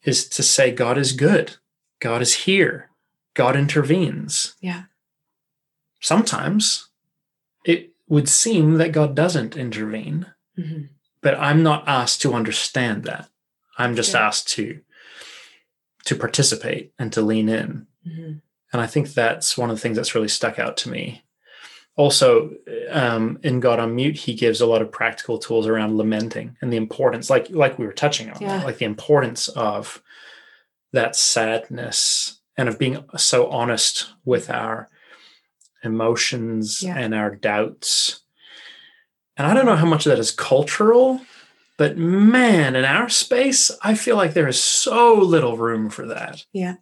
is 0.04 0.28
to 0.30 0.44
say 0.44 0.72
God 0.72 0.98
is 0.98 1.13
good, 1.13 1.58
God 2.00 2.22
is 2.22 2.34
here, 2.46 2.89
God 3.34 3.56
intervenes. 3.56 4.55
Yeah. 4.62 4.84
Sometimes 5.99 6.89
it 7.66 7.91
would 8.08 8.30
seem 8.30 8.78
that 8.78 8.91
God 8.91 9.16
doesn't 9.16 9.58
intervene, 9.58 10.28
mm-hmm. 10.58 10.86
but 11.22 11.39
I'm 11.39 11.64
not 11.64 11.88
asked 11.88 12.22
to 12.22 12.34
understand 12.34 13.03
that. 13.05 13.30
I'm 13.78 13.95
just 13.95 14.14
yeah. 14.14 14.28
asked 14.28 14.49
to 14.49 14.82
to 16.06 16.16
participate 16.16 16.93
and 16.99 17.12
to 17.14 17.22
lean 17.22 17.49
in. 17.49 17.88
Mm-hmm. 18.08 18.34
And 18.74 18.82
I 18.82 18.88
think 18.88 19.14
that's 19.14 19.58
one 19.58 19.70
of 19.70 19.76
the 19.76 19.82
things 19.82 19.97
that's 19.97 20.16
really 20.16 20.28
stuck 20.28 20.60
out 20.60 20.78
to 20.78 20.89
me. 20.89 21.24
Also, 21.97 22.52
um, 22.89 23.38
in 23.43 23.60
God 23.60 23.80
on 23.80 23.95
Mute, 23.95 24.16
he 24.16 24.34
gives 24.34 24.62
a 24.62 24.66
lot 24.66 24.82
of 24.82 24.91
practical 24.91 25.38
tools 25.38 25.68
around 25.68 25.97
lamenting 25.97 26.56
and 26.62 26.72
the 26.72 26.78
importance, 26.78 27.30
like 27.30 27.49
like 27.49 27.78
we 27.78 27.86
were 27.86 27.91
touching 27.91 28.30
on, 28.32 28.41
yeah. 28.41 28.64
like 28.64 28.78
the 28.78 28.86
importance 28.86 29.49
of 29.49 30.02
that 30.93 31.16
sadness 31.16 32.39
and 32.58 32.70
of 32.70 32.80
being 32.80 33.04
so 33.18 33.49
honest 33.49 34.08
with 34.24 34.49
our 34.49 34.88
emotions 35.84 36.82
yeah. 36.82 36.97
and 36.97 37.14
our 37.14 37.36
doubts. 37.36 38.22
And 39.36 39.45
I 39.45 39.54
don't 39.54 39.66
know 39.66 39.76
how 39.76 39.86
much 39.86 40.06
of 40.06 40.12
that 40.12 40.20
is 40.20 40.32
cultural 40.32 41.22
But 41.82 41.97
man, 41.97 42.75
in 42.75 42.86
our 42.86 43.09
space, 43.09 43.71
I 43.82 43.95
feel 43.95 44.15
like 44.15 44.36
there 44.36 44.47
is 44.47 44.61
so 44.61 45.15
little 45.15 45.57
room 45.57 45.89
for 45.89 46.05
that. 46.09 46.45
Yeah. 46.53 46.75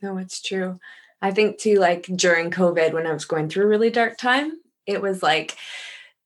No, 0.00 0.18
it's 0.18 0.40
true. 0.40 0.78
I 1.20 1.32
think 1.32 1.58
too, 1.58 1.80
like 1.80 2.04
during 2.14 2.52
COVID, 2.52 2.92
when 2.92 3.08
I 3.08 3.12
was 3.12 3.24
going 3.24 3.48
through 3.48 3.64
a 3.64 3.66
really 3.66 3.90
dark 3.90 4.16
time, 4.16 4.52
it 4.86 5.02
was 5.02 5.20
like, 5.20 5.56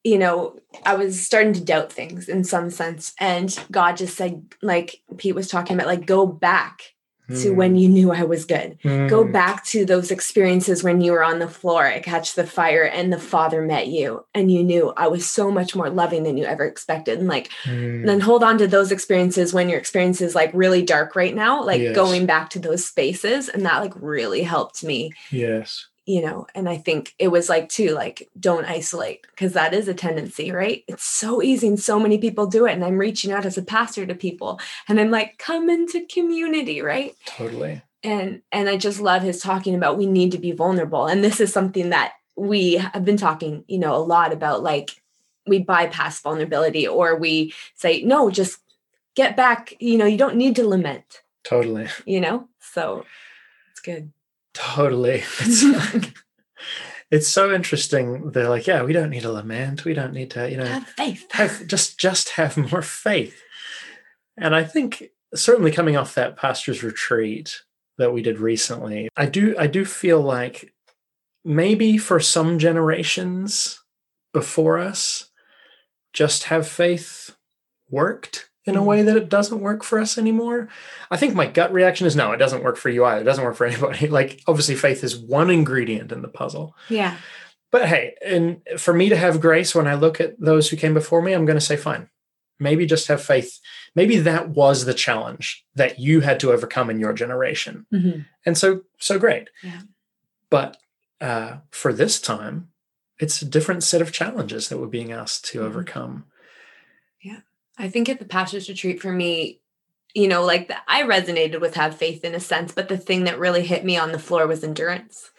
you 0.04 0.18
know, 0.18 0.58
I 0.84 0.96
was 0.96 1.24
starting 1.24 1.54
to 1.54 1.64
doubt 1.64 1.90
things 1.90 2.28
in 2.28 2.44
some 2.44 2.68
sense. 2.68 3.14
And 3.18 3.58
God 3.70 3.96
just 3.96 4.18
said, 4.18 4.44
like 4.60 5.00
Pete 5.16 5.34
was 5.34 5.48
talking 5.48 5.74
about, 5.74 5.86
like, 5.86 6.04
go 6.04 6.26
back 6.26 6.92
to 7.34 7.50
when 7.50 7.76
you 7.76 7.88
knew 7.88 8.10
I 8.10 8.22
was 8.22 8.44
good. 8.46 8.78
Go 8.82 9.24
Mm. 9.24 9.32
back 9.32 9.64
to 9.66 9.84
those 9.84 10.10
experiences 10.10 10.82
when 10.82 11.00
you 11.02 11.12
were 11.12 11.22
on 11.22 11.38
the 11.40 11.48
floor 11.48 11.84
at 11.84 12.02
Catch 12.02 12.34
the 12.34 12.46
Fire 12.46 12.84
and 12.84 13.12
the 13.12 13.18
Father 13.18 13.60
met 13.62 13.88
you 13.88 14.24
and 14.34 14.50
you 14.50 14.64
knew 14.64 14.92
I 14.96 15.08
was 15.08 15.28
so 15.28 15.50
much 15.50 15.76
more 15.76 15.90
loving 15.90 16.22
than 16.22 16.38
you 16.38 16.44
ever 16.44 16.64
expected. 16.64 17.18
And 17.18 17.28
like, 17.28 17.50
Mm. 17.64 18.06
then 18.06 18.20
hold 18.20 18.42
on 18.42 18.56
to 18.58 18.66
those 18.66 18.90
experiences 18.90 19.52
when 19.52 19.68
your 19.68 19.78
experience 19.78 20.20
is 20.22 20.34
like 20.34 20.50
really 20.54 20.82
dark 20.82 21.14
right 21.14 21.34
now, 21.34 21.62
like 21.62 21.82
Yes. 21.82 21.94
going 21.94 22.24
back 22.24 22.48
to 22.50 22.58
those 22.58 22.84
spaces. 22.86 23.48
And 23.50 23.64
that 23.66 23.80
like 23.82 23.92
really 23.96 24.42
helped 24.42 24.82
me, 24.82 25.12
Yes. 25.30 25.86
You 26.08 26.22
know. 26.22 26.46
And 26.54 26.68
I 26.68 26.78
think 26.78 27.14
it 27.18 27.28
was 27.28 27.48
like, 27.48 27.68
too, 27.68 27.90
like, 27.90 28.28
don't 28.40 28.64
isolate 28.64 29.26
because 29.30 29.52
that 29.52 29.74
is 29.74 29.86
a 29.88 29.94
tendency, 29.94 30.50
right? 30.50 30.82
It's 30.88 31.04
so 31.04 31.42
easy 31.42 31.68
and 31.68 31.78
so 31.78 32.00
many 32.00 32.18
people 32.18 32.46
do 32.46 32.66
it. 32.66 32.72
And 32.72 32.84
I'm 32.84 32.98
reaching 32.98 33.30
out 33.30 33.44
as 33.46 33.58
a 33.58 33.62
pastor 33.62 34.06
to 34.06 34.14
people 34.14 34.58
and 34.88 34.98
I'm 34.98 35.10
like, 35.10 35.38
come 35.38 35.68
into 35.70 36.06
community, 36.06 36.80
right? 36.82 37.14
Totally. 37.26 37.82
and 38.04 38.42
and 38.52 38.68
i 38.68 38.76
just 38.76 39.00
love 39.00 39.22
his 39.22 39.40
talking 39.42 39.74
about 39.74 39.98
we 39.98 40.06
need 40.06 40.30
to 40.30 40.38
be 40.38 40.52
vulnerable 40.52 41.06
and 41.06 41.24
this 41.24 41.40
is 41.40 41.52
something 41.52 41.90
that 41.90 42.12
we 42.36 42.74
have 42.74 43.04
been 43.04 43.16
talking 43.16 43.64
you 43.66 43.76
know 43.78 43.94
a 43.96 44.06
lot 44.14 44.32
about 44.32 44.62
like 44.62 44.90
we 45.48 45.58
bypass 45.58 46.20
vulnerability 46.20 46.86
or 46.86 47.16
we 47.16 47.52
say 47.74 48.02
no 48.02 48.30
just 48.30 48.60
get 49.16 49.36
back 49.36 49.74
you 49.80 49.98
know 49.98 50.06
you 50.06 50.16
don't 50.16 50.36
need 50.36 50.54
to 50.54 50.68
lament 50.68 51.22
Totally. 51.42 51.88
you 52.06 52.20
know 52.20 52.46
so 52.60 53.04
it's 53.72 53.80
good 53.80 54.12
Totally. 54.58 55.22
It's 55.40 55.62
like, 55.64 56.14
it's 57.10 57.28
so 57.28 57.54
interesting. 57.54 58.32
They're 58.32 58.48
like, 58.48 58.66
yeah, 58.66 58.82
we 58.82 58.92
don't 58.92 59.10
need 59.10 59.22
to 59.22 59.32
lament. 59.32 59.84
We 59.84 59.94
don't 59.94 60.12
need 60.12 60.32
to, 60.32 60.50
you 60.50 60.56
know, 60.58 60.66
have 60.66 60.88
faith 60.88 61.26
have 61.30 61.66
just 61.66 61.98
just 61.98 62.30
have 62.30 62.56
more 62.56 62.82
faith. 62.82 63.40
And 64.36 64.54
I 64.54 64.64
think 64.64 65.04
certainly 65.34 65.70
coming 65.70 65.96
off 65.96 66.14
that 66.14 66.36
pastor's 66.36 66.82
retreat 66.82 67.62
that 67.96 68.12
we 68.12 68.20
did 68.20 68.40
recently, 68.40 69.08
I 69.16 69.26
do 69.26 69.54
I 69.58 69.68
do 69.68 69.84
feel 69.84 70.20
like 70.20 70.74
maybe 71.44 71.96
for 71.96 72.20
some 72.20 72.58
generations 72.58 73.80
before 74.34 74.78
us, 74.78 75.30
just 76.12 76.44
have 76.44 76.68
faith 76.68 77.36
worked 77.90 78.47
in 78.68 78.76
a 78.76 78.80
Mhm. 78.80 78.84
way 78.84 79.02
that 79.02 79.16
it 79.16 79.28
doesn't 79.28 79.60
work 79.60 79.82
for 79.82 79.98
us 79.98 80.16
anymore. 80.18 80.68
I 81.10 81.16
think 81.16 81.34
my 81.34 81.46
gut 81.46 81.72
reaction 81.72 82.06
is 82.06 82.14
no, 82.14 82.32
it 82.32 82.36
doesn't 82.38 82.62
work 82.62 82.76
for 82.76 82.88
you 82.90 83.04
either. 83.04 83.22
It 83.22 83.24
doesn't 83.24 83.44
work 83.44 83.56
for 83.56 83.66
anybody. 83.66 84.06
Like 84.18 84.42
obviously 84.46 84.74
faith 84.76 85.02
is 85.02 85.16
one 85.16 85.50
ingredient 85.50 86.12
in 86.12 86.22
the 86.22 86.28
puzzle. 86.28 86.74
yeah 86.88 87.16
But 87.70 87.86
hey, 87.88 88.14
and 88.24 88.60
for 88.78 88.94
me 88.94 89.08
to 89.08 89.16
have 89.16 89.40
grace 89.40 89.74
when 89.74 89.86
I 89.86 89.94
look 89.94 90.20
at 90.20 90.38
those 90.40 90.68
who 90.70 90.76
came 90.76 90.94
before 90.94 91.20
me, 91.22 91.32
I'm 91.32 91.44
going 91.46 91.58
to 91.58 91.64
say, 91.64 91.76
fine. 91.76 92.08
Maybe 92.60 92.86
just 92.86 93.06
have 93.08 93.22
faith. 93.22 93.60
Maybe 93.94 94.16
that 94.18 94.48
was 94.50 94.84
the 94.84 94.94
challenge 94.94 95.64
that 95.74 95.98
you 96.00 96.20
had 96.20 96.40
to 96.40 96.50
overcome 96.52 96.90
in 96.90 96.98
your 96.98 97.12
generation. 97.12 97.86
Mhm. 97.92 98.26
And 98.46 98.56
so, 98.58 98.82
so 98.98 99.18
great. 99.18 99.48
Yeah. 99.62 99.82
But 100.50 100.76
uh, 101.20 101.58
for 101.70 101.92
this 101.92 102.20
time, 102.20 102.68
it's 103.20 103.42
a 103.42 103.44
different 103.44 103.82
set 103.84 104.00
of 104.00 104.12
challenges 104.12 104.68
that 104.68 104.78
we're 104.78 104.86
being 104.86 105.12
asked 105.12 105.44
to 105.46 105.58
Mhm. 105.60 105.64
overcome. 105.64 106.24
I 107.78 107.88
think 107.88 108.08
at 108.08 108.18
the 108.18 108.24
pastor's 108.24 108.68
retreat 108.68 109.00
for 109.00 109.12
me 109.12 109.60
you 110.14 110.26
know 110.28 110.44
like 110.44 110.68
the, 110.68 110.76
i 110.88 111.02
resonated 111.02 111.60
with 111.60 111.74
have 111.74 111.96
faith 111.96 112.24
in 112.24 112.34
a 112.34 112.40
sense 112.40 112.72
but 112.72 112.88
the 112.88 112.96
thing 112.98 113.24
that 113.24 113.38
really 113.38 113.64
hit 113.66 113.84
me 113.84 113.96
on 113.96 114.12
the 114.12 114.18
floor 114.18 114.46
was 114.46 114.64
endurance. 114.64 115.30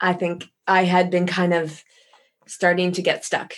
I 0.00 0.12
think 0.12 0.48
I 0.66 0.84
had 0.84 1.10
been 1.10 1.26
kind 1.26 1.52
of 1.52 1.82
starting 2.46 2.92
to 2.92 3.02
get 3.02 3.24
stuck. 3.24 3.54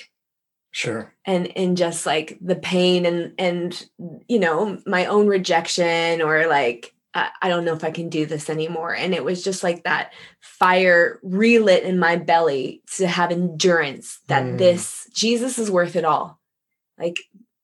Sure. 0.73 1.13
and 1.27 1.47
in 1.47 1.75
just 1.75 2.07
like 2.07 2.39
the 2.41 2.55
pain 2.55 3.05
and 3.05 3.33
and 3.39 3.89
you 4.29 4.39
know 4.39 4.79
my 4.87 5.07
own 5.07 5.27
rejection 5.27 6.23
or 6.23 6.47
like 6.47 6.95
I, 7.13 7.31
I 7.43 7.49
don't 7.49 7.65
know 7.65 7.75
if 7.75 7.83
I 7.83 7.91
can 7.91 8.09
do 8.09 8.25
this 8.25 8.49
anymore. 8.49 8.95
And 8.95 9.13
it 9.13 9.25
was 9.25 9.43
just 9.43 9.65
like 9.65 9.83
that 9.83 10.13
fire 10.41 11.19
relit 11.25 11.83
in 11.83 11.99
my 11.99 12.15
belly 12.15 12.83
to 12.97 13.09
have 13.09 13.33
endurance 13.33 14.21
that 14.29 14.45
Mm. 14.45 14.59
this 14.59 15.09
Jesus 15.13 15.59
is 15.59 15.73
worth 15.73 15.97
it 15.97 16.05
all. 16.05 16.39
Like 16.97 17.19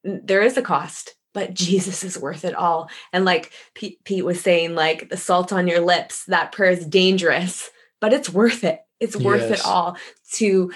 there 0.06 0.42
is 0.42 0.56
a 0.56 0.62
cost 0.62 1.14
but 1.34 1.52
Jesus 1.52 2.02
is 2.02 2.18
worth 2.18 2.46
it 2.46 2.54
all. 2.54 2.88
And 3.12 3.26
like 3.26 3.52
Pete, 3.74 4.02
Pete 4.04 4.24
was 4.24 4.40
saying 4.40 4.74
like 4.74 5.10
the 5.10 5.18
salt 5.18 5.52
on 5.52 5.68
your 5.68 5.80
lips 5.80 6.24
that 6.28 6.50
prayer 6.52 6.70
is 6.70 6.86
dangerous 6.86 7.68
but 8.00 8.12
it's 8.14 8.30
worth 8.30 8.64
it. 8.64 8.80
It's 9.00 9.16
worth 9.16 9.50
Yes. 9.50 9.60
it 9.60 9.66
all 9.66 9.98
to 10.34 10.72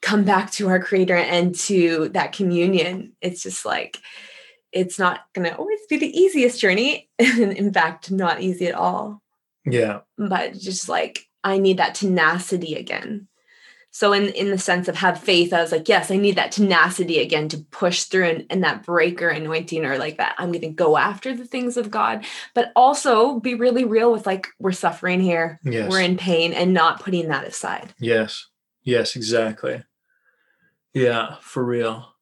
come 0.00 0.24
back 0.24 0.50
to 0.52 0.68
our 0.68 0.80
creator 0.82 1.16
and 1.16 1.54
to 1.54 2.08
that 2.14 2.32
communion. 2.32 3.12
It's 3.20 3.42
just 3.42 3.66
like 3.66 3.98
it's 4.72 4.98
not 4.98 5.20
going 5.34 5.48
to 5.50 5.56
always 5.56 5.80
be 5.90 5.98
the 5.98 6.18
easiest 6.18 6.58
journey. 6.58 7.10
In 7.18 7.72
fact 7.72 8.10
not 8.10 8.40
easy 8.40 8.66
at 8.68 8.74
all. 8.74 9.20
Yeah. 9.66 10.00
but 10.18 10.54
just 10.54 10.88
like 10.88 11.26
i 11.44 11.56
need 11.58 11.76
that 11.76 11.94
tenacity 11.94 12.74
again 12.74 13.28
so 13.92 14.12
in 14.12 14.28
in 14.30 14.50
the 14.50 14.58
sense 14.58 14.88
of 14.88 14.96
have 14.96 15.20
faith 15.20 15.52
i 15.52 15.60
was 15.60 15.70
like 15.70 15.88
yes 15.88 16.10
i 16.10 16.16
need 16.16 16.34
that 16.36 16.50
tenacity 16.50 17.20
again 17.20 17.48
to 17.48 17.58
push 17.70 18.04
through 18.04 18.24
and, 18.24 18.46
and 18.50 18.64
that 18.64 18.84
breaker 18.84 19.28
anointing 19.28 19.84
or 19.84 19.96
like 19.98 20.16
that 20.16 20.34
i'm 20.38 20.48
going 20.50 20.60
to 20.62 20.68
go 20.68 20.96
after 20.96 21.36
the 21.36 21.44
things 21.46 21.76
of 21.76 21.90
god 21.90 22.24
but 22.54 22.72
also 22.74 23.38
be 23.38 23.54
really 23.54 23.84
real 23.84 24.10
with 24.10 24.26
like 24.26 24.48
we're 24.58 24.72
suffering 24.72 25.20
here 25.20 25.60
Yes. 25.62 25.88
we're 25.90 26.00
in 26.00 26.16
pain 26.16 26.52
and 26.52 26.74
not 26.74 27.00
putting 27.00 27.28
that 27.28 27.46
aside 27.46 27.94
Yes. 28.00 28.48
Yes, 28.84 29.14
exactly. 29.14 29.84
Yeah, 30.92 31.36
for 31.40 31.64
real. 31.64 32.14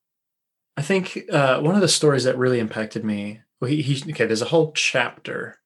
I 0.76 0.82
think 0.82 1.18
uh, 1.32 1.60
one 1.60 1.74
of 1.74 1.80
the 1.80 1.88
stories 1.88 2.24
that 2.24 2.36
really 2.36 2.58
impacted 2.58 3.04
me. 3.04 3.40
Well, 3.60 3.70
he, 3.70 3.80
he 3.82 4.12
okay. 4.12 4.26
There's 4.26 4.42
a 4.42 4.46
whole 4.46 4.72
chapter. 4.72 5.56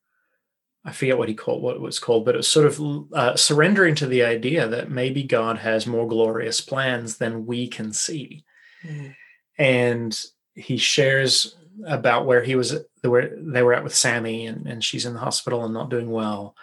I 0.85 0.93
forget 0.93 1.17
what 1.17 1.29
he 1.29 1.35
called 1.35 1.63
what 1.63 1.77
it 1.77 1.81
was 1.81 1.99
called, 1.99 2.25
but 2.25 2.35
it 2.35 2.39
was 2.39 2.49
sort 2.49 2.67
of 2.67 3.13
uh, 3.13 3.37
surrendering 3.37 3.95
to 3.97 4.07
the 4.07 4.23
idea 4.23 4.69
that 4.69 4.91
maybe 4.91 5.23
God 5.23 5.59
has 5.59 5.87
more 5.87 6.07
glorious 6.07 6.61
plans 6.61 7.17
than 7.17 7.47
we 7.47 7.69
can 7.69 7.93
see. 7.93 8.45
And 9.59 10.19
he 10.55 10.77
shares 10.77 11.57
about 11.87 12.27
where 12.27 12.43
he 12.43 12.55
was, 12.55 12.77
where 13.03 13.35
they 13.37 13.63
were 13.63 13.73
at 13.73 13.83
with 13.83 13.95
Samie, 13.95 14.49
and, 14.49 14.67
and 14.67 14.85
she's 14.85 15.07
in 15.07 15.15
the 15.15 15.21
hospital 15.21 15.65
and 15.65 15.73
not 15.73 15.91
doing 15.91 16.11
well. 16.11 16.55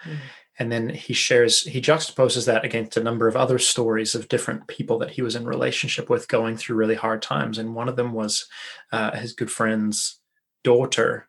And 0.60 0.72
then 0.72 0.90
he 0.90 1.14
shares 1.14 1.64
he 1.64 1.82
juxtaposes 1.82 2.46
that 2.46 2.64
against 2.64 2.96
a 2.96 3.04
number 3.04 3.28
of 3.28 3.36
other 3.36 3.58
stories 3.58 4.14
of 4.14 4.28
different 4.28 4.68
people 4.68 5.00
that 5.00 5.12
he 5.12 5.24
was 5.24 5.36
in 5.36 5.46
relationship 5.46 6.10
with 6.10 6.28
going 6.28 6.58
through 6.58 6.76
really 6.76 6.96
hard 6.96 7.24
times. 7.24 7.58
And 7.58 7.74
one 7.74 7.90
of 7.90 7.96
them 7.96 8.14
was 8.14 8.48
uh, 8.92 9.18
his 9.18 9.34
good 9.34 9.50
friend's 9.52 10.20
daughter 10.64 11.28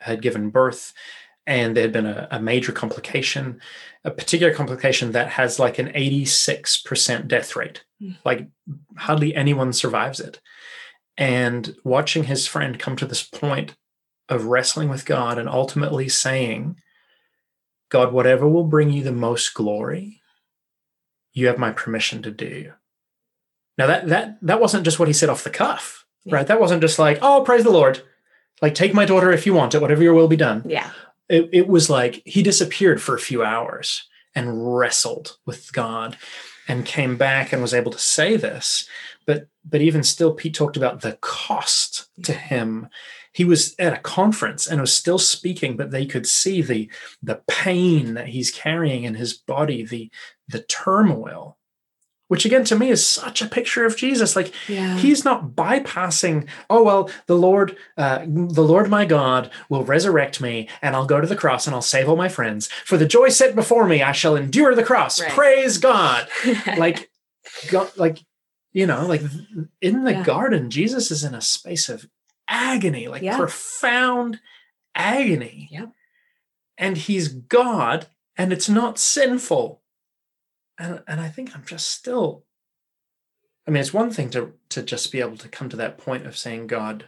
had 0.00 0.20
given 0.20 0.50
birth 0.50 0.92
and 1.46 1.76
there 1.76 1.82
had 1.84 1.92
been 1.92 2.06
a, 2.06 2.28
a 2.30 2.40
major 2.40 2.72
complication 2.72 3.60
a 4.06 4.10
particular 4.10 4.52
complication 4.52 5.12
that 5.12 5.28
has 5.30 5.58
like 5.58 5.78
an 5.78 5.88
86% 5.88 7.28
death 7.28 7.56
rate 7.56 7.84
Mm. 8.02 8.16
like 8.24 8.48
hardly 8.96 9.34
anyone 9.34 9.72
survives 9.72 10.18
it 10.20 10.40
and 11.16 11.76
watching 11.84 12.24
his 12.24 12.46
friend 12.46 12.78
come 12.78 12.96
to 12.96 13.06
this 13.06 13.22
point 13.22 13.76
of 14.28 14.46
wrestling 14.46 14.88
with 14.88 15.06
god 15.06 15.38
and 15.38 15.48
ultimately 15.48 16.08
saying 16.08 16.76
God, 17.90 18.12
whatever 18.12 18.48
will 18.48 18.64
bring 18.64 18.90
you 18.90 19.04
the 19.04 19.12
most 19.12 19.54
glory, 19.54 20.20
you 21.32 21.46
have 21.46 21.58
my 21.58 21.70
permission 21.70 22.22
to 22.22 22.30
do. 22.32 22.72
Now 23.78 23.86
that 23.86 24.08
that 24.08 24.38
that 24.42 24.60
wasn't 24.60 24.84
just 24.84 24.98
what 24.98 25.06
he 25.06 25.14
said 25.14 25.28
off 25.28 25.44
the 25.44 25.50
cuff, 25.50 26.04
Yeah. 26.24 26.34
right? 26.36 26.46
That 26.46 26.60
wasn't 26.60 26.80
just 26.82 26.98
like, 26.98 27.18
oh, 27.22 27.42
praise 27.42 27.62
the 27.62 27.70
Lord. 27.70 28.02
Like, 28.60 28.74
take 28.74 28.94
my 28.94 29.04
daughter 29.04 29.30
if 29.30 29.46
you 29.46 29.54
want 29.54 29.74
it, 29.76 29.80
whatever 29.80 30.02
your 30.02 30.14
will 30.14 30.26
be 30.26 30.36
done. 30.36 30.62
yeah 30.66 30.90
It, 31.28 31.48
it 31.52 31.68
was 31.68 31.88
like 31.88 32.22
he 32.24 32.42
disappeared 32.42 33.00
for 33.00 33.14
a 33.14 33.20
few 33.20 33.42
hours 33.42 34.08
and 34.34 34.76
wrestled 34.76 35.36
with 35.46 35.72
God 35.72 36.16
and 36.68 36.84
came 36.84 37.16
back 37.16 37.52
and 37.52 37.62
was 37.62 37.74
able 37.74 37.92
to 37.92 37.98
say 37.98 38.36
this. 38.36 38.88
But 39.26 39.48
but 39.64 39.80
even 39.80 40.02
still, 40.02 40.34
Pete 40.34 40.54
talked 40.54 40.76
about 40.76 41.00
the 41.00 41.18
cost 41.20 42.08
to 42.24 42.32
him. 42.32 42.88
He 43.32 43.44
was 43.44 43.74
at 43.78 43.92
a 43.92 43.98
conference 43.98 44.66
and 44.66 44.80
was 44.80 44.92
still 44.92 45.18
speaking, 45.18 45.76
but 45.76 45.90
they 45.90 46.06
could 46.06 46.26
see 46.26 46.62
the 46.62 46.90
the 47.22 47.40
pain 47.48 48.14
that 48.14 48.28
he's 48.28 48.50
carrying 48.50 49.04
in 49.04 49.14
his 49.14 49.34
body, 49.34 49.84
the 49.84 50.10
the 50.48 50.62
turmoil, 50.62 51.56
which 52.34 52.44
again 52.44 52.64
to 52.64 52.76
me 52.76 52.90
is 52.90 53.06
such 53.06 53.40
a 53.40 53.46
picture 53.46 53.86
of 53.86 53.96
Jesus. 53.96 54.34
Like 54.34 54.52
yeah 54.68 54.96
he's 54.98 55.24
not 55.24 55.50
bypassing 55.54 56.48
oh 56.68 56.82
well 56.82 57.08
the 57.26 57.36
lord 57.36 57.76
uh, 57.96 58.18
the 58.26 58.62
lord 58.72 58.90
my 58.90 59.04
god 59.04 59.50
will 59.68 59.84
resurrect 59.84 60.40
me 60.40 60.68
and 60.82 60.96
i'll 60.96 61.06
go 61.06 61.20
to 61.20 61.26
the 61.28 61.36
cross 61.36 61.66
and 61.66 61.74
i'll 61.76 61.82
save 61.94 62.08
all 62.08 62.16
my 62.16 62.28
friends 62.28 62.66
for 62.84 62.96
the 62.96 63.06
joy 63.06 63.28
set 63.28 63.54
before 63.54 63.86
me 63.86 64.02
i 64.02 64.10
shall 64.12 64.34
endure 64.36 64.74
the 64.74 64.82
cross 64.90 65.20
Right. 65.20 65.30
praise 65.30 65.78
god 65.78 66.28
like 66.76 67.08
god 67.70 67.90
like 67.96 68.18
you 68.72 68.86
know 68.86 69.06
like 69.06 69.22
in 69.80 70.02
the 70.04 70.12
Yeah. 70.12 70.22
garden 70.24 70.70
jesus 70.70 71.10
is 71.10 71.22
in 71.22 71.34
a 71.34 71.40
space 71.40 71.88
of 71.88 72.06
agony, 72.48 73.08
like 73.08 73.22
Yeah. 73.22 73.36
profound 73.38 74.40
agony. 74.94 75.68
Yep. 75.70 75.90
And 76.76 76.96
he's 76.96 77.28
God 77.28 78.06
and 78.36 78.52
it's 78.52 78.68
not 78.68 78.98
sinful. 78.98 79.80
And 80.78 81.02
and 81.06 81.20
I 81.20 81.28
think 81.28 81.54
I'm 81.54 81.64
just 81.64 81.88
still 81.90 82.44
I 83.66 83.70
mean, 83.70 83.80
it's 83.80 83.94
one 83.94 84.10
thing 84.10 84.30
to 84.30 84.52
to 84.70 84.82
just 84.82 85.10
be 85.12 85.20
able 85.20 85.36
to 85.38 85.48
come 85.48 85.68
to 85.70 85.76
that 85.76 85.98
point 85.98 86.26
of 86.26 86.36
saying, 86.36 86.66
God, 86.66 87.06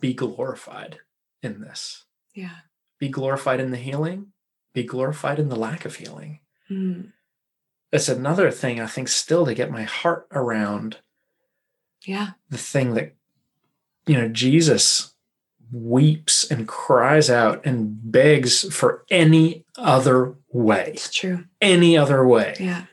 be 0.00 0.12
glorified 0.14 0.98
in 1.42 1.60
this. 1.60 2.04
Yeah. 2.34 2.56
Be 2.98 3.08
glorified 3.08 3.60
in 3.60 3.70
the 3.70 3.76
healing, 3.76 4.32
be 4.72 4.82
glorified 4.84 5.38
in 5.38 5.48
the 5.48 5.56
lack 5.56 5.84
of 5.84 5.96
healing. 5.96 6.40
Mm. 6.70 7.12
It's 7.92 8.08
another 8.08 8.50
thing 8.50 8.80
I 8.80 8.86
think 8.86 9.08
still 9.08 9.46
to 9.46 9.54
get 9.54 9.70
my 9.70 9.82
heart 9.84 10.26
around 10.32 10.98
Yeah. 12.04 12.30
the 12.50 12.58
thing 12.58 12.94
that 12.94 13.14
you 14.06 14.16
know 14.16 14.28
Jesus 14.28 15.14
weeps 15.72 16.44
and 16.50 16.68
cries 16.68 17.30
out 17.30 17.64
and 17.64 17.96
begs 18.12 18.72
for 18.74 19.04
any 19.10 19.64
other 19.76 20.34
way 20.50 20.92
It's 20.94 21.10
true. 21.12 21.44
any 21.60 21.96
other 21.96 22.26
way 22.26 22.54
Yeah. 22.60 22.86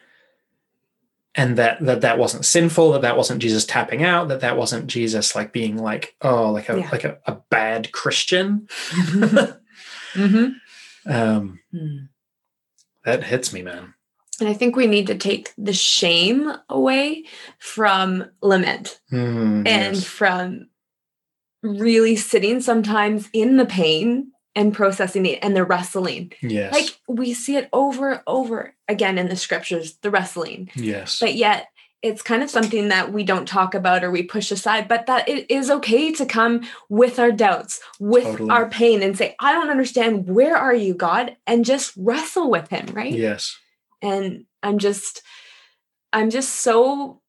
And 1.36 1.57
that 1.57 1.79
that 1.86 2.01
that 2.01 2.17
wasn't 2.17 2.45
sinful 2.45 2.91
that 2.91 3.01
that 3.01 3.15
wasn't 3.17 3.41
Jesus 3.41 3.65
tapping 3.65 4.03
out 4.03 4.27
that 4.27 4.41
that 4.41 4.57
wasn't 4.57 4.88
Jesus 4.88 5.36
like 5.36 5.53
being 5.53 5.77
like 5.77 6.15
oh 6.21 6.51
like 6.51 6.69
a 6.69 6.79
Yeah. 6.79 6.89
like 6.91 7.03
a, 7.05 7.17
a 7.25 7.38
bad 7.49 7.91
Christian 7.91 8.67
hmm 8.91 10.47
um 11.05 11.59
Mm. 11.73 12.09
that 13.05 13.23
hits 13.23 13.53
me 13.53 13.61
man 13.61 13.93
And 14.39 14.49
I 14.49 14.53
think 14.53 14.75
we 14.75 14.88
need 14.88 15.07
to 15.07 15.17
take 15.17 15.53
the 15.57 15.73
shame 15.73 16.51
away 16.69 17.25
from 17.59 18.25
lament 18.41 18.99
Hmm, 19.09 19.63
and 19.65 19.95
yes. 19.95 20.03
from 20.03 20.67
really 21.63 22.15
sitting 22.15 22.59
sometimes 22.59 23.29
in 23.34 23.57
the 23.57 23.65
pain 23.65 24.30
and 24.55 24.73
processing 24.73 25.25
it 25.25 25.39
and 25.41 25.55
the 25.55 25.63
wrestling. 25.63 26.31
yes 26.41 26.73
Like 26.73 26.99
we 27.07 27.33
see 27.33 27.55
it 27.55 27.69
over 27.71 28.11
and 28.11 28.21
over 28.27 28.73
again 28.87 29.17
in 29.17 29.29
the 29.29 29.35
scriptures, 29.35 29.95
the 30.01 30.11
wrestling. 30.11 30.69
yes 30.75 31.19
But 31.19 31.35
yet 31.35 31.67
it's 32.01 32.23
kind 32.23 32.41
of 32.41 32.49
something 32.49 32.87
that 32.87 33.13
we 33.13 33.23
don't 33.23 33.47
talk 33.47 33.75
about 33.75 34.03
or 34.03 34.09
we 34.09 34.23
push 34.23 34.51
aside, 34.51 34.87
but 34.87 35.05
that 35.05 35.29
it 35.29 35.49
is 35.51 35.69
okay 35.69 36.11
to 36.13 36.25
come 36.25 36.61
with 36.89 37.19
our 37.19 37.31
doubts, 37.31 37.79
with 37.99 38.23
Totally. 38.23 38.49
our 38.49 38.67
pain 38.67 39.03
and 39.03 39.15
say, 39.15 39.35
I 39.39 39.51
don't 39.53 39.69
understand. 39.69 40.27
Where 40.27 40.57
are 40.57 40.73
you, 40.73 40.95
God? 40.95 41.37
And 41.45 41.63
just 41.63 41.93
wrestle 41.95 42.49
with 42.49 42.69
him, 42.69 42.87
right? 42.93 43.13
yes 43.13 43.57
and 44.01 44.45
i'm 44.63 44.79
just 44.79 45.21
i'm 46.11 46.31
just 46.31 46.49
so 46.55 47.21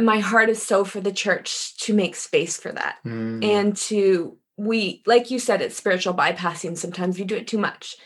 my 0.00 0.18
heart 0.18 0.48
is 0.48 0.62
so 0.62 0.82
for 0.84 1.00
the 1.00 1.12
church 1.12 1.76
to 1.78 1.92
make 1.92 2.14
space 2.16 2.56
for 2.58 2.72
that 2.72 2.96
Hmm, 3.02 3.40
and 3.42 3.76
to 3.76 4.38
we 4.56 5.02
like 5.06 5.30
you 5.30 5.38
said 5.38 5.60
it's 5.60 5.76
spiritual 5.76 6.14
bypassing 6.14 6.76
sometimes 6.76 7.18
we 7.18 7.24
do 7.24 7.36
it 7.36 7.46
too 7.46 7.58
much 7.58 7.96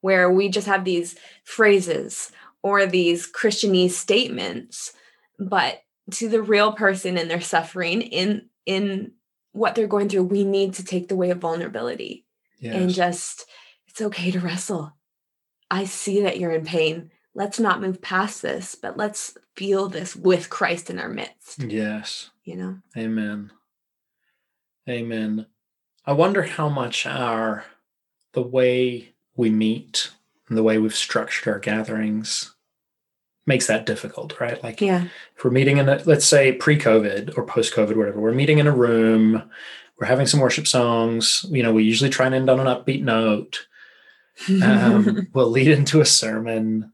where 0.00 0.30
we 0.30 0.48
just 0.48 0.66
have 0.66 0.84
these 0.84 1.16
phrases 1.44 2.32
or 2.62 2.86
these 2.86 3.30
christianese 3.30 3.92
statements 3.92 4.92
but 5.38 5.82
to 6.10 6.28
the 6.28 6.42
real 6.42 6.72
person 6.72 7.16
and 7.16 7.30
their 7.30 7.40
suffering 7.40 8.02
in 8.02 8.48
in 8.66 9.12
what 9.52 9.74
they're 9.74 9.86
going 9.86 10.08
through 10.08 10.24
we 10.24 10.44
need 10.44 10.74
to 10.74 10.84
take 10.84 11.08
the 11.08 11.16
way 11.16 11.30
of 11.30 11.38
vulnerability 11.38 12.24
yes. 12.58 12.74
and 12.74 12.90
just 12.90 13.46
it's 13.88 14.00
okay 14.00 14.30
to 14.30 14.38
wrestle. 14.38 14.92
I 15.68 15.84
see 15.84 16.22
that 16.22 16.38
you're 16.38 16.52
in 16.52 16.64
pain. 16.64 17.10
Let's 17.34 17.58
not 17.58 17.80
move 17.80 18.00
past 18.00 18.40
this, 18.40 18.76
but 18.76 18.96
let's 18.96 19.36
feel 19.56 19.88
this 19.88 20.14
with 20.14 20.48
Christ 20.48 20.90
in 20.90 21.00
our 21.00 21.08
midst, 21.08 21.62
yes 21.64 22.30
you 22.50 22.56
know? 22.56 22.78
Amen. 22.96 23.52
Amen. 24.88 25.46
I 26.06 26.12
wonder 26.12 26.42
how 26.42 26.68
much 26.68 27.06
our 27.06 27.64
the 28.32 28.42
way 28.42 29.12
we 29.36 29.50
meet 29.50 30.10
and 30.48 30.56
the 30.56 30.62
way 30.62 30.78
we've 30.78 30.94
structured 30.94 31.52
our 31.52 31.58
gatherings 31.58 32.54
makes 33.46 33.66
that 33.66 33.86
difficult, 33.86 34.38
right? 34.40 34.62
Like 34.62 34.80
Yeah. 34.80 35.04
if 35.36 35.44
we're 35.44 35.50
meeting 35.50 35.78
in 35.78 35.88
a 35.88 36.02
let's 36.04 36.26
say 36.26 36.52
pre-COVID 36.52 37.36
or 37.36 37.44
post-COVID, 37.44 37.96
whatever, 37.96 38.20
we're 38.20 38.32
meeting 38.32 38.58
in 38.58 38.66
a 38.66 38.72
room, 38.72 39.42
we're 39.98 40.06
having 40.06 40.26
some 40.26 40.40
worship 40.40 40.66
songs, 40.66 41.44
you 41.50 41.62
know, 41.62 41.72
we 41.72 41.82
usually 41.84 42.10
try 42.10 42.26
and 42.26 42.34
end 42.34 42.48
on 42.50 42.60
an 42.60 42.66
upbeat 42.66 43.02
note. 43.02 43.66
Um, 44.62 45.28
we'll 45.34 45.50
lead 45.50 45.68
into 45.68 46.00
a 46.00 46.06
sermon. 46.06 46.92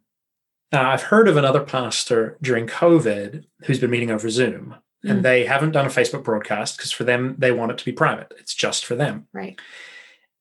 Now, 0.73 0.91
I've 0.91 1.03
heard 1.03 1.29
of 1.29 1.37
another 1.37 1.61
pastor 1.63 2.37
during 2.43 2.67
COVID 2.67 3.45
who's 3.65 3.79
been 3.79 3.91
meeting 3.91 4.11
over 4.11 4.29
Zoom, 4.29 4.75
and 5.05 5.21
Mm. 5.21 5.23
they 5.23 5.45
haven't 5.47 5.73
done 5.73 5.87
a 5.87 5.91
Facebook 5.91 6.25
broadcast 6.25 6.77
because 6.77 6.91
for 6.93 7.05
them, 7.05 7.37
they 7.39 7.53
want 7.53 7.71
it 7.73 7.79
to 7.79 7.85
be 7.85 7.93
private. 7.93 8.33
It's 8.39 8.55
just 8.55 8.85
for 8.85 8.95
them. 8.95 9.27
right. 9.33 9.59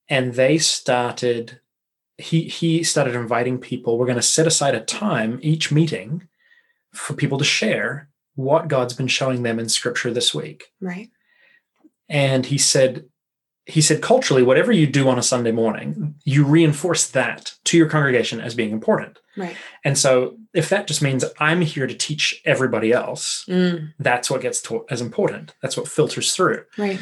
And 0.08 0.34
they 0.36 0.58
started, 0.60 1.60
he 2.18 2.44
he 2.44 2.84
started 2.84 3.16
inviting 3.16 3.58
people. 3.58 3.98
We're 3.98 4.06
going 4.06 4.18
to 4.18 4.22
set 4.22 4.46
aside 4.48 4.76
a 4.76 4.82
time 4.82 5.40
each 5.42 5.72
meeting 5.72 6.28
for 6.94 7.14
people 7.16 7.38
to 7.40 7.44
share 7.44 8.10
what 8.36 8.68
God's 8.68 8.94
been 8.94 9.08
showing 9.08 9.44
them 9.44 9.60
in 9.60 9.68
Scripture 9.68 10.12
this 10.14 10.34
week. 10.34 10.66
Right. 10.80 11.10
And 12.08 12.46
he 12.46 12.58
said, 12.60 13.06
he 13.68 13.82
said, 13.82 14.02
culturally, 14.02 14.44
whatever 14.44 14.72
you 14.72 14.86
do 14.86 15.08
on 15.10 15.18
a 15.18 15.24
Sunday 15.24 15.52
morning, 15.52 16.16
you 16.24 16.46
reinforce 16.46 17.08
that 17.10 17.54
to 17.66 17.78
your 17.78 17.90
congregation 17.90 18.40
as 18.40 18.54
being 18.54 18.72
important. 18.72 19.18
Right. 19.36 19.56
And 19.84 19.98
so, 19.98 20.38
if 20.54 20.70
that 20.70 20.88
just 20.88 21.02
means 21.02 21.26
I'm 21.40 21.62
here 21.62 21.88
to 21.88 21.94
teach 21.96 22.42
everybody 22.46 22.92
else, 22.94 23.44
Mm, 23.48 23.94
that's 24.00 24.30
what 24.30 24.42
gets 24.42 24.62
taught 24.62 24.86
as 24.90 25.02
important. 25.02 25.56
That's 25.62 25.76
what 25.78 25.88
filters 25.88 26.34
through. 26.36 26.64
right. 26.78 27.00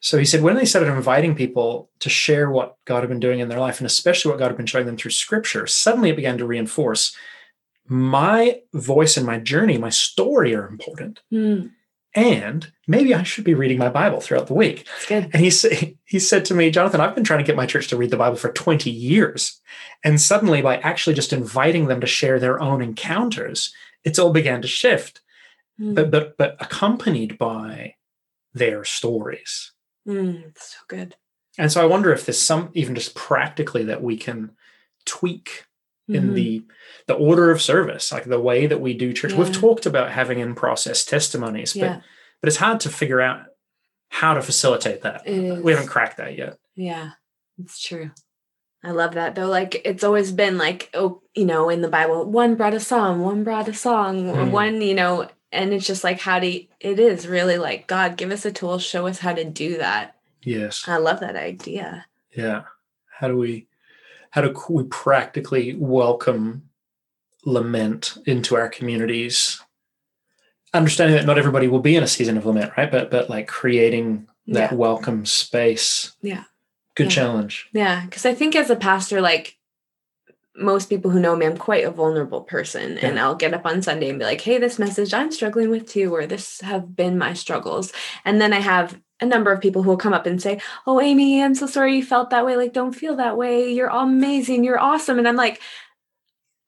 So 0.00 0.18
he 0.18 0.24
said, 0.26 0.42
when 0.42 0.56
they 0.56 0.66
started 0.66 0.92
inviting 0.92 1.34
people 1.34 1.90
to 2.00 2.08
share 2.10 2.50
what 2.50 2.76
God 2.84 3.00
had 3.00 3.08
been 3.08 3.18
doing 3.18 3.40
in 3.40 3.48
their 3.48 3.58
life, 3.58 3.80
and 3.80 3.86
especially 3.86 4.30
what 4.30 4.38
God 4.38 4.48
had 4.48 4.56
been 4.56 4.66
showing 4.66 4.86
them 4.86 4.96
through 4.96 5.10
Scripture, 5.10 5.66
suddenly 5.66 6.10
it 6.10 6.16
began 6.16 6.38
to 6.38 6.46
reinforce 6.46 7.16
my 7.88 8.60
voice 8.74 9.16
and 9.16 9.26
my 9.26 9.38
journey, 9.38 9.78
my 9.78 9.88
story 9.90 10.54
are 10.54 10.66
important, 10.68 11.20
Mm, 11.32 11.70
and 12.16 12.72
maybe 12.88 13.14
I 13.14 13.22
should 13.22 13.44
be 13.44 13.54
reading 13.54 13.78
my 13.78 13.88
Bible 13.90 14.20
throughout 14.20 14.46
the 14.48 14.54
week. 14.54 14.88
And 15.32 15.42
he 15.42 15.50
said, 15.50 15.96
he 16.06 16.18
said 16.18 16.44
to 16.46 16.54
me, 16.54 16.70
Jonathan, 16.70 17.00
I've 17.00 17.14
been 17.14 17.22
trying 17.24 17.40
to 17.40 17.44
get 17.46 17.54
my 17.56 17.66
church 17.66 17.88
to 17.88 17.96
read 17.96 18.10
the 18.10 18.16
Bible 18.16 18.36
for 18.36 18.50
20 18.50 18.90
years. 18.90 19.60
And 20.02 20.20
suddenly, 20.20 20.62
by 20.62 20.78
actually 20.78 21.14
just 21.14 21.32
inviting 21.32 21.86
them 21.86 22.00
to 22.00 22.06
share 22.06 22.40
their 22.40 22.60
own 22.60 22.82
encounters, 22.82 23.72
it's 24.02 24.18
all 24.18 24.32
began 24.32 24.62
to 24.62 24.68
shift, 24.68 25.20
Mm, 25.78 25.94
but 25.94 26.10
but 26.10 26.36
but 26.38 26.56
accompanied 26.58 27.36
by 27.36 27.96
their 28.54 28.82
stories. 28.82 29.72
mm, 30.08 30.56
so 30.58 30.78
good. 30.88 31.16
And 31.58 31.70
so 31.70 31.82
I 31.82 31.84
wonder 31.84 32.12
if 32.14 32.24
there's 32.24 32.40
some 32.40 32.70
even 32.72 32.94
just 32.94 33.14
practically 33.14 33.84
that 33.84 34.02
we 34.02 34.16
can 34.16 34.52
tweak 35.04 35.66
in 36.08 36.30
Mhm. 36.30 36.34
the 36.34 36.62
the 37.06 37.14
order 37.14 37.50
of 37.50 37.62
service, 37.62 38.10
like 38.12 38.24
the 38.24 38.40
way 38.40 38.66
that 38.66 38.80
we 38.80 38.94
do 38.94 39.12
church. 39.12 39.32
We've 39.32 39.52
talked 39.52 39.86
about 39.86 40.10
having 40.10 40.38
in 40.40 40.54
process 40.54 41.04
testimonies, 41.04 41.72
but 41.74 41.80
yeah. 41.80 42.00
but 42.40 42.48
it's 42.48 42.56
hard 42.58 42.80
to 42.80 42.88
figure 42.88 43.20
out 43.20 43.44
how 44.08 44.34
to 44.34 44.42
facilitate 44.42 45.02
that. 45.02 45.22
We 45.26 45.72
haven't 45.72 45.88
cracked 45.88 46.16
that 46.18 46.36
yet. 46.36 46.58
Yeah, 46.74 47.10
it's 47.58 47.80
true. 47.82 48.10
I 48.84 48.90
love 48.92 49.14
that 49.14 49.34
though. 49.34 49.48
Like 49.48 49.80
it's 49.84 50.04
always 50.04 50.30
been 50.32 50.58
like, 50.58 50.90
oh, 50.94 51.22
you 51.34 51.44
know, 51.44 51.68
in 51.68 51.80
the 51.80 51.88
Bible, 51.88 52.24
one 52.24 52.54
brought 52.54 52.74
a 52.74 52.80
song, 52.80 53.20
one 53.22 53.42
brought 53.42 53.68
a 53.68 53.74
song, 53.74 54.28
Hmm. 54.32 54.50
one, 54.52 54.80
you 54.80 54.94
know, 54.94 55.28
and 55.50 55.72
it's 55.72 55.86
just 55.86 56.04
like, 56.04 56.20
how 56.20 56.38
do 56.38 56.46
you, 56.46 56.66
it 56.80 56.98
is 57.00 57.26
really 57.26 57.58
like, 57.58 57.86
God, 57.88 58.16
give 58.16 58.30
us 58.30 58.44
a 58.44 58.52
tool, 58.52 58.78
show 58.78 59.06
us 59.06 59.18
how 59.20 59.32
to 59.32 59.44
do 59.44 59.78
that. 59.78 60.14
Yes. 60.42 60.84
I 60.86 60.98
love 60.98 61.20
that 61.20 61.34
idea. 61.36 62.06
Yeah. 62.36 62.62
How 63.18 63.26
do 63.28 63.36
we 63.36 63.66
how 64.36 64.42
do 64.42 64.54
we 64.68 64.84
practically 64.84 65.74
welcome 65.76 66.68
lament 67.46 68.18
into 68.26 68.54
our 68.54 68.68
communities? 68.68 69.62
Understanding 70.74 71.16
that 71.16 71.24
not 71.24 71.38
everybody 71.38 71.68
will 71.68 71.80
be 71.80 71.96
in 71.96 72.02
a 72.02 72.06
season 72.06 72.36
of 72.36 72.44
lament, 72.44 72.70
right? 72.76 72.90
But 72.90 73.10
but 73.10 73.30
like 73.30 73.48
creating 73.48 74.28
that 74.48 74.72
Yeah. 74.72 74.76
welcome 74.76 75.24
space. 75.24 76.12
Yeah. 76.20 76.44
Good 76.96 77.04
Yeah. 77.06 77.12
challenge. 77.12 77.70
Yeah. 77.72 78.06
Cause 78.10 78.26
I 78.26 78.34
think 78.34 78.54
as 78.54 78.68
a 78.68 78.76
pastor, 78.76 79.22
like 79.22 79.56
most 80.54 80.90
people 80.90 81.10
who 81.10 81.18
know 81.18 81.34
me, 81.34 81.46
I'm 81.46 81.56
quite 81.56 81.84
a 81.84 81.90
vulnerable 81.90 82.42
person. 82.42 82.98
And 82.98 83.18
I'll 83.18 83.34
get 83.34 83.54
up 83.54 83.64
on 83.64 83.80
Sunday 83.80 84.10
and 84.10 84.18
be 84.18 84.24
like, 84.26 84.42
hey, 84.42 84.58
this 84.58 84.78
message 84.78 85.14
I'm 85.14 85.32
struggling 85.32 85.70
with 85.70 85.88
too, 85.88 86.14
or 86.14 86.26
this 86.26 86.60
have 86.60 86.94
been 86.94 87.16
my 87.16 87.32
struggles. 87.32 87.90
And 88.24 88.38
then 88.40 88.52
I 88.52 88.60
have 88.60 89.00
a 89.20 89.26
number 89.26 89.50
of 89.52 89.60
people 89.60 89.82
who 89.82 89.90
will 89.90 89.96
come 89.96 90.12
up 90.12 90.26
and 90.26 90.40
say, 90.42 90.60
Oh, 90.86 91.00
Amy, 91.00 91.42
I'm 91.42 91.54
so 91.54 91.66
sorry 91.66 91.96
you 91.96 92.04
felt 92.04 92.30
that 92.30 92.44
way. 92.44 92.56
Like, 92.56 92.72
don't 92.72 92.92
feel 92.92 93.16
that 93.16 93.36
way. 93.36 93.72
You're 93.72 93.88
amazing. 93.88 94.64
You're 94.64 94.78
awesome. 94.80 95.18
And 95.18 95.26
I'm 95.26 95.36
like, 95.36 95.60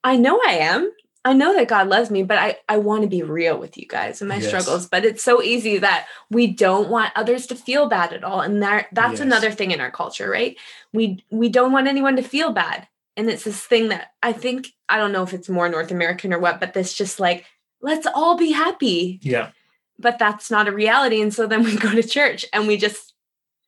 I 0.03 0.17
know 0.17 0.39
I 0.45 0.53
am. 0.53 0.91
I 1.25 1.33
know 1.33 1.53
that 1.53 1.67
God 1.67 1.89
loves 1.89 2.09
me, 2.09 2.23
but 2.23 2.37
I, 2.37 2.57
I 2.69 2.77
want 2.77 3.01
to 3.01 3.09
be 3.09 3.21
real 3.23 3.57
with 3.57 3.77
you 3.77 3.85
guys 3.85 4.21
and 4.21 4.29
my 4.29 4.37
Yes. 4.37 4.47
struggles. 4.47 4.87
But 4.87 5.03
it's 5.03 5.21
so 5.23 5.43
easy 5.43 5.77
that 5.79 6.07
we 6.31 6.47
don't 6.47 6.89
want 6.89 7.11
others 7.15 7.45
to 7.47 7.55
feel 7.55 7.89
bad 7.89 8.13
at 8.13 8.23
all. 8.23 8.39
And 8.39 8.63
that 8.63 8.87
that's 8.93 9.19
Yes. 9.19 9.21
another 9.21 9.51
thing 9.51 9.71
in 9.71 9.81
our 9.81 9.91
culture, 9.91 10.29
right? 10.29 10.55
We 10.93 11.23
we 11.29 11.49
don't 11.49 11.73
want 11.73 11.87
anyone 11.87 12.15
to 12.15 12.23
feel 12.23 12.51
bad. 12.53 12.87
And 13.17 13.29
it's 13.29 13.43
this 13.43 13.61
thing 13.61 13.89
that 13.89 14.11
I 14.23 14.31
think 14.31 14.69
I 14.87 14.97
don't 14.97 15.11
know 15.11 15.23
if 15.23 15.33
it's 15.33 15.49
more 15.49 15.67
North 15.67 15.91
American 15.91 16.33
or 16.33 16.39
what, 16.39 16.61
but 16.61 16.73
this 16.73 16.93
just 16.93 17.19
like, 17.19 17.45
let's 17.81 18.07
all 18.07 18.37
be 18.37 18.51
happy 18.53 19.19
Yeah. 19.21 19.51
But 19.99 20.17
that's 20.17 20.49
not 20.49 20.67
a 20.67 20.71
reality. 20.71 21.21
And 21.21 21.33
so 21.33 21.45
then 21.45 21.63
we 21.63 21.75
go 21.77 21.91
to 21.91 22.01
church 22.03 22.45
and 22.53 22.67
we 22.67 22.77
just 22.77 23.13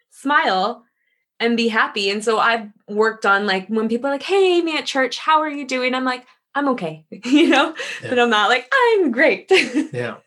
smile 0.09 0.84
and 1.39 1.57
be 1.57 1.67
happy. 1.67 2.09
And 2.09 2.23
so 2.23 2.39
I've 2.39 2.69
worked 2.88 3.25
on 3.25 3.45
like 3.45 3.67
when 3.67 3.89
people 3.89 4.07
are 4.09 4.13
like, 4.13 4.23
hey, 4.23 4.61
me 4.61 4.77
at 4.77 4.86
church, 4.86 5.17
how 5.17 5.41
are 5.41 5.49
you 5.49 5.67
doing? 5.67 5.93
I'm 5.93 6.05
like, 6.05 6.25
I'm 6.55 6.67
okay, 6.69 7.05
you 7.25 7.47
know, 7.49 7.75
Yeah. 8.03 8.09
but 8.09 8.19
I'm 8.19 8.29
not 8.29 8.49
like, 8.49 8.71
I'm 8.73 9.11
great, 9.11 9.47
Yeah. 9.93 10.17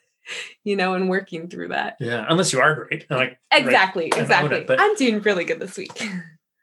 you 0.65 0.75
know, 0.77 0.95
and 0.95 1.09
working 1.11 1.49
through 1.49 1.69
that. 1.69 1.97
Yeah. 2.01 2.25
Unless 2.29 2.53
you 2.53 2.61
are 2.61 2.75
great. 2.87 3.11
Like 3.11 3.19
right, 3.21 3.37
Exactly, 3.53 4.07
it, 4.07 4.17
exactly. 4.17 4.65
but- 4.67 4.81
I'm 4.81 4.95
doing 4.97 5.21
really 5.21 5.45
good 5.45 5.61
this 5.61 5.77
week. 5.77 5.93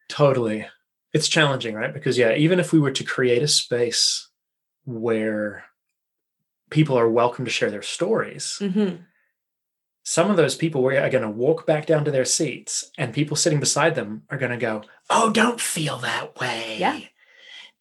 Totally. 0.09 0.67
It's 1.13 1.27
challenging, 1.29 1.75
right? 1.75 1.93
Because 1.93 2.17
yeah, 2.17 2.33
even 2.35 2.59
if 2.59 2.73
we 2.73 2.79
were 2.79 2.91
to 2.91 3.03
create 3.03 3.43
a 3.43 3.47
space 3.47 4.27
where 4.85 5.65
people 6.69 6.97
are 6.97 7.09
welcome 7.09 7.45
to 7.45 7.51
share 7.51 7.69
their 7.71 7.81
stories, 7.81 8.57
hmm 8.59 8.95
some 10.03 10.31
of 10.31 10.37
those 10.37 10.55
people 10.55 10.85
are 10.85 11.09
going 11.09 11.21
to 11.23 11.29
walk 11.29 11.65
back 11.65 11.85
down 11.85 12.05
to 12.05 12.11
their 12.11 12.25
seats 12.25 12.91
and 12.97 13.13
people 13.13 13.37
sitting 13.37 13.59
beside 13.59 13.95
them 13.95 14.23
are 14.29 14.37
going 14.37 14.51
to 14.51 14.57
go, 14.57 14.83
"Oh, 15.09 15.31
don't 15.31 15.61
feel 15.61 15.97
that 15.99 16.39
way." 16.39 16.77
Yeah. 16.79 16.99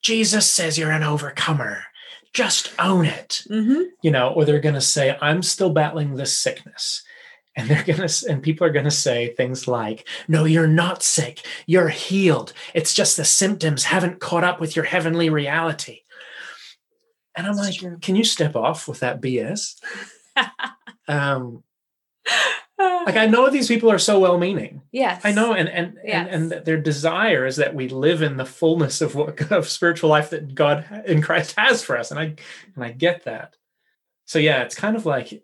Jesus 0.02 0.50
says 0.50 0.78
you're 0.78 0.90
an 0.90 1.02
overcomer. 1.02 1.84
Just 2.32 2.72
own 2.78 3.06
it. 3.06 3.42
hmm 3.48 3.82
You 4.02 4.10
know, 4.10 4.28
or 4.30 4.44
they're 4.44 4.60
going 4.60 4.74
to 4.76 4.80
say, 4.80 5.16
"I'm 5.20 5.42
still 5.42 5.70
battling 5.70 6.14
this 6.14 6.38
sickness." 6.38 7.02
And 7.56 7.68
they're 7.68 7.82
going 7.82 8.06
to 8.06 8.26
and 8.30 8.42
people 8.42 8.66
are 8.66 8.72
going 8.72 8.84
to 8.84 8.90
say 8.90 9.34
things 9.34 9.66
like, 9.66 10.06
"No, 10.28 10.44
you're 10.44 10.68
not 10.68 11.02
sick. 11.02 11.44
You're 11.66 11.88
healed. 11.88 12.52
It's 12.74 12.94
just 12.94 13.16
the 13.16 13.24
symptoms 13.24 13.84
haven't 13.84 14.20
caught 14.20 14.44
up 14.44 14.60
with 14.60 14.76
your 14.76 14.84
heavenly 14.84 15.30
reality." 15.30 16.00
And 17.36 17.46
I'm 17.46 17.52
It's 17.54 17.60
like, 17.60 17.74
true. 17.78 17.98
"Can 18.00 18.14
you 18.16 18.24
step 18.24 18.54
off 18.56 18.86
with 18.86 19.00
that 19.00 19.20
BS?" 19.20 19.76
um 21.08 21.62
like 22.78 23.16
I 23.16 23.26
know 23.26 23.50
these 23.50 23.68
people 23.68 23.90
are 23.90 23.98
so 23.98 24.18
well 24.18 24.38
meaning. 24.38 24.82
yes. 24.92 25.20
I 25.24 25.32
know, 25.32 25.52
and 25.52 25.68
and, 25.68 25.98
Yes. 26.04 26.28
and 26.30 26.52
and 26.52 26.64
their 26.64 26.80
desire 26.80 27.44
is 27.46 27.56
that 27.56 27.74
we 27.74 27.88
live 27.88 28.22
in 28.22 28.36
the 28.36 28.44
fullness 28.46 29.00
of 29.00 29.14
what 29.14 29.50
of 29.52 29.68
spiritual 29.68 30.10
life 30.10 30.30
that 30.30 30.54
God 30.54 31.02
in 31.06 31.20
Christ 31.22 31.54
has 31.58 31.82
for 31.82 31.98
us, 31.98 32.10
and 32.10 32.18
I 32.20 32.34
and 32.74 32.84
I 32.84 32.92
get 32.92 33.24
that. 33.24 33.56
So 34.24 34.38
yeah, 34.38 34.62
it's 34.62 34.74
kind 34.74 34.96
of 34.96 35.04
like 35.06 35.42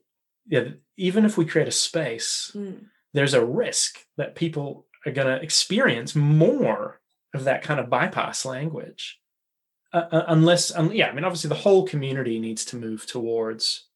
yeah, 0.49 0.69
even 0.97 1.25
if 1.25 1.37
we 1.37 1.45
create 1.45 1.69
a 1.69 1.73
space, 1.73 2.53
Mm. 2.55 2.87
there's 3.13 3.35
a 3.35 3.45
risk 3.45 3.99
that 4.17 4.35
people 4.37 4.87
are 5.05 5.13
going 5.13 5.27
to 5.27 5.43
experience 5.43 6.15
more 6.15 7.01
of 7.35 7.45
that 7.45 7.63
kind 7.63 7.79
of 7.81 7.91
bypass 7.91 8.45
language, 8.45 9.19
uh, 9.93 10.05
uh, 10.11 10.25
unless 10.29 10.75
um, 10.75 10.91
yeah, 10.93 11.09
I 11.09 11.13
mean 11.13 11.25
obviously 11.25 11.49
the 11.49 11.55
whole 11.55 11.87
community 11.87 12.39
needs 12.39 12.65
to 12.67 12.77
move 12.77 13.07
towards, 13.07 13.87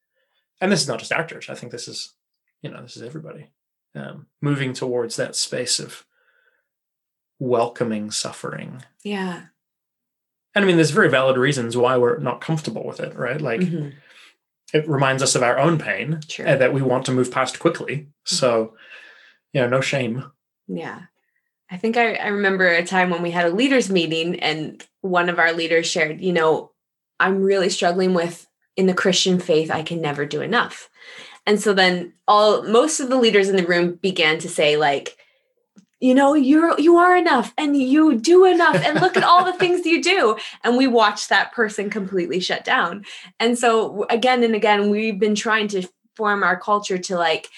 and 0.61 0.71
this 0.71 0.83
is 0.83 0.89
not 0.89 0.99
just 0.99 1.13
our 1.13 1.25
church. 1.25 1.49
I 1.49 1.55
think 1.55 1.73
this 1.73 1.89
is 1.89 2.13
you 2.63 2.71
know 2.71 2.83
this 2.83 2.97
is 2.97 3.03
everybody 3.03 3.51
um, 3.95 4.27
moving 4.41 4.73
towards 4.73 5.17
that 5.17 5.35
space 5.37 5.79
of 5.81 6.05
welcoming 7.39 8.11
suffering. 8.11 8.83
Yeah. 9.03 9.43
And 10.55 10.65
I 10.65 10.67
mean, 10.67 10.77
there's 10.77 10.91
very 10.91 11.09
valid 11.09 11.37
reasons 11.37 11.77
why 11.77 11.97
we're 11.97 12.19
not 12.19 12.41
comfortable 12.41 12.85
with 12.85 13.01
it, 13.01 13.15
right? 13.17 13.41
Like 13.41 13.61
Mhm. 13.61 13.95
it 14.73 14.89
reminds 14.89 15.23
us 15.23 15.35
of 15.35 15.43
our 15.43 15.59
own 15.59 15.79
pain 15.79 16.21
Sure. 16.29 16.47
uh, 16.47 16.57
that 16.57 16.75
we 16.75 16.83
want 16.83 17.07
to 17.07 17.13
move 17.13 17.31
past 17.31 17.59
quickly. 17.59 18.09
So, 18.25 18.77
you 19.53 19.61
know, 19.61 19.69
no 19.69 19.81
shame. 19.81 20.31
Yeah. 20.69 21.03
I 21.71 21.77
think 21.77 21.97
I, 21.97 22.15
I 22.15 22.29
remember 22.29 22.67
a 22.69 22.85
time 22.85 23.11
when 23.11 23.23
we 23.23 23.31
had 23.31 23.47
a 23.47 23.55
leaders 23.55 23.91
meeting 23.91 24.41
and 24.41 24.85
one 25.03 25.29
of 25.29 25.39
our 25.39 25.53
leaders 25.53 25.87
shared, 25.87 26.21
you 26.21 26.33
know, 26.33 26.73
I'm 27.21 27.43
really 27.43 27.71
struggling 27.71 28.13
with 28.13 28.47
in 28.77 28.87
the 28.87 28.95
Christian 28.95 29.39
faith, 29.41 29.71
I 29.71 29.83
can 29.83 30.01
never 30.01 30.27
do 30.27 30.41
enough. 30.43 30.89
And 31.47 31.61
so 31.61 31.73
then 31.73 32.13
all 32.29 32.63
most 32.63 33.01
of 33.01 33.09
the 33.09 33.17
leaders 33.17 33.49
in 33.49 33.57
the 33.57 33.67
room 33.67 33.95
began 34.03 34.39
to 34.39 34.49
say, 34.49 34.77
like, 34.77 35.17
you 36.01 36.15
know, 36.15 36.35
you're 36.35 36.79
you 36.81 36.97
are 36.97 37.17
enough 37.17 37.53
and 37.59 37.77
you 37.77 38.17
do 38.17 38.47
enough 38.47 38.77
and 38.77 39.01
look 39.01 39.17
at 39.17 39.25
all 39.25 39.45
the 39.45 39.53
things 39.59 39.85
you 39.85 40.03
do. 40.03 40.37
And 40.65 40.77
we 40.77 40.87
watched 40.87 41.29
that 41.29 41.53
person 41.53 41.91
completely 41.91 42.41
shut 42.41 42.65
down. 42.65 43.05
And 43.39 43.59
so 43.59 44.07
again 44.09 44.43
and 44.43 44.55
again, 44.55 44.91
we've 44.91 45.19
been 45.19 45.35
trying 45.35 45.69
to 45.69 45.89
form 46.17 46.43
our 46.43 46.59
culture 46.59 46.99
to 46.99 47.17
like 47.17 47.49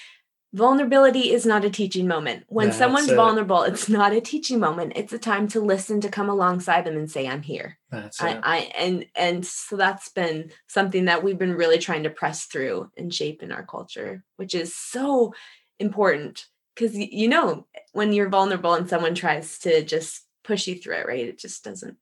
vulnerability 0.53 1.31
is 1.31 1.45
not 1.45 1.65
a 1.65 1.69
teaching 1.69 2.07
moment. 2.07 2.45
When 2.47 2.67
That's 2.67 2.77
someone's 2.77 3.09
it. 3.09 3.15
vulnerable, 3.15 3.63
it's 3.63 3.89
not 3.89 4.13
a 4.13 4.21
teaching 4.21 4.59
moment. 4.59 4.93
It's 4.95 5.11
a 5.11 5.19
time 5.19 5.47
to 5.49 5.59
listen, 5.59 5.99
to 6.01 6.09
come 6.09 6.29
alongside 6.29 6.85
them 6.85 6.95
and 6.95 7.09
say, 7.09 7.27
I'm 7.27 7.41
here. 7.41 7.79
That's 7.89 8.21
I, 8.21 8.29
it. 8.29 8.39
I 8.43 8.57
and 8.77 9.05
and 9.15 9.45
so 9.45 9.75
that's 9.75 10.09
been 10.09 10.51
something 10.67 11.05
that 11.05 11.23
we've 11.23 11.37
been 11.37 11.55
really 11.55 11.79
trying 11.79 12.03
to 12.03 12.09
press 12.09 12.45
through 12.45 12.91
and 12.95 13.13
shape 13.13 13.41
in 13.41 13.51
our 13.51 13.65
culture, 13.65 14.23
which 14.37 14.53
is 14.53 14.75
so 14.75 15.33
important 15.79 16.45
because 16.75 16.95
you 16.95 17.27
know 17.27 17.65
when 17.91 18.13
you're 18.13 18.29
vulnerable 18.29 18.73
and 18.73 18.87
someone 18.87 19.15
tries 19.15 19.59
to 19.59 19.83
just 19.83 20.21
push 20.43 20.67
you 20.67 20.75
through 20.75 20.97
it, 20.97 21.07
right? 21.07 21.27
It 21.27 21.39
just 21.39 21.63
doesn't 21.63 21.97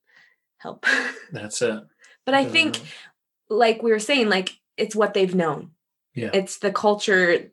help. 0.58 0.86
That's 1.32 1.62
it. 1.62 1.84
but 2.26 2.36
I 2.36 2.46
think 2.46 2.80
like 3.50 3.82
we 3.82 3.92
were 3.92 4.00
saying, 4.00 4.30
like 4.30 4.58
it's 4.78 4.96
what 4.96 5.14
they've 5.14 5.36
known. 5.36 5.72
Yeah. 6.14 6.32
It's 6.34 6.58
the 6.58 6.72
culture 6.72 7.52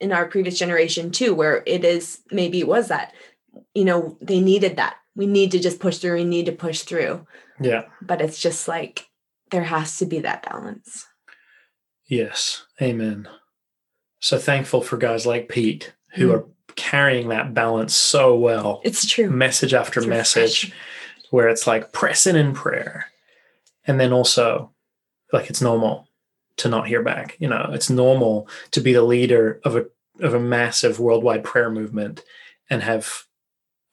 in 0.00 0.12
our 0.12 0.26
previous 0.26 0.58
generation 0.58 1.10
too, 1.10 1.34
where 1.34 1.62
it 1.66 1.84
is 1.84 2.20
maybe 2.30 2.60
it 2.60 2.68
was 2.68 2.88
that, 2.88 3.12
you 3.74 3.84
know, 3.84 4.16
they 4.20 4.40
needed 4.40 4.76
that. 4.76 4.96
We 5.16 5.26
need 5.26 5.50
to 5.52 5.58
just 5.58 5.80
push 5.80 5.98
through, 5.98 6.14
we 6.14 6.24
need 6.24 6.46
to 6.46 6.52
push 6.52 6.82
through. 6.82 7.26
Yeah. 7.60 7.84
But 8.00 8.20
it's 8.20 8.40
just 8.40 8.68
like 8.68 9.08
there 9.50 9.64
has 9.64 9.96
to 9.98 10.06
be 10.06 10.20
that 10.20 10.44
balance. 10.48 11.06
Yes. 12.06 12.64
Amen. 12.80 13.28
So 14.20 14.38
thankful 14.38 14.80
for 14.80 14.96
guys 14.96 15.26
like 15.26 15.48
Pete 15.48 15.92
who 16.14 16.28
Mm. 16.28 16.34
are 16.34 16.44
carrying 16.76 17.28
that 17.28 17.54
balance 17.54 17.94
so 17.94 18.36
well, 18.36 18.80
It's 18.84 19.06
true. 19.06 19.28
message 19.30 19.74
after 19.74 20.00
It's 20.00 20.06
message, 20.08 20.64
refreshing. 20.64 20.72
where 21.30 21.48
it's 21.48 21.66
like 21.66 21.92
pressing 21.92 22.36
in 22.36 22.54
prayer. 22.54 23.06
And 23.86 23.98
then 23.98 24.12
also, 24.12 24.72
like, 25.32 25.50
it's 25.50 25.60
normal 25.62 26.07
to 26.58 26.68
not 26.68 26.86
hear 26.88 27.02
back. 27.02 27.36
You 27.40 27.48
know, 27.48 27.70
it's 27.72 27.90
normal 27.90 28.48
to 28.72 28.80
be 28.80 28.92
the 28.92 29.02
leader 29.02 29.60
of 29.64 29.76
a 29.76 29.86
of 30.20 30.34
a 30.34 30.40
massive 30.40 30.98
worldwide 31.00 31.44
prayer 31.44 31.70
movement 31.70 32.24
and 32.68 32.82
have 32.82 33.24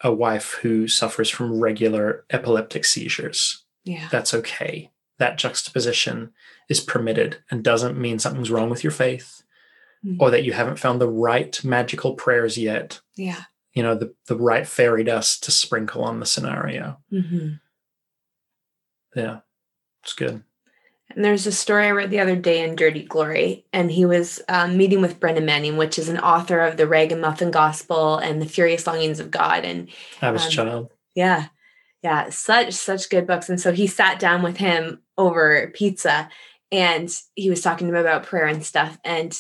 a 0.04 0.12
wife 0.12 0.54
who 0.62 0.88
suffers 0.88 1.30
from 1.30 1.60
regular 1.60 2.26
epileptic 2.32 2.84
seizures. 2.86 3.64
Yeah. 3.84 4.08
That's 4.12 4.34
okay. 4.34 4.92
That 5.20 5.38
juxtaposition 5.38 6.34
is 6.68 6.82
permitted 6.82 7.38
and 7.52 7.64
doesn't 7.64 7.98
mean 7.98 8.20
something's 8.20 8.52
wrong 8.52 8.70
with 8.70 8.84
your 8.84 8.92
faith 8.92 9.42
Mm. 10.06 10.18
or 10.20 10.30
that 10.30 10.44
you 10.44 10.54
haven't 10.54 10.78
found 10.78 11.00
the 11.02 11.10
right 11.10 11.64
magical 11.64 12.14
prayers 12.14 12.58
yet, 12.60 13.00
Yeah. 13.16 13.44
you 13.74 13.82
know, 13.82 13.96
the, 13.96 14.14
the 14.28 14.36
right 14.36 14.68
fairy 14.68 15.04
dust 15.04 15.44
to 15.46 15.52
sprinkle 15.52 16.04
on 16.04 16.20
the 16.20 16.26
scenario. 16.28 17.00
hmm 17.10 17.54
Yeah, 19.16 19.40
it's 20.04 20.14
good. 20.14 20.44
And 21.14 21.24
there's 21.24 21.48
a 21.48 21.52
story 21.52 21.86
I 21.86 21.92
read 21.92 22.10
the 22.10 22.20
other 22.20 22.36
day 22.36 22.64
in 22.64 22.76
Dirty 22.76 23.04
Glory, 23.04 23.66
and 23.72 23.92
he 23.92 24.06
was 24.06 24.42
um, 24.50 24.76
meeting 24.76 25.02
with 25.02 25.20
Brennan 25.20 25.46
Manning, 25.46 25.78
which 25.78 26.00
is 26.00 26.10
an 26.10 26.20
author 26.20 26.60
of 26.60 26.78
the 26.78 26.88
Ragamuffin 26.88 27.52
Gospel 27.52 28.18
and 28.18 28.42
the 28.42 28.48
Furious 28.48 28.88
Longings 28.88 29.20
of 29.20 29.32
God. 29.32 29.64
And 29.64 29.90
I 30.22 30.32
was 30.32 30.44
a 30.44 30.46
Um, 30.46 30.52
child. 30.52 30.92
Yeah. 31.14 31.46
Yeah. 32.04 32.30
Such, 32.30 32.74
such 32.74 33.10
good 33.10 33.26
books. 33.26 33.50
And 33.50 33.62
so 33.62 33.72
he 33.72 33.88
sat 33.88 34.20
down 34.20 34.44
with 34.44 34.58
him 34.58 35.02
over 35.18 35.72
pizza 35.74 36.30
and 36.72 37.10
he 37.36 37.50
was 37.50 37.62
talking 37.62 37.88
to 37.88 37.94
him 37.94 38.00
about 38.00 38.24
prayer 38.24 38.48
and 38.48 38.66
stuff. 38.66 39.00
And 39.04 39.40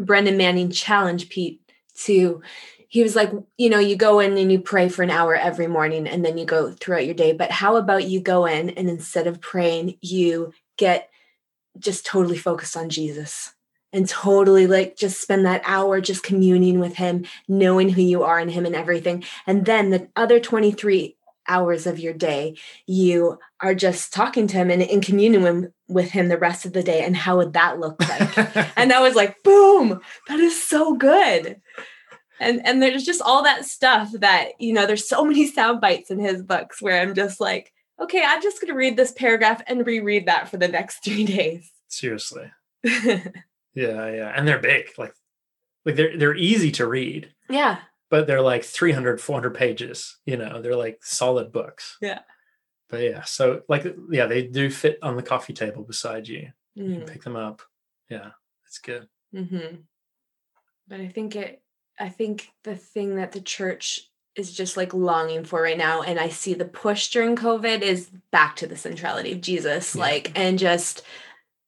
Brennan 0.00 0.36
Manning 0.36 0.70
challenged 0.70 1.30
Pete 1.30 1.60
to, 2.04 2.42
he 2.88 3.02
was 3.02 3.14
like, 3.14 3.30
you 3.56 3.70
know, 3.70 3.78
you 3.78 3.96
go 3.96 4.20
in 4.20 4.36
and 4.36 4.50
you 4.50 4.60
pray 4.60 4.88
for 4.88 5.02
an 5.02 5.10
hour 5.10 5.34
every 5.34 5.66
morning 5.66 6.06
and 6.06 6.24
then 6.24 6.36
you 6.36 6.44
go 6.44 6.72
throughout 6.72 7.06
your 7.06 7.14
day. 7.14 7.32
But 7.32 7.50
how 7.50 7.76
about 7.76 8.04
you 8.04 8.20
go 8.20 8.46
in 8.46 8.70
and 8.70 8.88
instead 8.88 9.26
of 9.26 9.40
praying, 9.40 9.96
you 10.00 10.52
get 10.76 11.10
just 11.78 12.06
totally 12.06 12.38
focused 12.38 12.76
on 12.76 12.88
Jesus 12.88 13.54
and 13.92 14.08
totally 14.08 14.66
like 14.66 14.96
just 14.96 15.20
spend 15.20 15.46
that 15.46 15.62
hour 15.64 16.00
just 16.00 16.22
communing 16.22 16.80
with 16.80 16.96
him, 16.96 17.24
knowing 17.48 17.88
who 17.88 18.02
you 18.02 18.24
are 18.24 18.40
in 18.40 18.48
him 18.48 18.66
and 18.66 18.74
everything. 18.74 19.24
And 19.46 19.64
then 19.64 19.90
the 19.90 20.08
other 20.16 20.40
23 20.40 21.16
hours 21.46 21.86
of 21.86 21.98
your 21.98 22.12
day, 22.12 22.56
you 22.86 23.38
are 23.60 23.74
just 23.74 24.12
talking 24.12 24.46
to 24.48 24.56
him 24.56 24.70
and 24.70 24.82
in 24.82 25.00
communion 25.00 25.42
with, 25.42 25.72
with 25.88 26.10
him 26.10 26.28
the 26.28 26.38
rest 26.38 26.66
of 26.66 26.72
the 26.72 26.82
day. 26.82 27.02
And 27.02 27.16
how 27.16 27.36
would 27.36 27.52
that 27.52 27.78
look 27.78 28.00
like? 28.08 28.36
and 28.76 28.92
I 28.92 29.00
was 29.00 29.14
like, 29.14 29.42
boom, 29.42 30.00
that 30.28 30.40
is 30.40 30.60
so 30.60 30.94
good. 30.94 31.60
And 32.40 32.66
and 32.66 32.82
there's 32.82 33.04
just 33.04 33.22
all 33.22 33.44
that 33.44 33.64
stuff 33.64 34.10
that, 34.14 34.60
you 34.60 34.72
know, 34.72 34.86
there's 34.86 35.08
so 35.08 35.24
many 35.24 35.46
sound 35.46 35.80
bites 35.80 36.10
in 36.10 36.18
his 36.18 36.42
books 36.42 36.82
where 36.82 37.00
I'm 37.00 37.14
just 37.14 37.40
like, 37.40 37.72
okay, 38.00 38.22
I'm 38.24 38.42
just 38.42 38.60
gonna 38.60 38.74
read 38.74 38.96
this 38.96 39.12
paragraph 39.12 39.62
and 39.66 39.86
reread 39.86 40.26
that 40.26 40.48
for 40.48 40.56
the 40.56 40.68
next 40.68 41.04
three 41.04 41.24
days. 41.24 41.70
Seriously. 41.88 42.50
Yeah, 43.76 44.08
yeah. 44.08 44.32
And 44.36 44.46
they're 44.46 44.60
big. 44.60 44.86
Like 44.96 45.14
like 45.84 45.96
they're 45.96 46.16
they're 46.16 46.36
easy 46.36 46.70
to 46.72 46.86
read, 46.86 47.34
yeah. 47.50 47.78
but 48.08 48.28
they're 48.28 48.40
like 48.40 48.62
300 48.62 49.20
400 49.20 49.50
pages, 49.52 50.16
you 50.26 50.36
know. 50.36 50.62
They're 50.62 50.76
like 50.76 51.00
solid 51.02 51.50
books. 51.50 51.96
Yeah. 52.00 52.20
But 52.88 53.00
yeah, 53.02 53.22
so 53.24 53.62
like 53.68 53.84
yeah, 54.12 54.26
they 54.26 54.46
do 54.46 54.70
fit 54.70 55.00
on 55.02 55.16
the 55.16 55.24
coffee 55.24 55.54
table 55.54 55.82
beside 55.82 56.28
you. 56.28 56.52
You 56.76 56.84
Mm. 56.84 56.98
can 56.98 57.06
pick 57.08 57.24
them 57.24 57.34
up. 57.34 57.62
Yeah. 58.08 58.30
It's 58.68 58.78
good. 58.78 59.08
Mm-hmm. 59.34 59.76
But 60.86 61.00
I 61.00 61.08
think 61.08 61.34
it, 61.34 61.60
I 61.98 62.08
think 62.10 62.48
the 62.62 62.76
thing 62.76 63.16
that 63.16 63.32
the 63.32 63.40
church 63.40 64.08
is 64.36 64.52
just 64.52 64.76
like 64.76 64.92
longing 64.94 65.44
for 65.44 65.62
right 65.62 65.78
now 65.78 66.02
and 66.02 66.18
i 66.18 66.28
see 66.28 66.54
the 66.54 66.64
push 66.64 67.10
during 67.10 67.36
covid 67.36 67.82
is 67.82 68.08
back 68.30 68.56
to 68.56 68.66
the 68.66 68.76
centrality 68.76 69.32
of 69.32 69.40
jesus 69.40 69.94
Yeah. 69.94 70.00
like 70.02 70.32
and 70.34 70.58
just 70.58 71.02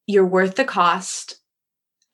you're 0.05 0.25
worth 0.25 0.55
the 0.55 0.65
cost 0.65 1.39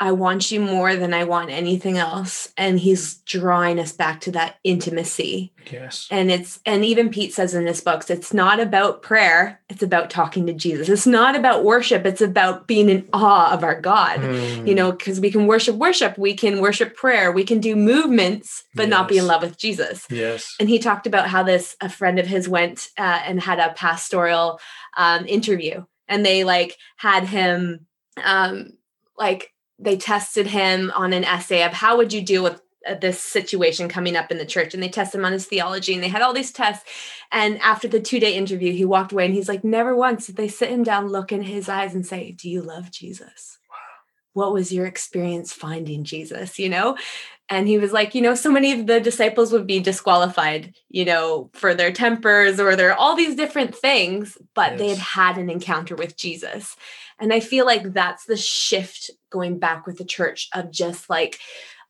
i 0.03 0.11
want 0.11 0.51
you 0.51 0.59
more 0.59 0.95
than 0.95 1.13
i 1.13 1.23
want 1.23 1.49
anything 1.49 1.97
else. 1.97 2.51
And 2.57 2.77
he's 2.79 3.15
drawing 3.19 3.79
us 3.79 3.93
back 3.93 4.19
to 4.21 4.31
that 4.31 4.57
intimacy. 4.63 5.53
Yes. 5.71 6.09
and 6.11 6.29
it's 6.29 6.59
and 6.65 6.83
even 6.83 7.09
pete 7.09 7.33
says 7.33 7.53
in 7.53 7.65
his 7.65 7.79
books 7.79 8.09
it's 8.09 8.33
not 8.33 8.59
about 8.59 9.01
prayer. 9.01 9.61
It's 9.69 9.81
about 9.81 10.09
talking 10.09 10.45
to 10.47 10.53
jesus. 10.53 10.89
It's 10.89 11.07
not 11.07 11.35
about 11.35 11.63
worship. 11.63 12.05
It's 12.05 12.21
about 12.21 12.67
being 12.67 12.89
in 12.89 13.07
awe 13.13 13.53
of 13.53 13.63
our 13.63 13.79
god. 13.79 14.19
Mm. 14.19 14.67
you 14.67 14.75
know 14.75 14.91
because 14.91 15.21
we 15.21 15.31
can 15.31 15.47
worship 15.47 15.75
worship. 15.77 16.17
We 16.17 16.33
can 16.35 16.59
worship 16.59 16.97
prayer. 16.97 17.31
We 17.31 17.45
can 17.45 17.59
do 17.59 17.75
movements 17.75 18.63
but 18.75 18.89
not 18.89 19.07
be 19.07 19.17
in 19.17 19.27
love 19.27 19.41
with 19.41 19.57
jesus. 19.57 20.05
Yes. 20.09 20.53
and 20.59 20.67
he 20.67 20.79
talked 20.79 21.07
about 21.07 21.27
how 21.29 21.43
this 21.43 21.77
a 21.79 21.87
friend 21.87 22.19
of 22.19 22.27
his 22.27 22.49
went 22.49 22.89
uh, 22.97 23.21
and 23.25 23.39
had 23.39 23.59
a 23.59 23.73
pastoral 23.73 24.59
um, 24.97 25.25
interview. 25.25 25.85
And 26.09 26.25
they 26.25 26.43
like 26.43 26.77
had 26.97 27.23
him 27.23 27.87
um, 28.23 28.73
like 29.17 29.52
they 29.83 29.97
tested 29.97 30.47
him 30.47 30.91
on 30.95 31.13
an 31.13 31.23
essay 31.23 31.63
of 31.63 31.73
how 31.73 31.97
would 31.97 32.13
you 32.13 32.21
deal 32.21 32.43
with 32.43 32.61
uh, 32.87 32.95
this 32.95 33.19
situation 33.19 33.87
coming 33.87 34.15
up 34.15 34.31
in 34.31 34.37
the 34.37 34.45
church 34.45 34.73
and 34.73 34.81
they 34.81 34.89
tested 34.89 35.19
him 35.19 35.25
on 35.25 35.31
his 35.31 35.45
theology 35.45 35.93
and 35.93 36.03
they 36.03 36.09
had 36.09 36.21
all 36.21 36.33
these 36.33 36.51
tests 36.51 36.89
and 37.31 37.57
after 37.59 37.87
the 37.87 37.99
two 37.99 38.19
day 38.19 38.35
interview 38.35 38.73
he 38.73 38.83
walked 38.83 39.11
away 39.11 39.25
and 39.25 39.33
he's 39.33 39.47
like 39.47 39.63
never 39.63 39.95
once 39.95 40.27
did 40.27 40.35
they 40.35 40.47
sit 40.47 40.69
him 40.69 40.83
down 40.83 41.07
look 41.07 41.31
in 41.31 41.43
his 41.43 41.69
eyes 41.69 41.93
and 41.93 42.05
say 42.05 42.31
do 42.31 42.49
you 42.49 42.61
love 42.61 42.91
jesus? 42.91 43.57
What 44.33 44.51
was 44.51 44.73
your 44.73 44.85
experience 44.85 45.53
finding 45.53 46.03
jesus 46.03 46.59
you 46.59 46.69
know 46.69 46.97
and 47.49 47.67
he 47.67 47.77
was 47.77 47.91
like 47.91 48.15
you 48.15 48.21
know 48.21 48.35
so 48.35 48.51
many 48.51 48.71
of 48.71 48.87
the 48.87 48.99
disciples 48.99 49.51
would 49.51 49.67
be 49.67 49.79
disqualified 49.79 50.73
you 50.89 51.05
know 51.05 51.49
for 51.53 51.73
their 51.73 51.91
tempers 51.91 52.59
or 52.59 52.75
their 52.75 52.93
all 52.93 53.15
these 53.15 53.35
different 53.35 53.75
things 53.75 54.37
but 54.53 54.77
they 54.77 54.89
had 54.89 54.97
had 54.97 55.37
an 55.37 55.49
encounter 55.49 55.95
with 55.95 56.15
jesus 56.17 56.75
and 57.19 57.33
i 57.33 57.39
feel 57.39 57.65
like 57.65 57.93
that's 57.93 58.25
the 58.25 58.37
shift 58.37 59.11
going 59.29 59.59
back 59.59 59.85
with 59.85 59.97
the 59.97 60.05
church 60.05 60.49
of 60.53 60.71
just 60.71 61.09
like 61.09 61.39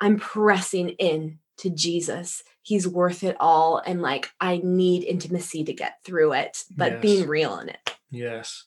i'm 0.01 0.17
pressing 0.17 0.89
in 0.89 1.39
to 1.57 1.69
jesus 1.69 2.43
he's 2.61 2.87
worth 2.87 3.23
it 3.23 3.37
all 3.39 3.81
and 3.85 4.01
like 4.01 4.31
i 4.41 4.59
need 4.63 5.03
intimacy 5.03 5.63
to 5.63 5.73
get 5.73 5.97
through 6.03 6.33
it 6.33 6.63
but 6.75 6.93
Yes. 6.93 7.01
being 7.01 7.27
real 7.27 7.57
in 7.59 7.69
it 7.69 7.95
Yes. 8.11 8.65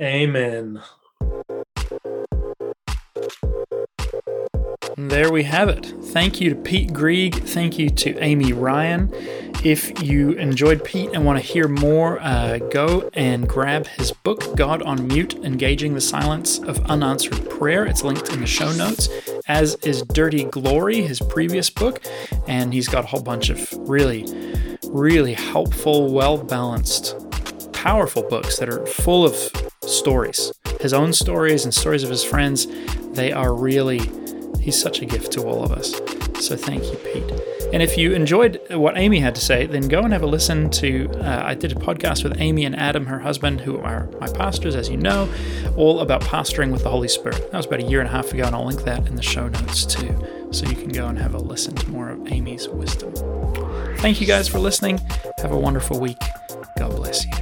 Amen. 0.00 0.82
There 4.98 5.30
we 5.30 5.44
have 5.44 5.68
it. 5.68 5.86
Thank 6.06 6.40
you 6.40 6.50
to 6.50 6.56
Pete 6.56 6.92
Greig. 6.92 7.32
Thank 7.36 7.78
you 7.78 7.88
to 7.88 8.18
Amy 8.18 8.52
Ryan. 8.52 9.08
If 9.62 10.02
you 10.02 10.32
enjoyed 10.32 10.82
Pete 10.82 11.10
and 11.14 11.24
want 11.24 11.38
to 11.38 11.44
hear 11.44 11.68
more, 11.68 12.18
uh, 12.20 12.58
go 12.58 13.08
and 13.12 13.48
grab 13.48 13.86
his 13.86 14.10
book, 14.10 14.56
God 14.56 14.82
on 14.82 15.06
Mute 15.06 15.34
Engaging 15.44 15.94
the 15.94 16.00
Silence 16.00 16.58
of 16.58 16.84
Unanswered 16.90 17.48
Prayer. 17.48 17.86
It's 17.86 18.02
linked 18.02 18.32
in 18.32 18.40
the 18.40 18.46
show 18.46 18.72
notes, 18.72 19.08
as 19.46 19.76
is 19.84 20.02
Dirty 20.02 20.42
Glory, 20.42 21.02
his 21.02 21.20
previous 21.20 21.70
book. 21.70 22.04
And 22.48 22.74
he's 22.74 22.88
got 22.88 23.04
a 23.04 23.06
whole 23.06 23.22
bunch 23.22 23.50
of 23.50 23.72
really, 23.88 24.26
really 24.88 25.34
helpful, 25.34 26.12
well 26.12 26.36
balanced 26.38 27.14
powerful 27.72 28.24
books 28.24 28.56
that 28.58 28.68
are 28.68 28.84
full 28.84 29.24
of 29.24 29.36
stories, 29.82 30.52
his 30.80 30.92
own 30.92 31.12
stories 31.12 31.62
and 31.62 31.72
stories 31.72 32.02
of 32.02 32.10
his 32.10 32.24
friends. 32.24 32.66
They 33.12 33.30
are 33.30 33.54
really, 33.54 34.00
he's 34.60 34.80
such 34.80 35.02
a 35.02 35.06
gift 35.06 35.32
to 35.32 35.42
all 35.42 35.62
of 35.62 35.72
us. 35.72 35.94
So 36.44 36.56
thank 36.56 36.84
you, 36.84 36.96
Pete. 36.98 37.32
And 37.72 37.82
if 37.82 37.98
you 37.98 38.14
enjoyed 38.14 38.60
what 38.70 38.96
Amy 38.96 39.20
had 39.20 39.34
to 39.34 39.40
say, 39.40 39.66
then 39.66 39.88
go 39.88 40.00
and 40.00 40.12
have 40.12 40.22
a 40.22 40.26
listen 40.26 40.70
to. 40.70 41.10
Uh, 41.16 41.42
I 41.44 41.54
did 41.54 41.72
a 41.72 41.74
podcast 41.74 42.24
with 42.24 42.40
Amy 42.40 42.64
and 42.64 42.74
Adam, 42.74 43.04
her 43.06 43.18
husband, 43.18 43.60
who 43.60 43.78
are 43.78 44.08
my 44.20 44.28
pastors, 44.28 44.74
as 44.74 44.88
you 44.88 44.96
know, 44.96 45.28
all 45.76 46.00
about 46.00 46.22
pastoring 46.22 46.72
with 46.72 46.82
the 46.82 46.90
Holy 46.90 47.08
Spirit. 47.08 47.50
That 47.50 47.58
was 47.58 47.66
about 47.66 47.80
a 47.80 47.84
year 47.84 48.00
and 48.00 48.08
a 48.08 48.12
half 48.12 48.32
ago, 48.32 48.44
and 48.44 48.54
I'll 48.54 48.64
link 48.64 48.84
that 48.84 49.06
in 49.06 49.16
the 49.16 49.22
show 49.22 49.48
notes 49.48 49.84
too. 49.84 50.16
So 50.50 50.66
you 50.66 50.76
can 50.76 50.88
go 50.88 51.08
and 51.08 51.18
have 51.18 51.34
a 51.34 51.38
listen 51.38 51.74
to 51.74 51.90
more 51.90 52.08
of 52.08 52.32
Amy's 52.32 52.68
wisdom. 52.68 53.12
Thank 53.98 54.20
you 54.20 54.26
guys 54.26 54.48
for 54.48 54.58
listening. 54.58 54.98
Have 55.38 55.52
a 55.52 55.58
wonderful 55.58 56.00
week. 56.00 56.22
God 56.78 56.96
bless 56.96 57.26
you. 57.26 57.32